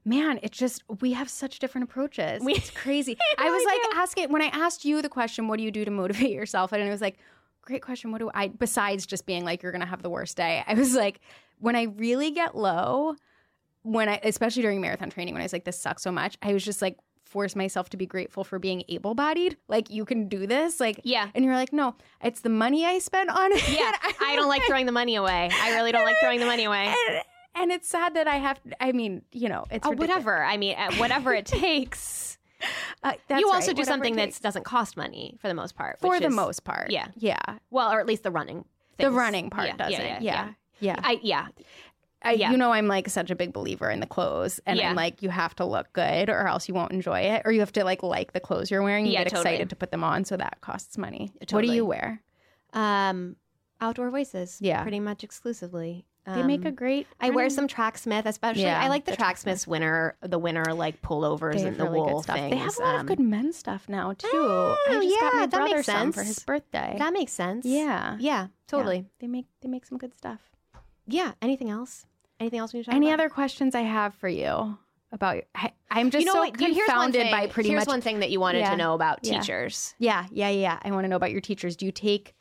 Man, 0.04 0.38
it's 0.44 0.56
just 0.56 0.84
we 1.00 1.14
have 1.14 1.28
such 1.28 1.58
different 1.58 1.90
approaches. 1.90 2.40
We- 2.44 2.54
it's 2.54 2.70
crazy. 2.70 3.18
I 3.38 3.50
was 3.50 3.64
like 3.64 3.82
do. 3.82 3.98
asking 3.98 4.30
when 4.30 4.40
I 4.42 4.46
asked 4.52 4.84
you 4.84 5.02
the 5.02 5.08
question, 5.08 5.48
"What 5.48 5.56
do 5.58 5.64
you 5.64 5.72
do 5.72 5.84
to 5.84 5.90
motivate 5.90 6.30
yourself?" 6.40 6.72
And 6.72 6.80
it 6.80 6.88
was 6.88 7.00
like, 7.00 7.18
"Great 7.62 7.82
question. 7.82 8.12
What 8.12 8.18
do 8.18 8.30
I?" 8.32 8.46
Besides 8.46 9.04
just 9.04 9.26
being 9.26 9.44
like, 9.44 9.64
"You're 9.64 9.72
gonna 9.72 9.84
have 9.84 10.02
the 10.02 10.10
worst 10.10 10.36
day," 10.36 10.62
I 10.64 10.74
was 10.74 10.94
like, 10.94 11.18
when 11.58 11.74
I 11.74 11.82
really 11.84 12.30
get 12.30 12.56
low, 12.56 13.16
when 13.86 14.08
I, 14.08 14.20
especially 14.24 14.62
during 14.62 14.80
marathon 14.80 15.10
training, 15.10 15.34
when 15.34 15.40
I 15.42 15.44
was 15.44 15.52
like, 15.52 15.64
"This 15.64 15.78
sucks 15.78 16.02
so 16.02 16.10
much," 16.12 16.36
I 16.42 16.52
was 16.52 16.64
just 16.64 16.82
like, 16.82 16.96
force 17.24 17.56
myself 17.56 17.88
to 17.90 17.96
be 17.96 18.06
grateful 18.06 18.44
for 18.44 18.58
being 18.58 18.82
able-bodied. 18.88 19.56
Like 19.68 19.90
you 19.90 20.04
can 20.04 20.28
do 20.28 20.46
this. 20.46 20.78
Like 20.80 21.00
Yeah. 21.02 21.28
and 21.34 21.44
you're 21.44 21.56
like, 21.56 21.72
no, 21.72 21.96
it's 22.22 22.40
the 22.40 22.48
money 22.48 22.84
I 22.86 22.98
spent 23.00 23.30
on 23.30 23.50
it. 23.52 23.68
Yeah, 23.68 23.92
I 24.20 24.36
don't 24.36 24.48
like 24.48 24.62
throwing 24.66 24.86
the 24.86 24.92
money 24.92 25.16
away. 25.16 25.50
I 25.52 25.74
really 25.74 25.90
don't 25.92 26.04
like 26.04 26.16
throwing 26.20 26.38
the 26.40 26.46
money 26.46 26.64
away. 26.64 26.86
and, 27.08 27.22
and 27.56 27.72
it's 27.72 27.88
sad 27.88 28.14
that 28.14 28.28
I 28.28 28.36
have. 28.36 28.60
I 28.80 28.92
mean, 28.92 29.22
you 29.32 29.48
know, 29.48 29.64
it's 29.70 29.86
Oh, 29.86 29.90
whatever. 29.90 30.42
I 30.42 30.56
mean, 30.56 30.76
whatever 30.98 31.34
it 31.34 31.46
takes. 31.64 32.38
Uh, 33.02 33.12
that's 33.28 33.40
you 33.40 33.48
right, 33.48 33.54
also 33.56 33.72
do 33.72 33.84
something 33.84 34.16
that 34.16 34.40
doesn't 34.40 34.64
cost 34.64 34.96
money 34.96 35.36
for 35.40 35.48
the 35.48 35.54
most 35.54 35.74
part. 35.76 35.98
for 36.00 36.18
the 36.20 36.28
is- 36.28 36.34
most 36.34 36.64
part. 36.64 36.90
yeah. 36.90 37.08
yeah. 37.16 37.36
well, 37.70 37.92
or 37.92 37.98
at 38.00 38.06
least 38.06 38.22
the 38.22 38.30
running. 38.30 38.64
The 38.98 39.10
running 39.10 39.50
part 39.50 39.66
Yeah, 39.66 39.76
doesn't. 39.76 40.00
yeah, 40.00 40.18
Yeah, 40.20 40.20
yeah, 40.20 40.94
yeah. 40.94 41.00
I 41.02 41.18
yeah. 41.22 41.46
I, 42.22 42.32
yeah. 42.32 42.50
You 42.50 42.56
know, 42.56 42.72
I'm 42.72 42.88
like 42.88 43.08
such 43.08 43.30
a 43.30 43.36
big 43.36 43.52
believer 43.52 43.90
in 43.90 44.00
the 44.00 44.06
clothes, 44.06 44.58
and 44.66 44.78
Yeah. 44.78 44.90
I'm 44.90 44.96
like, 44.96 45.22
you 45.22 45.28
have 45.30 45.54
to 45.56 45.64
look 45.64 45.92
good, 45.92 46.28
or 46.28 46.48
else 46.48 46.68
you 46.68 46.74
won't 46.74 46.92
enjoy 46.92 47.20
it, 47.20 47.42
or 47.44 47.52
you 47.52 47.60
have 47.60 47.72
to 47.72 47.84
like 47.84 48.02
like 48.02 48.32
the 48.32 48.40
clothes 48.40 48.70
you're 48.70 48.82
wearing. 48.82 49.06
You 49.06 49.12
Yeah, 49.12 49.24
get 49.24 49.30
totally. 49.30 49.50
excited 49.54 49.70
to 49.70 49.76
put 49.76 49.90
them 49.90 50.02
on, 50.02 50.24
so 50.24 50.36
that 50.36 50.60
costs 50.60 50.96
money. 50.98 51.30
What 51.50 51.62
do 51.62 51.72
you 51.72 51.84
wear? 51.86 52.22
Um, 52.72 53.36
outdoor 53.80 54.10
voices. 54.10 54.58
Yeah. 54.60 54.82
pretty 54.82 55.00
much 55.00 55.22
exclusively. 55.24 56.06
They 56.28 56.42
make 56.42 56.64
a 56.64 56.68
Um, 56.70 56.74
great. 56.74 57.06
I 57.20 57.30
wear 57.30 57.48
some 57.48 57.68
Tracksmith, 57.68 58.26
especially. 58.26 58.62
Yeah, 58.62 58.82
I 58.82 58.88
like 58.88 59.04
the, 59.04 59.12
the 59.12 59.16
Tracksmiths 59.16 59.64
winter, 59.64 60.16
the 60.22 60.40
winter 60.40 60.74
like 60.74 61.00
pullovers 61.00 61.64
and 61.64 61.76
the 61.76 61.84
really 61.84 62.00
wool 62.00 62.20
stuff. 62.24 62.34
things. 62.34 62.50
They 62.50 62.56
have 62.56 62.76
a 62.78 62.82
lot 62.82 62.94
Um, 62.96 63.00
of 63.02 63.06
good 63.06 63.20
men's 63.20 63.56
stuff 63.56 63.88
now 63.88 64.12
too. 64.12 64.26
Oh, 64.32 64.76
I 64.88 64.94
just 64.94 65.20
got 65.20 65.32
yeah, 65.34 65.38
my 65.38 65.46
that 65.46 65.50
brother 65.50 65.74
makes 65.76 65.86
some 65.86 66.10
for 66.10 66.24
his 66.24 66.40
birthday. 66.40 66.96
That 66.98 67.12
makes 67.12 67.30
sense. 67.32 67.64
yeah, 67.64 68.16
yeah, 68.18 68.48
totally. 68.66 69.06
They 69.20 69.28
make 69.28 69.46
they 69.60 69.68
make 69.68 69.86
some 69.86 69.98
good 69.98 70.14
stuff. 70.14 70.40
Yeah. 71.06 71.32
Anything 71.42 71.70
else? 71.70 72.06
Anything 72.40 72.58
else 72.58 72.72
we 72.72 72.78
need 72.80 72.84
to 72.84 72.90
talk 72.90 72.96
Any 72.96 73.08
about? 73.08 73.20
other 73.20 73.28
questions 73.30 73.74
I 73.74 73.80
have 73.82 74.14
for 74.14 74.28
you 74.28 74.76
about? 75.12 75.44
I, 75.54 75.72
I'm 75.90 76.10
just 76.10 76.20
you 76.20 76.26
know 76.26 76.34
so 76.34 76.40
what? 76.40 76.58
Here's 76.60 76.76
one 76.76 76.84
confounded 76.86 77.22
thing. 77.22 77.30
by 77.30 77.46
pretty 77.46 77.70
Here's 77.70 77.82
much. 77.82 77.88
one 77.88 78.00
thing 78.00 78.20
that 78.20 78.30
you 78.30 78.40
wanted 78.40 78.58
Yeah. 78.58 78.70
to 78.72 78.76
know 78.76 78.94
about 78.94 79.20
Yeah. 79.22 79.38
teachers. 79.40 79.94
Yeah, 79.98 80.26
yeah, 80.30 80.50
yeah. 80.50 80.78
I 80.82 80.90
want 80.90 81.04
to 81.04 81.08
know 81.08 81.16
about 81.16 81.30
your 81.30 81.40
teachers. 81.40 81.76
Do 81.76 81.86
you 81.86 81.92
take 81.92 82.34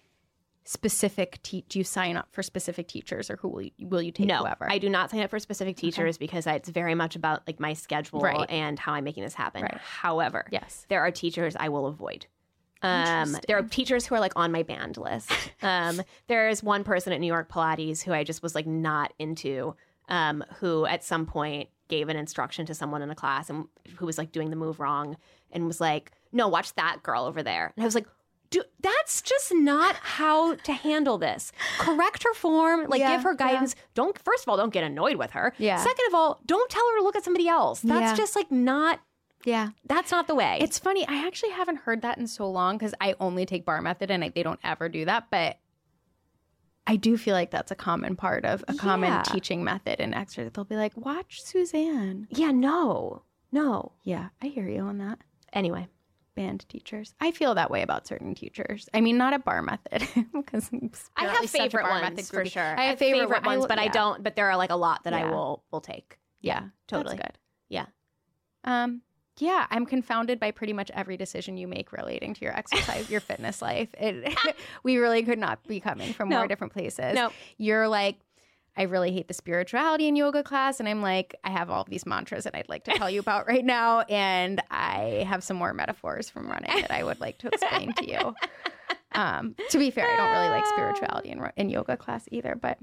specific? 0.63 1.41
Te- 1.43 1.63
do 1.69 1.79
you 1.79 1.83
sign 1.85 2.17
up 2.17 2.27
for 2.31 2.41
specific 2.43 2.87
teachers, 2.87 3.29
or 3.29 3.37
who 3.37 3.47
will 3.49 3.61
you, 3.61 3.71
will 3.81 4.01
you 4.01 4.11
take? 4.11 4.27
no, 4.27 4.39
whoever. 4.39 4.69
I 4.69 4.77
do 4.79 4.89
not 4.89 5.11
sign 5.11 5.21
up 5.21 5.29
for 5.29 5.39
specific 5.39 5.77
teachers 5.77 6.17
because 6.17 6.47
it's 6.47 6.69
very 6.69 6.95
much 6.95 7.15
about 7.15 7.43
like 7.47 7.59
my 7.59 7.73
schedule 7.73 8.19
Right. 8.19 8.49
and 8.49 8.77
how 8.79 8.93
I'm 8.93 9.03
making 9.03 9.23
this 9.23 9.35
happen. 9.35 9.61
Right. 9.61 9.77
However, 9.77 10.45
Yes. 10.51 10.85
there 10.89 11.01
are 11.01 11.11
teachers 11.11 11.55
I 11.57 11.69
will 11.69 11.85
avoid. 11.85 12.25
Um, 12.85 13.37
there 13.47 13.57
are 13.57 13.63
teachers 13.63 14.05
who 14.05 14.15
are 14.15 14.19
like 14.19 14.33
on 14.35 14.51
my 14.51 14.63
banned 14.63 14.97
list. 14.97 15.31
Um, 15.61 16.01
there 16.27 16.49
is 16.49 16.61
one 16.63 16.83
person 16.83 17.13
at 17.13 17.19
New 17.19 17.27
York 17.27 17.49
Pilates 17.49 18.03
who 18.03 18.13
I 18.13 18.23
just 18.23 18.43
was 18.43 18.55
like 18.55 18.67
not 18.67 19.13
into, 19.19 19.75
um, 20.09 20.43
who 20.59 20.85
at 20.85 21.03
some 21.03 21.25
point 21.25 21.69
gave 21.87 22.09
an 22.09 22.17
instruction 22.17 22.65
to 22.65 22.73
someone 22.73 23.01
in 23.01 23.09
a 23.11 23.15
class 23.15 23.49
and 23.49 23.65
who 23.97 24.05
was 24.05 24.17
like 24.17 24.31
doing 24.31 24.49
the 24.49 24.55
move 24.55 24.79
wrong 24.79 25.17
and 25.51 25.67
was 25.67 25.79
like, 25.79 26.11
"No, 26.31 26.47
watch 26.47 26.73
that 26.75 27.03
girl 27.03 27.25
over 27.25 27.43
there." 27.43 27.71
And 27.75 27.83
I 27.83 27.85
was 27.85 27.95
like, 27.95 28.07
do, 28.51 28.63
that's 28.81 29.21
just 29.21 29.51
not 29.53 29.95
how 29.95 30.53
to 30.55 30.71
handle 30.73 31.17
this. 31.17 31.51
Correct 31.79 32.23
her 32.23 32.33
form, 32.35 32.87
like 32.89 32.99
Yeah, 32.99 33.15
give 33.15 33.23
her 33.23 33.33
guidance. 33.33 33.75
Don't 33.95 34.17
first 34.19 34.43
of 34.43 34.49
all, 34.49 34.57
don't 34.57 34.73
get 34.73 34.83
annoyed 34.83 35.15
with 35.17 35.31
her. 35.31 35.53
Yeah. 35.57 35.77
Second 35.77 36.05
of 36.09 36.13
all, 36.15 36.39
don't 36.45 36.69
tell 36.69 36.83
her 36.91 36.97
to 36.99 37.03
look 37.03 37.15
at 37.15 37.23
somebody 37.23 37.47
else. 37.47 37.81
That's 37.81 38.11
Yeah. 38.11 38.15
just 38.15 38.35
like 38.35 38.51
not 38.51 38.99
Yeah. 39.45 39.69
that's 39.85 40.11
not 40.11 40.27
the 40.27 40.35
way. 40.35 40.57
It's 40.61 40.77
funny. 40.79 41.07
I 41.07 41.25
actually 41.27 41.51
haven't 41.51 41.77
heard 41.77 42.01
that 42.01 42.17
in 42.17 42.27
so 42.27 42.49
long 42.49 42.77
because 42.77 42.93
I 42.99 43.15
only 43.19 43.45
take 43.45 43.63
bar 43.65 43.81
method 43.81 44.11
and 44.11 44.23
I, 44.23 44.29
they 44.29 44.43
don't 44.43 44.59
ever 44.63 44.89
do 44.89 45.05
that. 45.05 45.27
But 45.31 45.57
I 46.87 46.97
do 46.97 47.17
feel 47.17 47.33
like 47.33 47.51
that's 47.51 47.71
a 47.71 47.75
common 47.75 48.15
part 48.15 48.45
of 48.45 48.63
a 48.67 48.73
common 48.75 49.09
Yeah. 49.11 49.23
teaching 49.23 49.63
method 49.63 49.99
in 49.99 50.13
extra. 50.13 50.49
They'll 50.49 50.65
be 50.65 50.75
like, 50.75 50.95
watch 50.97 51.41
Suzanne. 51.41 52.27
yeah, 52.29 52.51
no. 52.51 53.23
No. 53.51 53.93
Yeah, 54.03 54.29
I 54.41 54.47
hear 54.47 54.67
you 54.67 54.81
on 54.81 54.97
that. 54.99 55.19
Anyway. 55.53 55.87
Banned 56.35 56.67
teachers. 56.67 57.13
I 57.21 57.31
feel 57.31 57.55
that 57.55 57.71
way 57.71 57.81
about 57.81 58.05
certain 58.07 58.35
teachers. 58.35 58.89
I 58.93 58.99
mean, 58.99 59.17
not 59.17 59.33
a 59.33 59.39
bar 59.39 59.61
method 59.61 60.05
because 60.33 60.69
I 61.15 61.27
have 61.27 61.49
favorite 61.49 61.83
bar 61.83 62.01
ones 62.01 62.29
for 62.29 62.43
sure. 62.45 62.61
I 62.77 62.87
have 62.87 62.99
favorite, 62.99 63.45
ones, 63.45 63.61
will- 63.61 63.67
but 63.69 63.79
I 63.79 63.87
don't. 63.87 64.21
But 64.21 64.35
there 64.35 64.49
are 64.51 64.57
like 64.57 64.69
a 64.69 64.75
lot 64.75 65.05
that 65.05 65.13
I 65.13 65.29
will 65.31 65.63
will 65.71 65.79
take. 65.79 66.19
Yeah, 66.41 66.63
totally. 66.87 67.15
That's 67.15 67.29
good. 67.29 67.37
Yeah. 67.69 67.85
Um, 68.65 69.01
yeah, 69.37 69.67
I'm 69.69 69.85
confounded 69.85 70.39
by 70.39 70.51
pretty 70.51 70.73
much 70.73 70.89
every 70.93 71.17
decision 71.17 71.57
you 71.57 71.67
make 71.67 71.91
relating 71.91 72.33
to 72.33 72.41
your 72.41 72.55
exercise, 72.55 73.09
your 73.09 73.19
fitness 73.31 73.61
life. 73.61 73.89
It, 73.97 74.33
we 74.83 74.97
really 74.97 75.23
could 75.23 75.39
not 75.39 75.65
be 75.67 75.79
coming 75.79 76.13
from 76.13 76.29
No. 76.29 76.37
more 76.37 76.47
different 76.47 76.73
places. 76.73 77.13
No. 77.15 77.31
You're 77.57 77.87
like, 77.87 78.17
I 78.77 78.83
really 78.83 79.11
hate 79.11 79.27
the 79.29 79.33
spirituality 79.33 80.07
in 80.07 80.15
yoga 80.17 80.43
class. 80.43 80.79
And 80.81 80.89
I'm 80.89 81.01
like, 81.01 81.35
I 81.43 81.49
have 81.49 81.69
all 81.69 81.85
these 81.85 82.05
mantras 82.05 82.43
that 82.43 82.55
I'd 82.55 82.67
like 82.67 82.83
to 82.85 82.91
tell 82.91 83.09
you 83.09 83.21
about 83.21 83.47
right 83.47 83.63
now. 83.63 84.01
And 84.01 84.61
I 84.69 85.25
have 85.27 85.43
some 85.43 85.55
more 85.57 85.73
metaphors 85.73 86.29
from 86.29 86.49
running 86.49 86.81
that 86.81 86.91
I 86.91 87.03
would 87.03 87.21
like 87.21 87.37
to 87.39 87.47
explain 87.47 87.93
to 87.93 88.09
you. 88.09 88.35
Um, 89.13 89.55
to 89.69 89.77
be 89.79 89.91
fair, 89.91 90.05
I 90.05 90.17
don't 90.17 90.29
really 90.29 90.49
like 90.49 90.65
spirituality 90.67 91.29
in, 91.29 91.41
in 91.55 91.69
yoga 91.69 91.95
class 91.95 92.25
either, 92.31 92.53
but 92.61 92.77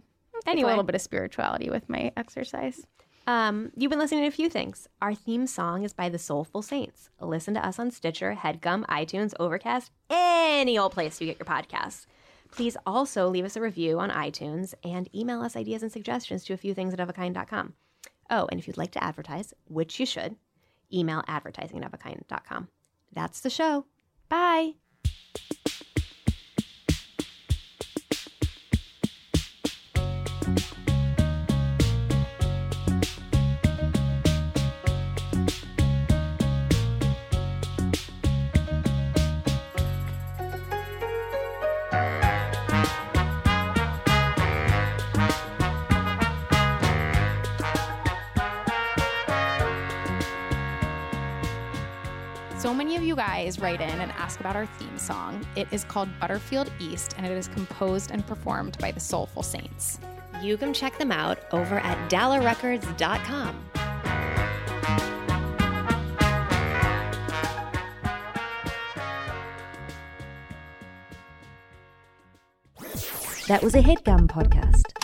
anyway. 0.46 0.68
a 0.68 0.70
little 0.70 0.82
bit 0.82 0.94
of 0.94 1.02
spirituality 1.02 1.68
with 1.68 1.90
my 1.90 2.10
exercise. 2.16 2.86
Um, 3.26 3.70
you've 3.76 3.90
been 3.90 3.98
listening 3.98 4.22
to 4.22 4.28
a 4.28 4.32
few 4.32 4.48
things. 4.48 4.88
Our 5.00 5.14
theme 5.14 5.46
song 5.46 5.84
is 5.84 5.92
by 5.92 6.08
the 6.08 6.18
Soulful 6.18 6.62
Saints. 6.62 7.08
Listen 7.20 7.54
to 7.54 7.64
us 7.64 7.78
on 7.78 7.90
Stitcher, 7.90 8.36
Headgum, 8.38 8.84
iTunes, 8.86 9.32
Overcast, 9.38 9.92
any 10.10 10.76
old 10.76 10.92
place 10.92 11.20
you 11.20 11.26
get 11.26 11.38
your 11.38 11.46
podcasts. 11.46 12.06
Please 12.50 12.76
also 12.84 13.28
leave 13.28 13.44
us 13.44 13.56
a 13.56 13.60
review 13.60 13.98
on 13.98 14.10
iTunes 14.10 14.74
and 14.84 15.08
email 15.14 15.40
us 15.40 15.56
ideas 15.56 15.82
and 15.82 15.90
suggestions 15.90 16.44
to 16.44 16.52
a 16.52 16.58
few 16.58 16.74
things 16.74 16.92
at 16.92 17.00
ofakind.com. 17.00 17.74
Oh, 18.30 18.48
and 18.50 18.60
if 18.60 18.66
you'd 18.66 18.76
like 18.76 18.92
to 18.92 19.02
advertise, 19.02 19.54
which 19.68 19.98
you 19.98 20.06
should, 20.06 20.36
email 20.92 21.22
advertising 21.26 21.82
at 21.82 21.90
ofakind.com. 21.90 22.68
That's 23.12 23.40
the 23.40 23.50
show. 23.50 23.86
Bye. 24.28 24.74
Guys 53.42 53.58
write 53.58 53.80
in 53.80 54.00
and 54.00 54.12
ask 54.12 54.38
about 54.38 54.54
our 54.54 54.66
theme 54.66 54.96
song. 54.96 55.44
It 55.56 55.66
is 55.72 55.82
called 55.82 56.08
Butterfield 56.20 56.70
East 56.78 57.14
and 57.16 57.26
it 57.26 57.32
is 57.32 57.48
composed 57.48 58.12
and 58.12 58.24
performed 58.24 58.78
by 58.78 58.92
the 58.92 59.00
Soulful 59.00 59.42
Saints. 59.42 59.98
You 60.40 60.56
can 60.56 60.72
check 60.72 60.96
them 60.96 61.10
out 61.10 61.40
over 61.52 61.80
at 61.80 62.10
dallarecords.com. 62.10 63.64
That 73.48 73.62
was 73.62 73.74
a 73.74 73.82
headgum 73.82 74.28
podcast. 74.28 75.01